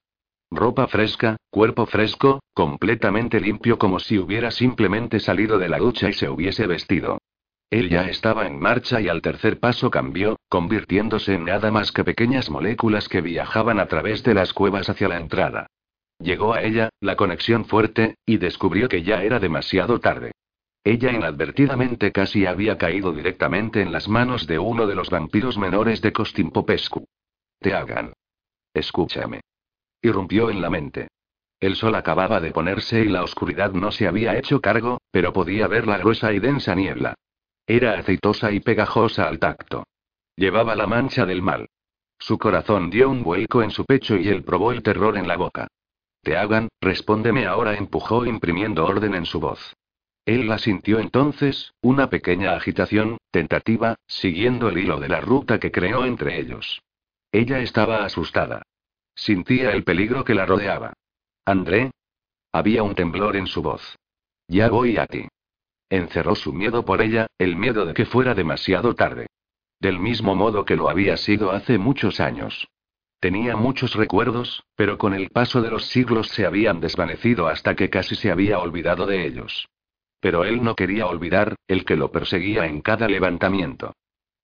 [0.51, 6.13] Ropa fresca, cuerpo fresco, completamente limpio como si hubiera simplemente salido de la ducha y
[6.13, 7.17] se hubiese vestido.
[7.71, 12.03] Él ya estaba en marcha y al tercer paso cambió, convirtiéndose en nada más que
[12.03, 15.67] pequeñas moléculas que viajaban a través de las cuevas hacia la entrada.
[16.19, 20.33] Llegó a ella, la conexión fuerte, y descubrió que ya era demasiado tarde.
[20.83, 26.01] Ella inadvertidamente casi había caído directamente en las manos de uno de los vampiros menores
[26.01, 27.05] de Costimpopescu.
[27.59, 28.11] Te hagan.
[28.73, 29.39] Escúchame.
[30.01, 31.07] Irrumpió en la mente.
[31.61, 35.67] El sol acababa de ponerse y la oscuridad no se había hecho cargo, pero podía
[35.67, 37.15] ver la gruesa y densa niebla.
[37.71, 39.85] Era aceitosa y pegajosa al tacto.
[40.35, 41.69] Llevaba la mancha del mal.
[42.19, 45.37] Su corazón dio un vuelco en su pecho y él probó el terror en la
[45.37, 45.69] boca.
[46.21, 49.73] Te hagan, respóndeme ahora, empujó imprimiendo orden en su voz.
[50.25, 55.71] Él la sintió entonces, una pequeña agitación, tentativa, siguiendo el hilo de la ruta que
[55.71, 56.81] creó entre ellos.
[57.31, 58.63] Ella estaba asustada.
[59.15, 60.91] Sintía el peligro que la rodeaba.
[61.45, 61.91] André.
[62.51, 63.95] Había un temblor en su voz.
[64.49, 65.25] Ya voy a ti.
[65.91, 69.27] Encerró su miedo por ella, el miedo de que fuera demasiado tarde.
[69.81, 72.69] Del mismo modo que lo había sido hace muchos años.
[73.19, 77.89] Tenía muchos recuerdos, pero con el paso de los siglos se habían desvanecido hasta que
[77.89, 79.67] casi se había olvidado de ellos.
[80.21, 83.93] Pero él no quería olvidar, el que lo perseguía en cada levantamiento.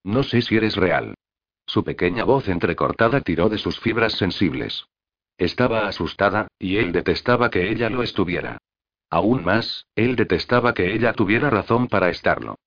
[0.03, 1.15] No sé si eres real.
[1.65, 4.87] Su pequeña voz entrecortada tiró de sus fibras sensibles.
[5.37, 8.57] Estaba asustada, y él detestaba que ella lo estuviera.
[9.09, 12.57] Aún más, él detestaba que ella tuviera razón para estarlo.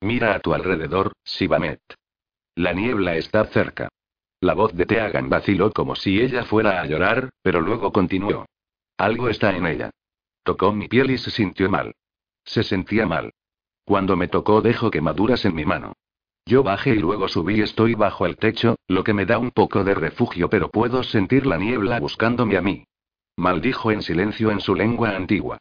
[0.00, 1.80] Mira a tu alrededor, Sibamet.
[2.54, 3.88] La niebla está cerca.
[4.40, 8.46] La voz de Teagan vaciló como si ella fuera a llorar, pero luego continuó.
[8.96, 9.90] Algo está en ella.
[10.42, 11.94] Tocó mi piel y se sintió mal.
[12.44, 13.32] Se sentía mal.
[13.84, 15.92] Cuando me tocó dejó quemaduras en mi mano.
[16.46, 19.50] Yo bajé y luego subí y estoy bajo el techo, lo que me da un
[19.50, 22.84] poco de refugio, pero puedo sentir la niebla buscándome a mí.
[23.36, 25.58] Maldijo en silencio en su lengua antigua.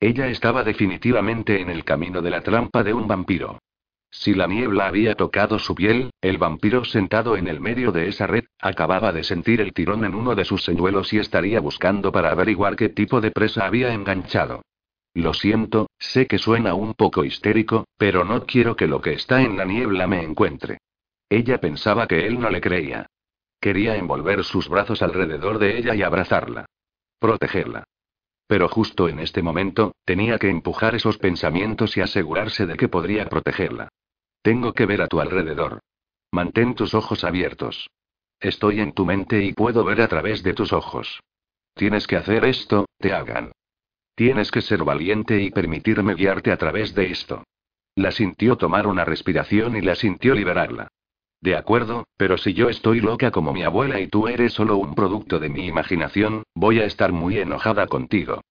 [0.00, 3.58] Ella estaba definitivamente en el camino de la trampa de un vampiro.
[4.10, 8.26] Si la niebla había tocado su piel, el vampiro sentado en el medio de esa
[8.26, 12.30] red, acababa de sentir el tirón en uno de sus señuelos y estaría buscando para
[12.30, 14.62] averiguar qué tipo de presa había enganchado.
[15.12, 19.42] Lo siento, sé que suena un poco histérico, pero no quiero que lo que está
[19.42, 20.78] en la niebla me encuentre.
[21.28, 23.06] Ella pensaba que él no le creía.
[23.60, 26.66] Quería envolver sus brazos alrededor de ella y abrazarla.
[27.18, 27.84] Protegerla.
[28.50, 33.28] Pero justo en este momento, tenía que empujar esos pensamientos y asegurarse de que podría
[33.28, 33.90] protegerla.
[34.42, 35.78] Tengo que ver a tu alrededor.
[36.32, 37.88] Mantén tus ojos abiertos.
[38.40, 41.20] Estoy en tu mente y puedo ver a través de tus ojos.
[41.74, 43.52] Tienes que hacer esto, te hagan.
[44.16, 47.44] Tienes que ser valiente y permitirme guiarte a través de esto.
[47.94, 50.88] La sintió tomar una respiración y la sintió liberarla.
[51.40, 54.94] De acuerdo, pero si yo estoy loca como mi abuela y tú eres solo un
[54.94, 58.42] producto de mi imaginación, voy a estar muy enojada contigo.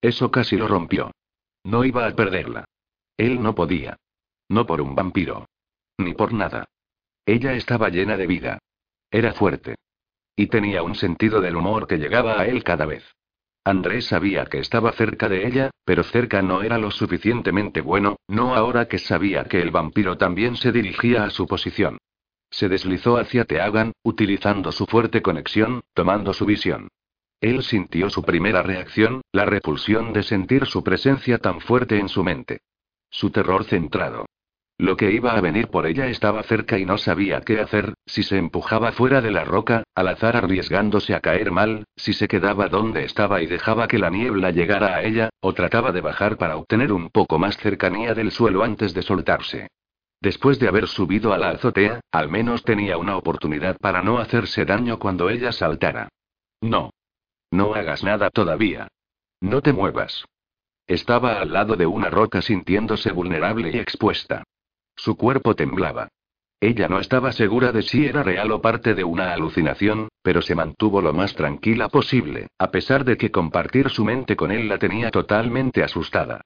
[0.00, 1.10] Eso casi lo rompió.
[1.64, 2.64] No iba a perderla.
[3.18, 3.96] Él no podía.
[4.48, 5.46] No por un vampiro.
[5.98, 6.64] Ni por nada.
[7.26, 8.58] Ella estaba llena de vida.
[9.10, 9.74] Era fuerte.
[10.34, 13.04] Y tenía un sentido del humor que llegaba a él cada vez.
[13.64, 18.54] Andrés sabía que estaba cerca de ella, pero cerca no era lo suficientemente bueno, no
[18.54, 21.98] ahora que sabía que el vampiro también se dirigía a su posición.
[22.50, 26.88] Se deslizó hacia Teagan, utilizando su fuerte conexión, tomando su visión.
[27.40, 32.24] Él sintió su primera reacción, la repulsión de sentir su presencia tan fuerte en su
[32.24, 32.60] mente.
[33.10, 34.26] Su terror centrado.
[34.80, 38.22] Lo que iba a venir por ella estaba cerca y no sabía qué hacer, si
[38.22, 42.68] se empujaba fuera de la roca, al azar arriesgándose a caer mal, si se quedaba
[42.68, 46.56] donde estaba y dejaba que la niebla llegara a ella, o trataba de bajar para
[46.56, 49.68] obtener un poco más cercanía del suelo antes de soltarse.
[50.20, 54.64] Después de haber subido a la azotea, al menos tenía una oportunidad para no hacerse
[54.64, 56.08] daño cuando ella saltara.
[56.60, 56.90] No.
[57.50, 58.88] No hagas nada todavía.
[59.40, 60.24] No te muevas.
[60.86, 64.42] Estaba al lado de una roca sintiéndose vulnerable y expuesta.
[64.96, 66.08] Su cuerpo temblaba.
[66.60, 70.56] Ella no estaba segura de si era real o parte de una alucinación, pero se
[70.56, 74.78] mantuvo lo más tranquila posible, a pesar de que compartir su mente con él la
[74.78, 76.40] tenía totalmente asustada.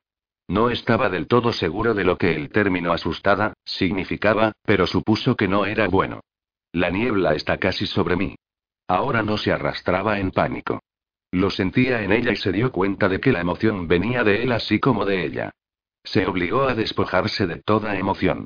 [0.52, 5.48] No estaba del todo seguro de lo que el término asustada significaba, pero supuso que
[5.48, 6.20] no era bueno.
[6.72, 8.36] La niebla está casi sobre mí.
[8.86, 10.82] Ahora no se arrastraba en pánico.
[11.30, 14.52] Lo sentía en ella y se dio cuenta de que la emoción venía de él
[14.52, 15.52] así como de ella.
[16.04, 18.44] Se obligó a despojarse de toda emoción.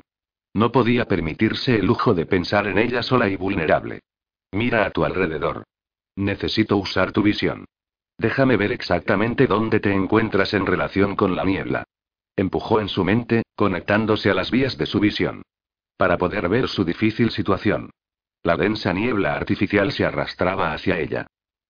[0.53, 3.99] No podía permitirse el lujo de pensar en ella sola y vulnerable.
[4.53, 5.65] Mira a tu alrededor.
[6.15, 7.65] Necesito usar tu visión.
[8.17, 11.83] Déjame ver exactamente dónde te encuentras en relación con la niebla.
[12.37, 15.41] Empujó en su mente, conectándose a las vías de su visión.
[15.97, 17.89] Para poder ver su difícil situación.
[18.43, 21.25] La densa niebla artificial se arrastraba hacia ella.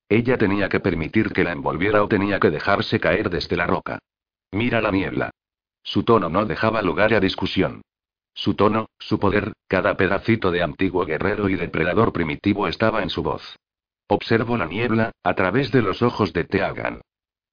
[0.10, 4.00] Ella tenía que permitir que la envolviera o tenía que dejarse caer desde la roca.
[4.52, 5.32] Mira la niebla.
[5.84, 7.82] Su tono no dejaba lugar a discusión.
[8.34, 13.24] Su tono, su poder, cada pedacito de antiguo guerrero y depredador primitivo estaba en su
[13.24, 13.56] voz.
[14.08, 17.02] Observo la niebla, a través de los ojos de Teagan.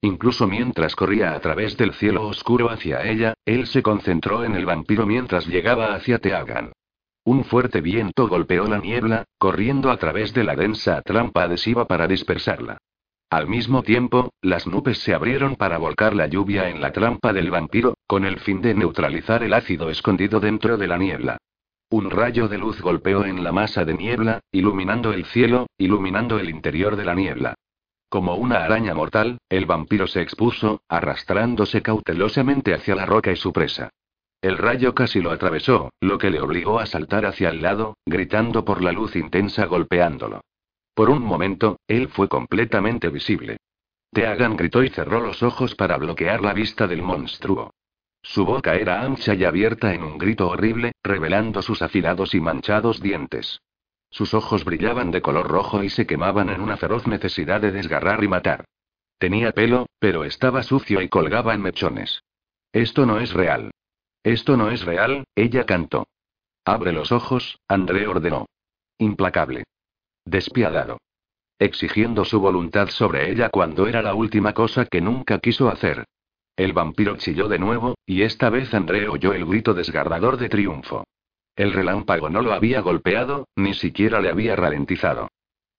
[0.01, 4.65] Incluso mientras corría a través del cielo oscuro hacia ella, él se concentró en el
[4.65, 6.71] vampiro mientras llegaba hacia Teagan.
[7.23, 12.07] Un fuerte viento golpeó la niebla, corriendo a través de la densa trampa adhesiva para
[12.07, 12.77] dispersarla.
[13.31, 17.49] Al mismo tiempo, las nubes se abrieron para volcar la lluvia en la trampa del
[17.49, 21.37] vampiro, con el fin de neutralizar el ácido escondido dentro de la niebla.
[21.89, 26.49] Un rayo de luz golpeó en la masa de niebla, iluminando el cielo, iluminando el
[26.49, 27.55] interior de la niebla.
[28.15, 33.51] Como una araña mortal, el vampiro se expuso, arrastrándose cautelosamente hacia la roca y su
[33.51, 33.89] presa.
[34.41, 38.63] El rayo casi lo atravesó, lo que le obligó a saltar hacia el lado, gritando
[38.63, 40.39] por la luz intensa golpeándolo.
[40.93, 43.57] Por un momento, él fue completamente visible.
[44.13, 47.73] Teagan gritó y cerró los ojos para bloquear la vista del monstruo.
[48.21, 53.01] Su boca era ancha y abierta en un grito horrible, revelando sus afilados y manchados
[53.01, 53.59] dientes.
[54.15, 58.23] Sus ojos brillaban de color rojo y se quemaban en una feroz necesidad de desgarrar
[58.23, 58.63] y matar.
[59.17, 62.23] Tenía pelo, pero estaba sucio y colgaba en mechones.
[62.71, 63.71] Esto no es real.
[64.23, 66.07] Esto no es real, ella cantó.
[66.63, 68.45] Abre los ojos, André ordenó.
[68.99, 69.65] Implacable.
[70.23, 70.97] Despiadado.
[71.59, 76.05] Exigiendo su voluntad sobre ella cuando era la última cosa que nunca quiso hacer.
[76.55, 81.03] El vampiro chilló de nuevo, y esta vez André oyó el grito desgarrador de triunfo.
[81.55, 85.29] El relámpago no lo había golpeado, ni siquiera le había ralentizado.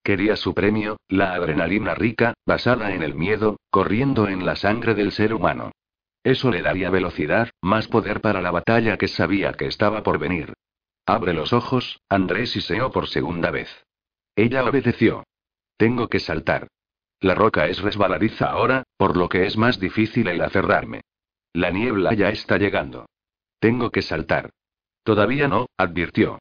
[0.03, 5.13] Quería su premio, la adrenalina rica, basada en el miedo, corriendo en la sangre del
[5.13, 5.73] ser humano.
[6.23, 10.55] Eso le daría velocidad, más poder para la batalla que sabía que estaba por venir.
[11.07, 13.69] Abre los ojos, Andrés siseó por segunda vez.
[14.35, 15.25] Ella obedeció.
[15.77, 16.69] Tengo que saltar.
[17.21, 21.03] La roca es resbaladiza ahora, por lo que es más difícil el aferrarme.
[21.53, 23.07] La niebla ya está llegando.
[23.61, 24.51] Tengo que saltar.
[25.07, 26.41] Todavía no, advirtió.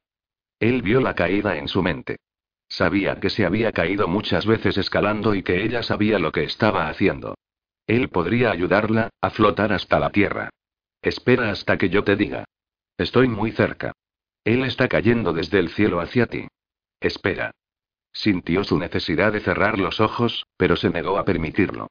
[0.58, 2.16] Él vio la caída en su mente.
[2.68, 6.88] Sabía que se había caído muchas veces escalando y que ella sabía lo que estaba
[6.88, 7.36] haciendo.
[7.86, 10.50] Él podría ayudarla, a flotar hasta la tierra.
[11.00, 12.44] Espera hasta que yo te diga.
[12.98, 13.92] Estoy muy cerca.
[14.42, 16.48] Él está cayendo desde el cielo hacia ti.
[16.98, 17.52] Espera.
[18.12, 21.86] Sintió su necesidad de cerrar los ojos, pero se negó a permitirlo.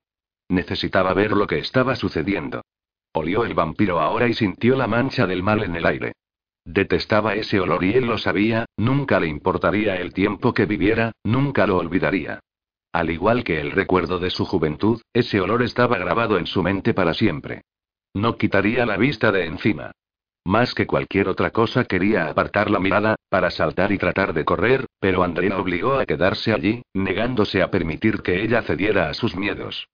[0.50, 2.64] Necesitaba ver lo que estaba sucediendo.
[3.14, 6.12] Olió el vampiro ahora y sintió la mancha del mal en el aire.
[6.66, 11.68] Detestaba ese olor y él lo sabía, nunca le importaría el tiempo que viviera, nunca
[11.68, 12.40] lo olvidaría.
[12.92, 16.94] Al igual que el recuerdo de su juventud, ese olor estaba grabado en su mente
[16.94, 17.62] para siempre.
[18.16, 19.92] No quitaría la vista de encima.
[20.44, 24.86] Más que cualquier otra cosa quería apartar la mirada, para saltar y tratar de correr,
[25.00, 29.88] pero Andrea obligó a quedarse allí, negándose a permitir que ella cediera a sus miedos.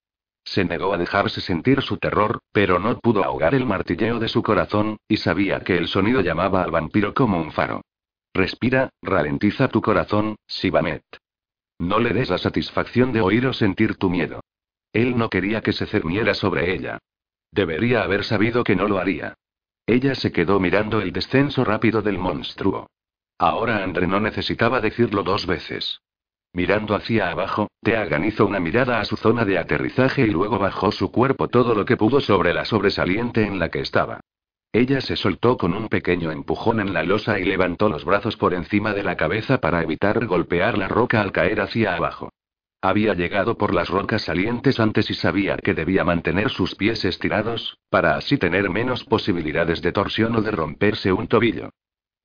[0.43, 4.41] Se negó a dejarse sentir su terror, pero no pudo ahogar el martilleo de su
[4.41, 7.81] corazón, y sabía que el sonido llamaba al vampiro como un faro.
[8.34, 11.03] Respira, ralentiza tu corazón, Sibamet.
[11.80, 14.41] No le des la satisfacción de oír o sentir tu miedo.
[14.93, 16.99] Él no quería que se cerniera sobre ella.
[17.51, 19.35] Debería haber sabido que no lo haría.
[19.85, 22.88] Ella se quedó mirando el descenso rápido del monstruo.
[23.38, 26.01] Ahora André no necesitaba decirlo dos veces.
[26.53, 30.91] Mirando hacia abajo, Teagan hizo una mirada a su zona de aterrizaje y luego bajó
[30.91, 34.19] su cuerpo todo lo que pudo sobre la sobresaliente en la que estaba.
[34.73, 38.53] Ella se soltó con un pequeño empujón en la losa y levantó los brazos por
[38.53, 42.30] encima de la cabeza para evitar golpear la roca al caer hacia abajo.
[42.82, 47.78] Había llegado por las rocas salientes antes y sabía que debía mantener sus pies estirados,
[47.90, 51.69] para así tener menos posibilidades de torsión o de romperse un tobillo.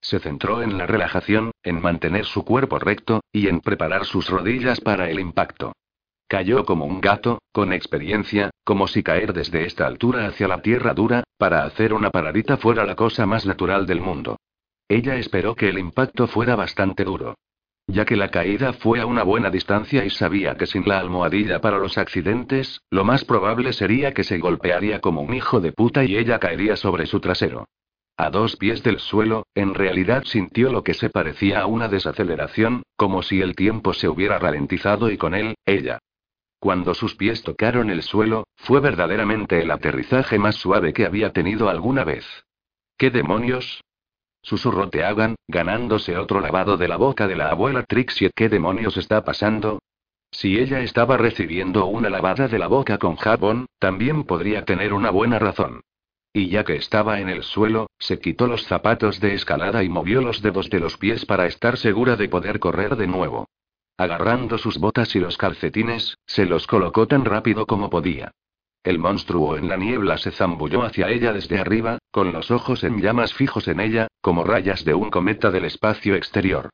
[0.01, 4.79] Se centró en la relajación, en mantener su cuerpo recto, y en preparar sus rodillas
[4.79, 5.73] para el impacto.
[6.27, 10.93] Cayó como un gato, con experiencia, como si caer desde esta altura hacia la tierra
[10.93, 14.37] dura, para hacer una paradita fuera la cosa más natural del mundo.
[14.89, 17.35] Ella esperó que el impacto fuera bastante duro.
[17.87, 21.61] Ya que la caída fue a una buena distancia y sabía que sin la almohadilla
[21.61, 26.03] para los accidentes, lo más probable sería que se golpearía como un hijo de puta
[26.03, 27.65] y ella caería sobre su trasero.
[28.17, 32.81] A dos pies del suelo, en realidad sintió lo que se parecía a una desaceleración,
[32.95, 35.99] como si el tiempo se hubiera ralentizado y con él, ella.
[36.59, 41.69] Cuando sus pies tocaron el suelo, fue verdaderamente el aterrizaje más suave que había tenido
[41.69, 42.25] alguna vez.
[42.97, 43.83] ¿Qué demonios?
[44.41, 48.31] Susurró Teagan, ganándose otro lavado de la boca de la abuela Trixie.
[48.33, 49.77] ¿Qué demonios está pasando?
[50.31, 55.11] Si ella estaba recibiendo una lavada de la boca con jabón, también podría tener una
[55.11, 55.81] buena razón.
[56.37, 60.21] Y ya que estaba en el suelo, se quitó los zapatos de escalada y movió
[60.21, 63.49] los dedos de los pies para estar segura de poder correr de nuevo.
[63.97, 68.29] Agarrando sus botas y los calcetines, se los colocó tan rápido como podía.
[68.83, 73.01] El monstruo en la niebla se zambulló hacia ella desde arriba, con los ojos en
[73.01, 76.69] llamas fijos en ella, como rayas de un cometa del espacio exterior.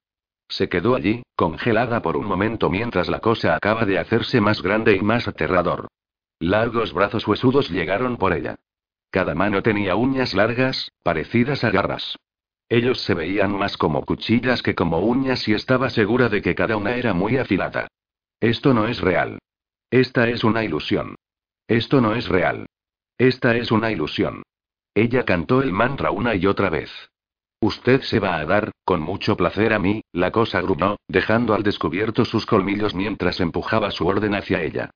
[0.50, 4.94] Se quedó allí, congelada por un momento mientras la cosa acaba de hacerse más grande
[4.98, 5.88] y más aterrador.
[6.40, 8.58] Largos brazos huesudos llegaron por ella.
[9.14, 12.18] Cada mano tenía uñas largas, parecidas a garras.
[12.68, 16.78] Ellos se veían más como cuchillas que como uñas y estaba segura de que cada
[16.78, 17.90] una era muy afilada.
[18.40, 19.38] Esto no es real.
[19.92, 21.14] Esta es una ilusión.
[21.68, 22.66] Esto no es real.
[23.20, 24.42] Esta es una ilusión.
[24.96, 26.90] Ella cantó el mantra una y otra vez.
[27.62, 31.62] Usted se va a dar, con mucho placer a mí, la cosa gruñó, dejando al
[31.62, 34.90] descubierto sus colmillos mientras empujaba su orden hacia ella.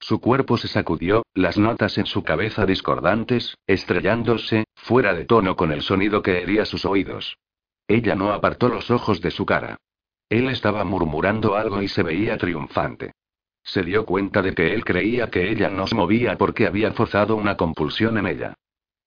[0.00, 5.72] Su cuerpo se sacudió, las notas en su cabeza discordantes, estrellándose, fuera de tono con
[5.72, 7.36] el sonido que hería sus oídos.
[7.86, 9.76] Ella no apartó los ojos de su cara.
[10.30, 13.12] Él estaba murmurando algo y se veía triunfante.
[13.62, 17.36] Se dio cuenta de que él creía que ella no se movía porque había forzado
[17.36, 18.54] una compulsión en ella.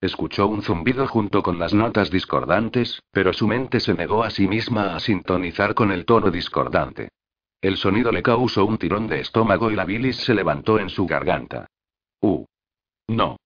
[0.00, 4.46] Escuchó un zumbido junto con las notas discordantes, pero su mente se negó a sí
[4.46, 7.08] misma a sintonizar con el tono discordante.
[7.64, 11.06] El sonido le causó un tirón de estómago y la bilis se levantó en su
[11.06, 11.66] garganta.
[12.20, 12.44] Uh.
[13.08, 13.38] No.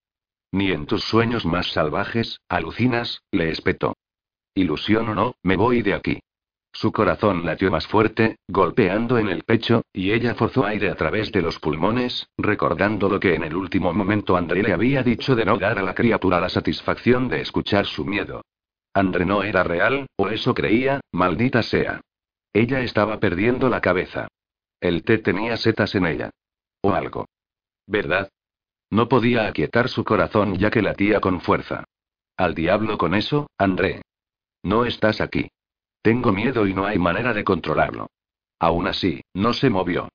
[0.51, 3.95] Ni en tus sueños más salvajes, alucinas, le espetó.
[4.57, 6.19] Ilusión o no, me voy de aquí.
[6.73, 11.31] Su corazón latió más fuerte, golpeando en el pecho, y ella forzó aire a través
[11.31, 15.45] de los pulmones, recordando lo que en el último momento André le había dicho de
[15.45, 18.43] no dar a la criatura la satisfacción de escuchar su miedo.
[18.93, 22.01] André no era real, o eso creía, maldita sea.
[22.59, 24.27] Ella estaba perdiendo la cabeza.
[24.81, 26.31] El té tenía setas en ella.
[26.83, 27.29] O algo.
[27.87, 28.31] ¿Verdad?
[28.91, 31.85] No podía aquietar su corazón ya que latía con fuerza.
[32.37, 34.03] Al diablo con eso, André.
[34.65, 35.47] No estás aquí.
[36.03, 38.09] Tengo miedo y no hay manera de controlarlo.
[38.59, 40.09] Aún así, no se movió.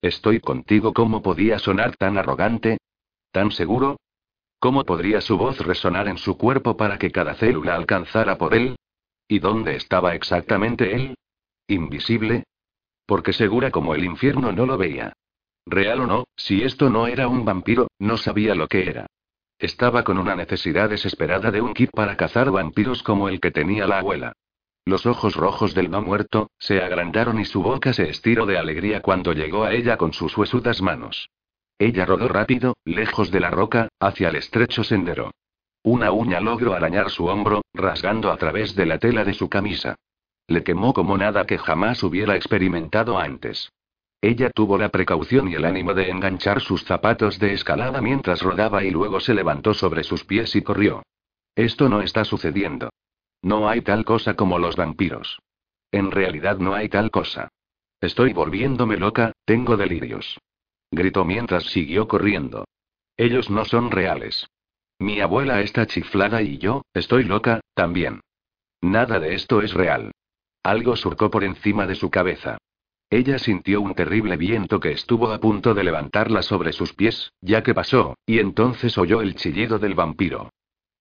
[0.00, 0.92] Estoy contigo.
[0.92, 2.78] ¿Cómo podía sonar tan arrogante?
[3.32, 3.96] ¿Tan seguro?
[4.60, 8.76] ¿Cómo podría su voz resonar en su cuerpo para que cada célula alcanzara por él?
[9.26, 11.16] ¿Y dónde estaba exactamente él?
[11.70, 12.42] ¿Invisible?
[13.06, 15.12] Porque segura como el infierno no lo veía.
[15.64, 19.06] Real o no, si esto no era un vampiro, no sabía lo que era.
[19.56, 23.86] Estaba con una necesidad desesperada de un kit para cazar vampiros como el que tenía
[23.86, 24.32] la abuela.
[24.84, 29.00] Los ojos rojos del no muerto, se agrandaron y su boca se estiró de alegría
[29.00, 31.30] cuando llegó a ella con sus huesudas manos.
[31.78, 35.30] Ella rodó rápido, lejos de la roca, hacia el estrecho sendero.
[35.84, 39.94] Una uña logró arañar su hombro, rasgando a través de la tela de su camisa.
[40.50, 43.70] Le quemó como nada que jamás hubiera experimentado antes.
[44.20, 48.82] Ella tuvo la precaución y el ánimo de enganchar sus zapatos de escalada mientras rodaba
[48.82, 51.04] y luego se levantó sobre sus pies y corrió.
[51.54, 52.90] Esto no está sucediendo.
[53.42, 55.38] No hay tal cosa como los vampiros.
[55.92, 57.48] En realidad no hay tal cosa.
[58.00, 60.36] Estoy volviéndome loca, tengo delirios.
[60.90, 62.64] Gritó mientras siguió corriendo.
[63.16, 64.48] Ellos no son reales.
[64.98, 68.20] Mi abuela está chiflada y yo, estoy loca, también.
[68.80, 70.10] Nada de esto es real.
[70.62, 72.58] Algo surcó por encima de su cabeza.
[73.08, 77.62] Ella sintió un terrible viento que estuvo a punto de levantarla sobre sus pies, ya
[77.62, 80.50] que pasó, y entonces oyó el chillido del vampiro.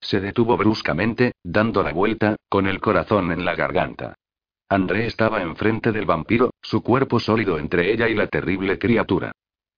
[0.01, 4.15] Se detuvo bruscamente, dando la vuelta, con el corazón en la garganta.
[4.69, 9.31] André estaba enfrente del vampiro, su cuerpo sólido entre ella y la terrible criatura.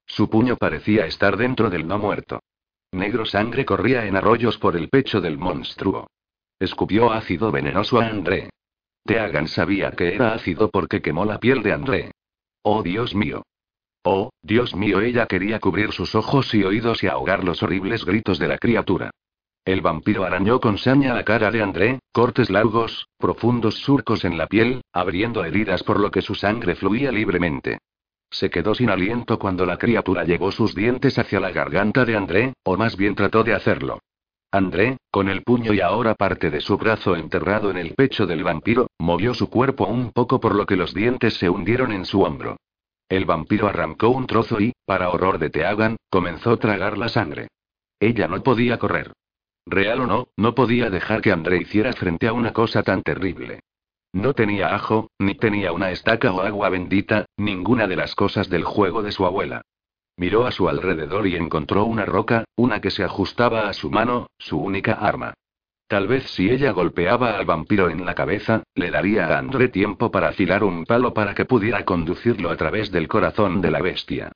[0.05, 2.39] Su puño parecía estar dentro del no muerto.
[2.91, 6.07] Negro sangre corría en arroyos por el pecho del monstruo.
[6.59, 8.49] Escupió ácido venenoso a André.
[9.05, 12.11] Teagan sabía que era ácido porque quemó la piel de André.
[12.63, 13.43] Oh Dios mío.
[14.03, 18.39] Oh, Dios mío, ella quería cubrir sus ojos y oídos y ahogar los horribles gritos
[18.39, 19.11] de la criatura.
[19.63, 24.47] El vampiro arañó con saña la cara de André, cortes largos, profundos surcos en la
[24.47, 27.77] piel, abriendo heridas por lo que su sangre fluía libremente.
[28.31, 32.53] Se quedó sin aliento cuando la criatura llevó sus dientes hacia la garganta de André,
[32.63, 33.99] o más bien trató de hacerlo.
[34.53, 38.43] André, con el puño y ahora parte de su brazo enterrado en el pecho del
[38.43, 42.21] vampiro, movió su cuerpo un poco por lo que los dientes se hundieron en su
[42.21, 42.57] hombro.
[43.07, 47.47] El vampiro arrancó un trozo y, para horror de Teagan, comenzó a tragar la sangre.
[47.97, 49.13] Ella no podía correr.
[49.65, 53.61] Real o no, no podía dejar que André hiciera frente a una cosa tan terrible.
[54.11, 58.65] No tenía ajo, ni tenía una estaca o agua bendita, ninguna de las cosas del
[58.65, 59.61] juego de su abuela.
[60.21, 64.27] Miró a su alrededor y encontró una roca, una que se ajustaba a su mano,
[64.37, 65.33] su única arma.
[65.87, 70.11] Tal vez si ella golpeaba al vampiro en la cabeza, le daría a André tiempo
[70.11, 74.31] para afilar un palo para que pudiera conducirlo a través del corazón de la bestia.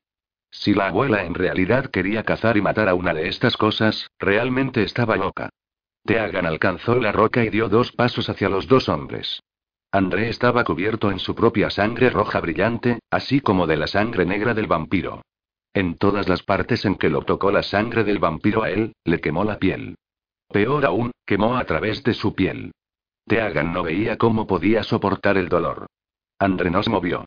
[0.49, 4.81] Si la abuela en realidad quería cazar y matar a una de estas cosas, realmente
[4.81, 5.49] estaba loca.
[6.03, 9.43] Teagan alcanzó la roca y dio dos pasos hacia los dos hombres.
[9.91, 14.55] André estaba cubierto en su propia sangre roja brillante, así como de la sangre negra
[14.55, 15.21] del vampiro.
[15.75, 19.19] En todas las partes en que lo tocó la sangre del vampiro a él, le
[19.19, 19.97] quemó la piel.
[20.47, 22.71] Peor aún, quemó a través de su piel.
[23.27, 25.87] Teagan no veía cómo podía soportar el dolor.
[26.39, 27.25] André no se movió.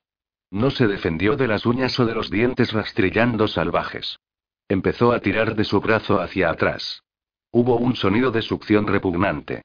[0.50, 4.18] No se defendió de las uñas o de los dientes rastrillando salvajes.
[4.66, 7.02] Empezó a tirar de su brazo hacia atrás.
[7.50, 9.60] Hubo un sonido de succión repugnante.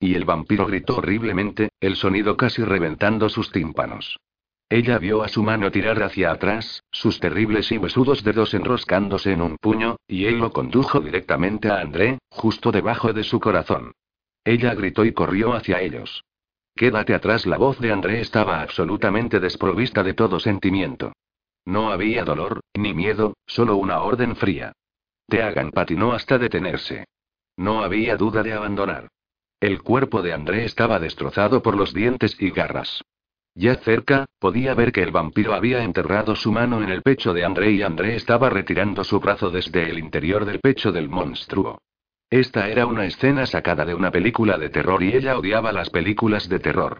[0.00, 4.18] Y el vampiro gritó horriblemente, el sonido casi reventando sus tímpanos.
[4.68, 9.42] Ella vio a su mano tirar hacia atrás, sus terribles y huesudos dedos enroscándose en
[9.42, 13.92] un puño, y él lo condujo directamente a André, justo debajo de su corazón.
[14.44, 16.24] Ella gritó y corrió hacia ellos.
[16.74, 17.46] Quédate atrás.
[17.46, 21.12] La voz de André estaba absolutamente desprovista de todo sentimiento.
[21.64, 24.72] No había dolor, ni miedo, solo una orden fría.
[25.28, 27.06] Teagan patinó hasta detenerse.
[27.56, 29.08] No había duda de abandonar.
[29.60, 33.02] El cuerpo de André estaba destrozado por los dientes y garras.
[33.56, 37.44] Ya cerca, podía ver que el vampiro había enterrado su mano en el pecho de
[37.44, 41.78] André y André estaba retirando su brazo desde el interior del pecho del monstruo.
[42.30, 46.48] Esta era una escena sacada de una película de terror y ella odiaba las películas
[46.48, 46.98] de terror.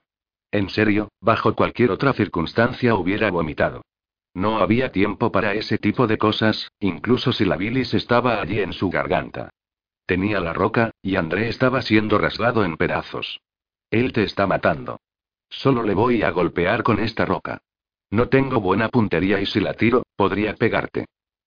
[0.53, 3.83] En serio, bajo cualquier otra circunstancia hubiera vomitado.
[4.33, 8.73] No había tiempo para ese tipo de cosas, incluso si la bilis estaba allí en
[8.73, 9.51] su garganta.
[10.07, 13.41] Tenía la roca, y André estaba siendo rasgado en pedazos.
[13.91, 14.99] Él te está matando.
[15.57, 17.63] Solo le voy a golpear con esta roca.
[18.11, 21.07] No tengo buena puntería y si la tiro, podría pegarte.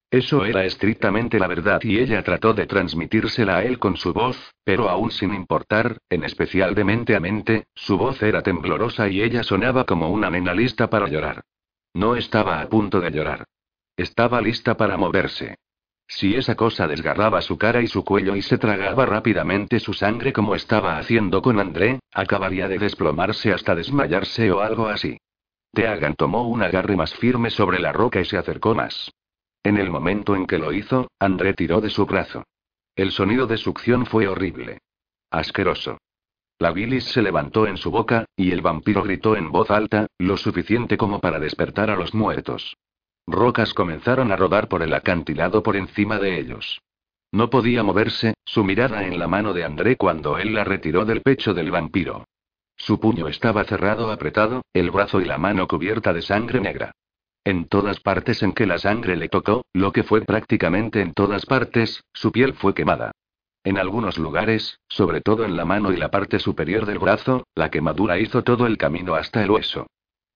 [0.10, 4.38] Eso era estrictamente la verdad y ella trató de transmitírsela a él con su voz,
[4.64, 9.22] pero aún sin importar, en especial de mente a mente, su voz era temblorosa y
[9.22, 11.44] ella sonaba como una nena lista para llorar.
[11.94, 13.44] No estaba a punto de llorar.
[13.98, 15.58] Estaba lista para moverse.
[16.08, 20.32] Si esa cosa desgarraba su cara y su cuello y se tragaba rápidamente su sangre
[20.32, 25.18] como estaba haciendo con André, acabaría de desplomarse hasta desmayarse o algo así.
[25.74, 29.12] Teagan tomó un agarre más firme sobre la roca y se acercó más.
[29.64, 32.44] En el momento en que lo hizo, André tiró de su brazo.
[32.96, 34.80] El sonido de succión fue horrible.
[35.30, 35.98] Asqueroso.
[36.58, 40.38] La bilis se levantó en su boca, y el vampiro gritó en voz alta, lo
[40.38, 42.76] suficiente como para despertar a los muertos.
[43.28, 46.82] Rocas comenzaron a rodar por el acantilado por encima de ellos.
[47.34, 51.22] No podía moverse, su mirada en la mano de André cuando él la retiró del
[51.22, 52.26] pecho del vampiro.
[52.78, 56.94] Su puño estaba cerrado apretado, el brazo y la mano cubierta de sangre negra.
[57.44, 61.46] En todas partes en que la sangre le tocó, lo que fue prácticamente en todas
[61.46, 63.12] partes, su piel fue quemada.
[63.64, 67.70] En algunos lugares, sobre todo en la mano y la parte superior del brazo, la
[67.70, 69.88] quemadura hizo todo el camino hasta el hueso.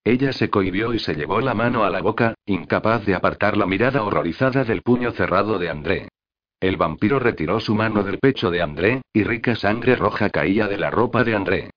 [0.04, 3.66] Ella se cohibió y se llevó la mano a la boca, incapaz de apartar la
[3.66, 6.08] mirada horrorizada del puño cerrado de André.
[6.60, 10.78] El vampiro retiró su mano del pecho de André, y rica sangre roja caía de
[10.78, 11.70] la ropa de André.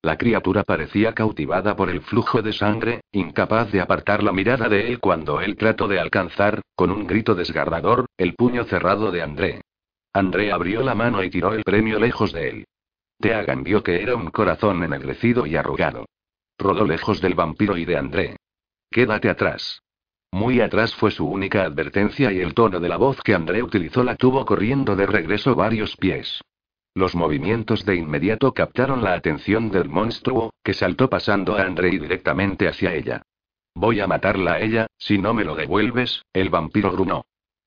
[0.00, 4.88] La criatura parecía cautivada por el flujo de sangre, incapaz de apartar la mirada de
[4.88, 9.60] él cuando él trató de alcanzar, con un grito desgarrador, el puño cerrado de André.
[10.12, 12.64] André abrió la mano y tiró el premio lejos de él.
[13.20, 16.06] Teagan vio que era un corazón ennegrecido y arrugado.
[16.62, 18.36] Rodó lejos del vampiro y de André.
[18.88, 19.82] Quédate atrás.
[20.30, 24.04] Muy atrás fue su única advertencia y el tono de la voz que André utilizó
[24.04, 26.40] la tuvo corriendo de regreso varios pies.
[26.94, 32.68] Los movimientos de inmediato captaron la atención del monstruo, que saltó pasando a Andrei directamente
[32.68, 33.22] hacia ella.
[33.74, 37.24] Voy a matarla a ella, si no me lo devuelves, el vampiro grunó.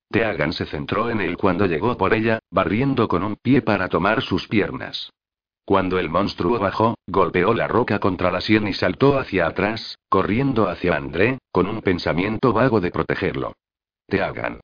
[0.10, 4.22] Teagan se centró en él cuando llegó por ella, barriendo con un pie para tomar
[4.22, 5.12] sus piernas.
[5.66, 10.70] Cuando el monstruo bajó, golpeó la roca contra la sien y saltó hacia atrás, corriendo
[10.70, 13.54] hacia André, con un pensamiento vago de protegerlo.
[14.08, 14.60] Teagan.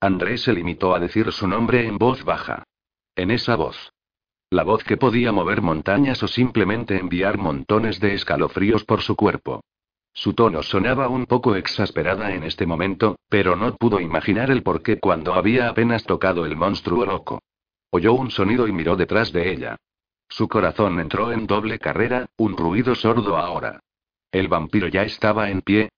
[0.00, 2.62] André se limitó a decir su nombre en voz baja.
[3.16, 3.90] En esa voz.
[4.50, 9.62] La voz que podía mover montañas o simplemente enviar montones de escalofríos por su cuerpo.
[10.12, 15.00] Su tono sonaba un poco exasperada en este momento, pero no pudo imaginar el porqué
[15.00, 17.40] cuando había apenas tocado el monstruo loco.
[17.90, 19.76] Oyó un sonido y miró detrás de ella.
[20.36, 23.78] Su corazón entró en doble carrera, un ruido sordo ahora.
[24.32, 25.90] El vampiro ya estaba en pie.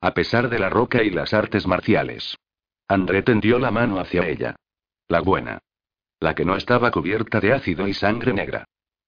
[0.00, 2.36] A pesar de la roca y las artes marciales.
[2.88, 4.56] André tendió la mano hacia ella.
[5.06, 5.60] La buena.
[6.18, 8.64] La que no estaba cubierta de ácido y sangre negra.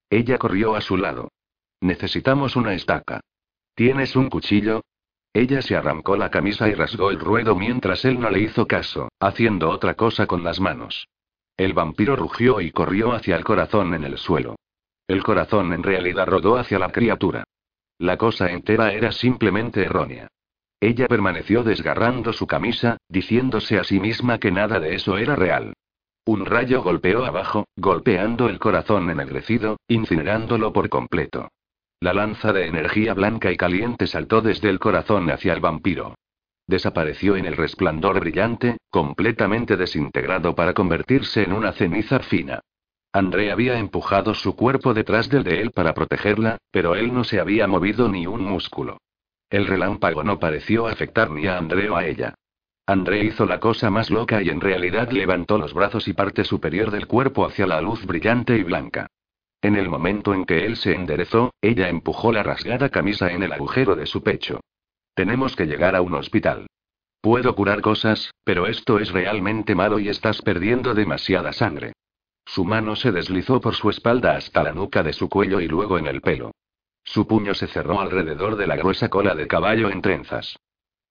[0.09, 1.33] Ella corrió a su lado.
[1.81, 3.19] Necesitamos una estaca.
[3.75, 4.83] ¿Tienes un cuchillo?
[5.33, 9.09] Ella se arrancó la camisa y rasgó el ruedo mientras él no le hizo caso,
[9.19, 11.09] haciendo otra cosa con las manos.
[11.57, 14.55] El vampiro rugió y corrió hacia el corazón en el suelo.
[15.07, 17.45] El corazón en realidad rodó hacia la criatura.
[17.97, 20.27] La cosa entera era simplemente errónea.
[20.79, 25.73] Ella permaneció desgarrando su camisa, diciéndose a sí misma que nada de eso era real.
[26.25, 31.47] Un rayo golpeó abajo, golpeando el corazón ennegrecido, incinerándolo por completo.
[31.99, 36.15] La lanza de energía blanca y caliente saltó desde el corazón hacia el vampiro.
[36.67, 42.59] Desapareció en el resplandor brillante, completamente desintegrado para convertirse en una ceniza fina.
[43.17, 47.39] André había empujado su cuerpo detrás del de él para protegerla, pero él no se
[47.39, 48.99] había movido ni un músculo.
[49.49, 52.35] El relámpago no pareció afectar ni a André o a ella.
[52.85, 56.91] André hizo la cosa más loca y en realidad levantó los brazos y parte superior
[56.91, 59.07] del cuerpo hacia la luz brillante y blanca.
[59.63, 63.51] En el momento en que él se enderezó, ella empujó la rasgada camisa en el
[63.51, 64.59] agujero de su pecho.
[65.15, 66.67] Tenemos que llegar a un hospital.
[67.19, 71.93] Puedo curar cosas, pero esto es realmente malo y estás perdiendo demasiada sangre.
[72.47, 75.97] Su mano se deslizó por su espalda hasta la nuca de su cuello y luego
[75.97, 76.51] en el pelo.
[77.03, 80.57] Su puño se cerró alrededor de la gruesa cola de caballo en trenzas.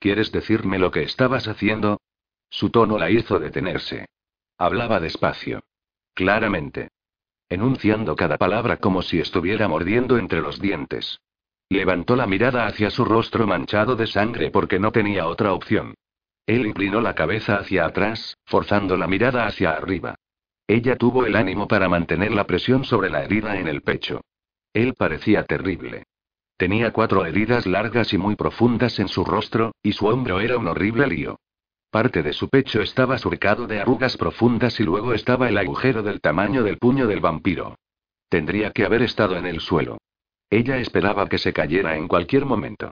[0.00, 2.00] ¿Quieres decirme lo que estabas haciendo?
[2.48, 4.06] Su tono la hizo detenerse.
[4.56, 5.62] Hablaba despacio.
[6.14, 6.88] Claramente.
[7.50, 11.20] Enunciando cada palabra como si estuviera mordiendo entre los dientes.
[11.68, 15.94] Levantó la mirada hacia su rostro manchado de sangre porque no tenía otra opción.
[16.46, 20.16] Él inclinó la cabeza hacia atrás, forzando la mirada hacia arriba.
[20.68, 24.22] Ella tuvo el ánimo para mantener la presión sobre la herida en el pecho.
[24.72, 26.04] Él parecía terrible.
[26.56, 30.66] Tenía cuatro heridas largas y muy profundas en su rostro, y su hombro era un
[30.66, 31.38] horrible lío.
[31.90, 36.20] Parte de su pecho estaba surcado de arrugas profundas y luego estaba el agujero del
[36.20, 37.76] tamaño del puño del vampiro.
[38.28, 39.98] Tendría que haber estado en el suelo.
[40.50, 42.90] Ella esperaba que se cayera en cualquier momento.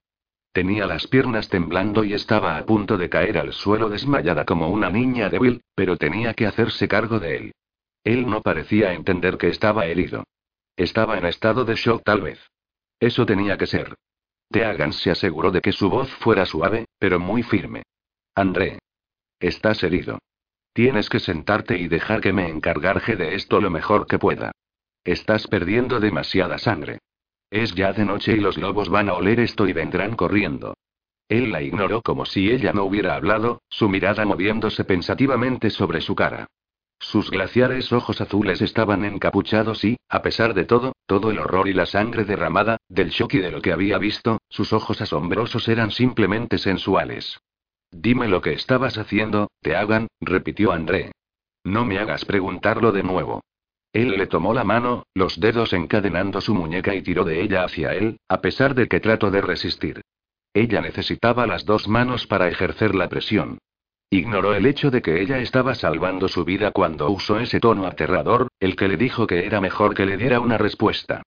[0.52, 4.90] Tenía las piernas temblando y estaba a punto de caer al suelo desmayada como una
[4.90, 7.54] niña débil, pero tenía que hacerse cargo de él.
[8.04, 10.24] Él no parecía entender que estaba herido.
[10.76, 12.38] Estaba en estado de shock tal vez.
[13.00, 13.94] Eso tenía que ser.
[14.50, 17.82] Teagan se aseguró de que su voz fuera suave, pero muy firme.
[18.34, 18.78] André.
[19.40, 20.18] Estás herido.
[20.74, 24.52] Tienes que sentarte y dejar que me encargarje de esto lo mejor que pueda.
[25.04, 26.98] Estás perdiendo demasiada sangre.
[27.50, 30.74] Es ya de noche y los lobos van a oler esto y vendrán corriendo.
[31.28, 36.14] Él la ignoró como si ella no hubiera hablado, su mirada moviéndose pensativamente sobre su
[36.14, 36.48] cara.
[37.04, 41.74] Sus glaciares ojos azules estaban encapuchados y, a pesar de todo, todo el horror y
[41.74, 45.90] la sangre derramada, del shock y de lo que había visto, sus ojos asombrosos eran
[45.90, 47.38] simplemente sensuales.
[47.92, 51.12] Dime lo que estabas haciendo, te hagan, repitió André.
[51.62, 53.42] No me hagas preguntarlo de nuevo.
[53.92, 57.92] Él le tomó la mano, los dedos encadenando su muñeca y tiró de ella hacia
[57.92, 60.00] él, a pesar de que trató de resistir.
[60.54, 63.58] Ella necesitaba las dos manos para ejercer la presión.
[64.14, 68.46] Ignoró el hecho de que ella estaba salvando su vida cuando usó ese tono aterrador,
[68.60, 71.24] el que le dijo que era mejor que le diera una respuesta.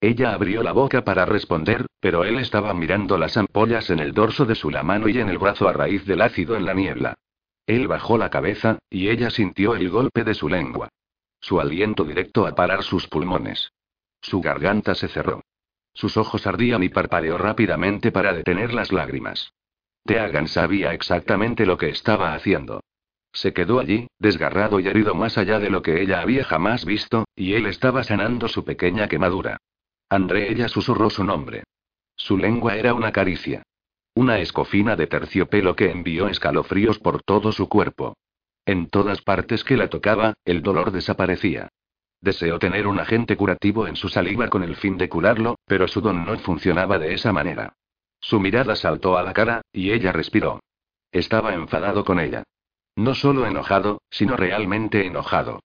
[0.00, 4.46] Ella abrió la boca para responder, pero él estaba mirando las ampollas en el dorso
[4.46, 7.12] de su la mano y en el brazo a raíz del ácido en la niebla.
[7.66, 10.88] Él bajó la cabeza, y ella sintió el golpe de su lengua.
[11.42, 13.70] Su aliento directo a parar sus pulmones.
[14.22, 15.42] Su garganta se cerró.
[15.92, 19.52] Sus ojos ardían y parpadeó rápidamente para detener las lágrimas.
[20.04, 22.80] Teagan sabía exactamente lo que estaba haciendo.
[23.32, 27.26] Se quedó allí, desgarrado y herido más allá de lo que ella había jamás visto,
[27.36, 29.58] y él estaba sanando su pequeña quemadura.
[30.08, 31.62] André ella susurró su nombre.
[32.16, 33.62] Su lengua era una caricia.
[34.14, 38.16] Una escofina de terciopelo que envió escalofríos por todo su cuerpo.
[38.66, 41.68] En todas partes que la tocaba, el dolor desaparecía.
[42.20, 46.00] Deseó tener un agente curativo en su saliva con el fin de curarlo, pero su
[46.00, 47.74] don no funcionaba de esa manera.
[48.20, 50.60] Su mirada saltó a la cara, y ella respiró.
[51.10, 52.44] Estaba enfadado con ella.
[52.96, 55.60] No solo enojado, sino realmente enojado.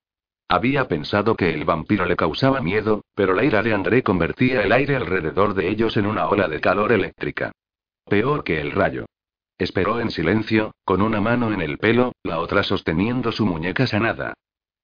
[0.48, 4.72] Había pensado que el vampiro le causaba miedo, pero la ira de André convertía el
[4.72, 7.52] aire alrededor de ellos en una ola de calor eléctrica.
[8.04, 9.06] Peor que el rayo.
[9.58, 14.34] Esperó en silencio, con una mano en el pelo, la otra sosteniendo su muñeca sanada.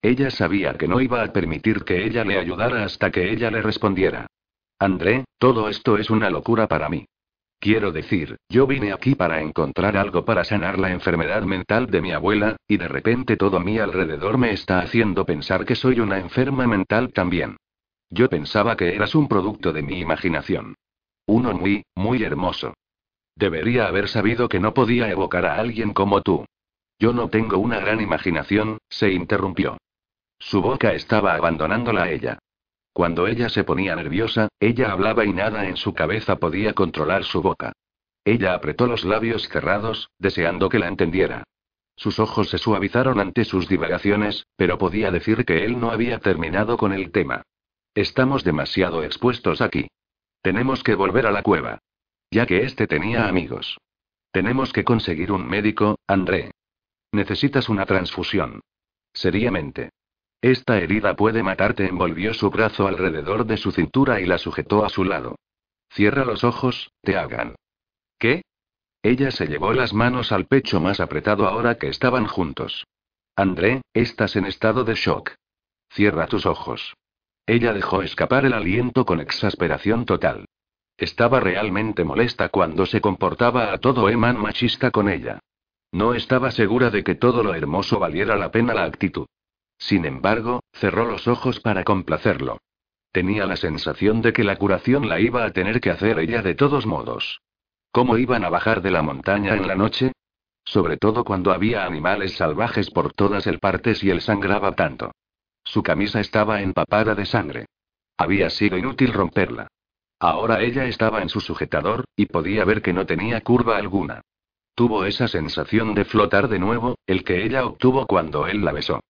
[0.01, 3.63] Ella sabía que no iba a permitir que ella le ayudara hasta que ella le
[3.63, 4.27] respondiera.
[4.81, 7.07] André, todo esto es una locura para mí.
[7.63, 12.11] Quiero decir, yo vine aquí para encontrar algo para sanar la enfermedad mental de mi
[12.11, 16.19] abuela, y de repente todo a mi alrededor me está haciendo pensar que soy una
[16.19, 17.57] enferma mental también.
[18.11, 20.75] Yo pensaba que eras un producto de mi imaginación.
[21.27, 22.75] Uno muy, muy hermoso.
[23.37, 26.45] Debería haber sabido que no podía evocar a alguien como tú.
[26.99, 29.79] Yo no tengo una gran imaginación, se interrumpió.
[30.41, 32.41] Su boca estaba abandonándola a ella.
[32.93, 37.41] Cuando ella se ponía nerviosa, ella hablaba y nada en su cabeza podía controlar su
[37.41, 37.73] boca.
[38.25, 41.45] Ella apretó los labios cerrados, deseando que la entendiera.
[41.97, 46.77] Sus ojos se suavizaron ante sus divagaciones, pero podía decir que él no había terminado
[46.77, 47.43] con el tema.
[47.95, 49.89] Estamos demasiado expuestos aquí.
[50.43, 51.79] Tenemos que volver a la cueva.
[52.31, 53.79] Ya que este tenía amigos.
[54.33, 56.53] Tenemos que conseguir un médico, André.
[57.13, 58.61] Necesitas una transfusión.
[59.13, 59.91] Seriamente.
[60.43, 61.87] Esta herida puede matarte.
[61.87, 65.37] Envolvió su brazo alrededor de su cintura y la sujetó a su lado.
[65.91, 67.55] Cierra los ojos, te hagan.
[68.19, 68.43] ¿Qué?
[69.03, 72.85] Ella se llevó las manos al pecho más apretado ahora que estaban juntos.
[73.37, 75.33] André, estás en estado de shock.
[75.91, 76.95] Cierra tus ojos.
[77.47, 80.47] Ella dejó escapar el aliento con exasperación total.
[80.97, 85.39] Estaba realmente molesta cuando se comportaba a todo Eman machista con ella.
[85.93, 89.27] No estaba segura de que todo lo hermoso valiera la pena la actitud.
[89.83, 92.59] Sin embargo, cerró los ojos para complacerlo.
[93.11, 96.55] Tenía la sensación de que la curación la iba a tener que hacer ella de
[96.55, 97.41] todos modos.
[97.91, 100.13] ¿Cómo iban a bajar de la montaña en la noche?
[100.65, 105.11] Sobre todo cuando había animales salvajes por todas el partes y él sangraba tanto.
[105.65, 107.67] Su camisa estaba empapada de sangre.
[108.17, 109.67] Había sido inútil romperla.
[110.21, 114.21] Ahora ella estaba en su sujetador, y podía ver que no tenía curva alguna.
[114.77, 119.01] Tuvo esa sensación de flotar de nuevo, el que ella obtuvo cuando él la besó.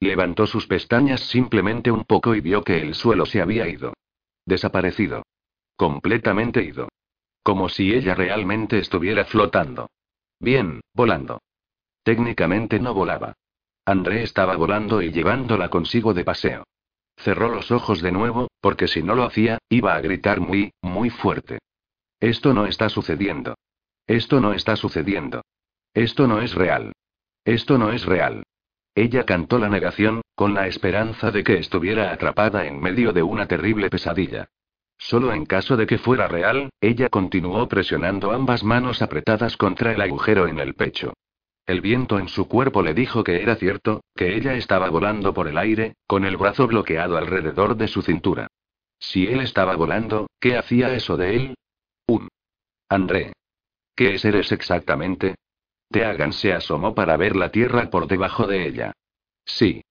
[0.00, 3.92] Levantó sus pestañas simplemente un poco y vio que el suelo se había ido.
[4.46, 5.22] Desaparecido.
[5.76, 6.88] Completamente ido.
[7.42, 9.90] Como si ella realmente estuviera flotando.
[10.40, 11.40] Bien, volando.
[12.02, 13.34] Técnicamente no volaba.
[13.84, 16.64] André estaba volando y llevándola consigo de paseo.
[17.16, 21.10] Cerró los ojos de nuevo, porque si no lo hacía, iba a gritar muy, muy
[21.10, 21.58] fuerte.
[22.18, 23.54] Esto no está sucediendo.
[24.06, 25.42] Esto no está sucediendo.
[25.92, 26.92] Esto no es real.
[27.44, 28.44] Esto no es real.
[28.94, 33.46] Ella cantó la negación, con la esperanza de que estuviera atrapada en medio de una
[33.46, 34.48] terrible pesadilla.
[34.98, 40.00] Solo en caso de que fuera real, ella continuó presionando ambas manos apretadas contra el
[40.00, 41.14] agujero en el pecho.
[41.66, 45.46] El viento en su cuerpo le dijo que era cierto, que ella estaba volando por
[45.46, 48.48] el aire, con el brazo bloqueado alrededor de su cintura.
[48.98, 51.54] Si él estaba volando, ¿qué hacía eso de él?
[52.06, 52.28] Un.
[52.88, 53.32] André.
[53.94, 55.36] ¿Qué es exactamente?
[55.90, 58.92] Teagan se asomó para ver la tierra por debajo de ella.
[59.44, 59.82] Sí.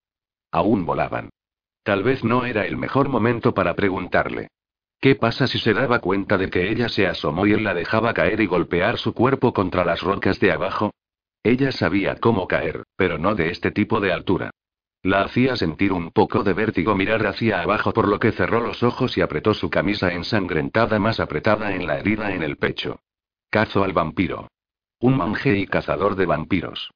[0.52, 1.30] Aún volaban.
[1.84, 4.48] Tal vez no era el mejor momento para preguntarle.
[5.02, 8.14] ¿Qué pasa si se daba cuenta de que ella se asomó y él la dejaba
[8.14, 10.92] caer y golpear su cuerpo contra las rocas de abajo?
[11.44, 14.52] Ella sabía cómo caer, pero no de este tipo de altura.
[15.02, 18.84] La hacía sentir un poco de vértigo mirar hacia abajo por lo que cerró los
[18.84, 23.00] ojos y apretó su camisa ensangrentada más apretada en la herida en el pecho.
[23.50, 24.50] Cazo al vampiro.
[25.02, 26.92] Un monje y cazador de vampiros.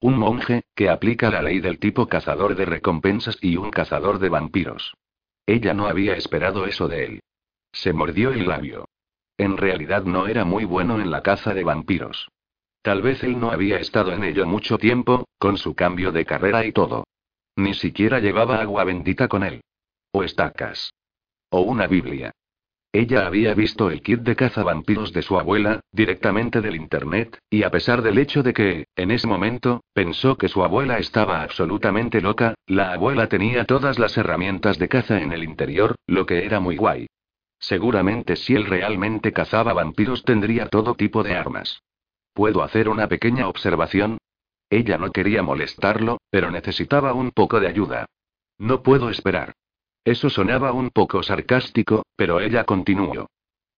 [0.00, 4.28] Un monje, que aplica la ley del tipo cazador de recompensas y un cazador de
[4.28, 4.94] vampiros.
[5.46, 7.20] Ella no había esperado eso de él.
[7.72, 8.86] Se mordió el labio.
[9.38, 12.28] En realidad no era muy bueno en la caza de vampiros.
[12.82, 16.66] Tal vez él no había estado en ello mucho tiempo, con su cambio de carrera
[16.66, 17.06] y todo.
[17.56, 19.62] Ni siquiera llevaba agua bendita con él.
[20.12, 20.92] O estacas.
[21.48, 22.32] O una Biblia.
[22.96, 27.70] Ella había visto el kit de cazavampiros de su abuela, directamente del Internet, y a
[27.70, 32.54] pesar del hecho de que, en ese momento, pensó que su abuela estaba absolutamente loca,
[32.66, 36.78] la abuela tenía todas las herramientas de caza en el interior, lo que era muy
[36.78, 37.06] guay.
[37.58, 41.82] Seguramente si él realmente cazaba vampiros tendría todo tipo de armas.
[42.32, 44.16] ¿Puedo hacer una pequeña observación?
[44.70, 48.06] Ella no quería molestarlo, pero necesitaba un poco de ayuda.
[48.56, 49.52] No puedo esperar.
[50.06, 53.28] Eso sonaba un poco sarcástico, pero ella continuó.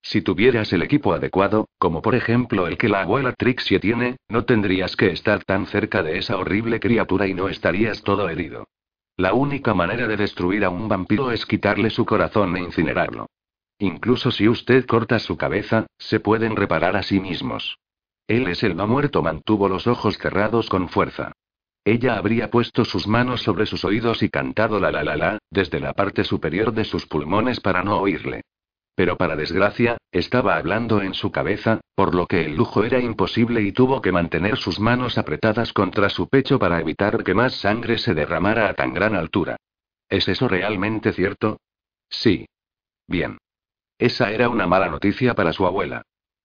[0.03, 4.45] Si tuvieras el equipo adecuado, como por ejemplo el que la abuela Trixie tiene, no
[4.45, 8.67] tendrías que estar tan cerca de esa horrible criatura y no estarías todo herido.
[9.17, 13.25] La única manera de destruir a un vampiro es quitarle su corazón e incinerarlo.
[13.79, 17.79] Incluso si usted corta su cabeza, se pueden reparar a sí mismos.
[18.27, 21.31] Él es el no muerto, mantuvo los ojos cerrados con fuerza.
[21.89, 25.79] Ella habría puesto sus manos sobre sus oídos y cantado la la la la, desde
[25.79, 28.43] la parte superior de sus pulmones para no oírle.
[28.93, 33.63] Pero para desgracia, estaba hablando en su cabeza, por lo que el lujo era imposible
[33.63, 37.97] y tuvo que mantener sus manos apretadas contra su pecho para evitar que más sangre
[37.97, 39.57] se derramara a tan gran altura.
[40.07, 41.59] ¿Es eso realmente cierto?
[42.07, 42.45] Sí.
[43.07, 43.39] Bien.
[43.97, 46.03] Esa era una mala noticia para su abuela.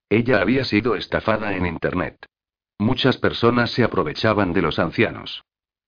[0.08, 2.16] Ella había sido estafada en Internet.
[2.84, 5.42] Muchas personas se aprovechaban de los ancianos.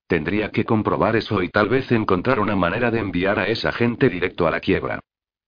[0.07, 4.09] Tendría que comprobar eso y tal vez encontrar una manera de enviar a esa gente
[4.09, 5.01] directo a la quiebra.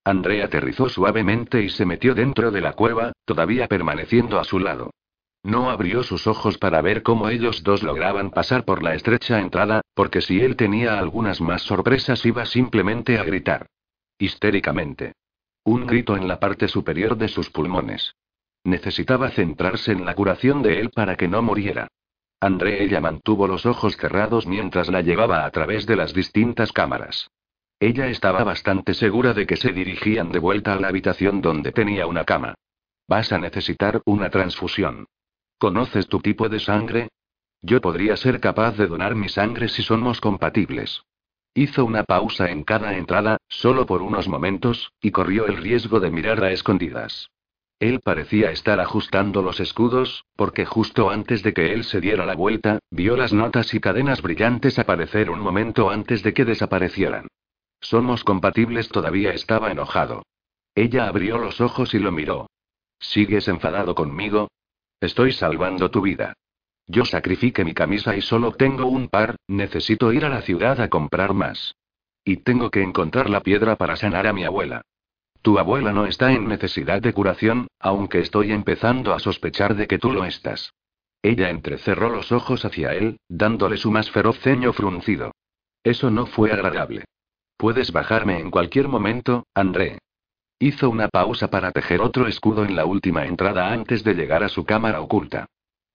[0.04, 4.90] André aterrizó suavemente y se metió dentro de la cueva, todavía permaneciendo a su lado.
[5.42, 9.80] No abrió sus ojos para ver cómo ellos dos lograban pasar por la estrecha entrada,
[9.94, 13.68] porque si él tenía algunas más sorpresas iba simplemente a gritar.
[14.18, 15.14] Histéricamente.
[15.64, 18.12] Un grito en la parte superior de sus pulmones.
[18.68, 21.88] Necesitaba centrarse en la curación de él para que no muriera.
[22.38, 27.30] André ella mantuvo los ojos cerrados mientras la llevaba a través de las distintas cámaras.
[27.80, 32.06] Ella estaba bastante segura de que se dirigían de vuelta a la habitación donde tenía
[32.06, 32.56] una cama.
[33.08, 35.06] Vas a necesitar una transfusión.
[35.56, 37.08] ¿Conoces tu tipo de sangre?
[37.62, 41.04] Yo podría ser capaz de donar mi sangre si somos compatibles.
[41.54, 46.10] Hizo una pausa en cada entrada, solo por unos momentos, y corrió el riesgo de
[46.10, 47.30] mirar a escondidas.
[47.80, 52.34] Él parecía estar ajustando los escudos, porque justo antes de que él se diera la
[52.34, 57.28] vuelta, vio las notas y cadenas brillantes aparecer un momento antes de que desaparecieran.
[57.80, 60.22] Somos compatibles todavía estaba enojado.
[60.74, 62.48] Ella abrió los ojos y lo miró.
[62.98, 64.48] ¿Sigues enfadado conmigo?
[65.00, 66.34] Estoy salvando tu vida.
[66.88, 70.88] Yo sacrifiqué mi camisa y solo tengo un par, necesito ir a la ciudad a
[70.88, 71.76] comprar más.
[72.24, 74.82] Y tengo que encontrar la piedra para sanar a mi abuela.
[75.48, 79.98] Tu abuela no está en necesidad de curación, aunque estoy empezando a sospechar de que
[79.98, 80.74] tú lo estás.
[81.22, 85.32] Ella entrecerró los ojos hacia él, dándole su más feroz ceño fruncido.
[85.82, 87.06] Eso no fue agradable.
[87.56, 90.00] Puedes bajarme en cualquier momento, André.
[90.58, 94.50] Hizo una pausa para tejer otro escudo en la última entrada antes de llegar a
[94.50, 95.46] su cámara oculta.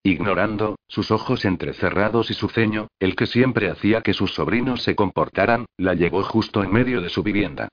[0.02, 4.96] Ignorando, sus ojos entrecerrados y su ceño, el que siempre hacía que sus sobrinos se
[4.96, 7.70] comportaran, la llevó justo en medio de su vivienda.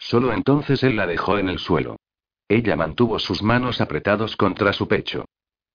[0.00, 1.94] Solo entonces él la dejó en el suelo.
[2.48, 5.26] Ella mantuvo sus manos apretados contra su pecho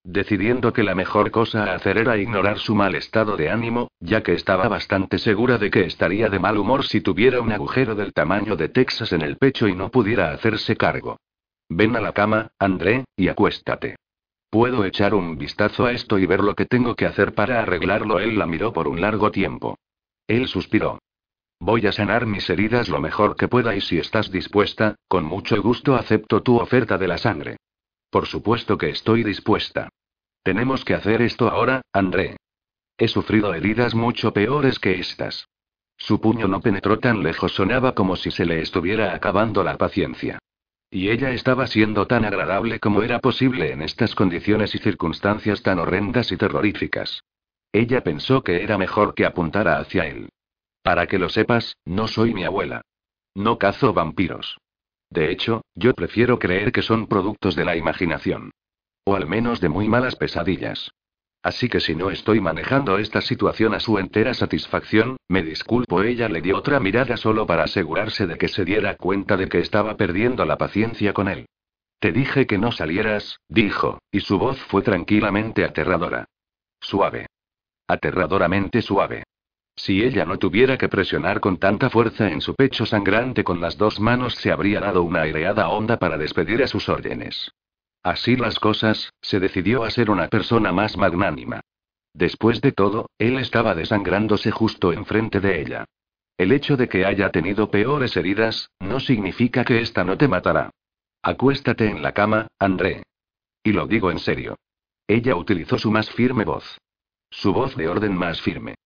[0.06, 4.22] decidiendo que la mejor cosa a hacer era ignorar su mal estado de ánimo, ya
[4.22, 8.12] que estaba bastante segura de que estaría de mal humor si tuviera un agujero del
[8.12, 11.18] tamaño de Texas en el pecho y no pudiera hacerse cargo.
[11.68, 13.96] Ven a la cama, André, y acuéstate.
[14.48, 18.20] Puedo echar un vistazo a esto y ver lo que tengo que hacer para arreglarlo.
[18.20, 19.76] Él la miró por un largo tiempo.
[20.28, 21.00] Él suspiró.
[21.58, 25.60] Voy a sanar mis heridas lo mejor que pueda y si estás dispuesta, con mucho
[25.62, 27.56] gusto acepto tu oferta de la sangre.
[28.10, 29.88] Por supuesto que estoy dispuesta.
[30.42, 32.36] Tenemos que hacer esto ahora, André.
[32.98, 35.48] He sufrido heridas mucho peores que estas.
[35.96, 40.38] Su puño no penetró tan lejos, sonaba como si se le estuviera acabando la paciencia.
[40.90, 45.78] Y ella estaba siendo tan agradable como era posible en estas condiciones y circunstancias tan
[45.78, 47.22] horrendas y terroríficas.
[47.72, 50.28] Ella pensó que era mejor que apuntara hacia él.
[50.86, 52.82] Para que lo sepas, no soy mi abuela.
[53.34, 54.56] No cazo vampiros.
[55.10, 58.52] De hecho, yo prefiero creer que son productos de la imaginación.
[59.04, 60.92] O al menos de muy malas pesadillas.
[61.42, 66.04] Así que si no estoy manejando esta situación a su entera satisfacción, me disculpo.
[66.04, 69.58] Ella le dio otra mirada solo para asegurarse de que se diera cuenta de que
[69.58, 71.46] estaba perdiendo la paciencia con él.
[71.98, 76.26] Te dije que no salieras, dijo, y su voz fue tranquilamente aterradora.
[76.78, 77.26] Suave.
[77.88, 79.24] Aterradoramente suave.
[79.76, 83.76] Si ella no tuviera que presionar con tanta fuerza en su pecho sangrante con las
[83.76, 87.52] dos manos, se habría dado una aireada onda para despedir a sus órdenes.
[88.02, 91.60] Así las cosas, se decidió a ser una persona más magnánima.
[92.14, 95.84] Después de todo, él estaba desangrándose justo enfrente de ella.
[96.38, 100.70] El hecho de que haya tenido peores heridas, no significa que esta no te matará.
[101.22, 103.02] Acuéstate en la cama, André.
[103.62, 104.56] Y lo digo en serio.
[105.06, 106.78] Ella utilizó su más firme voz.
[107.30, 108.76] Su voz de orden más firme.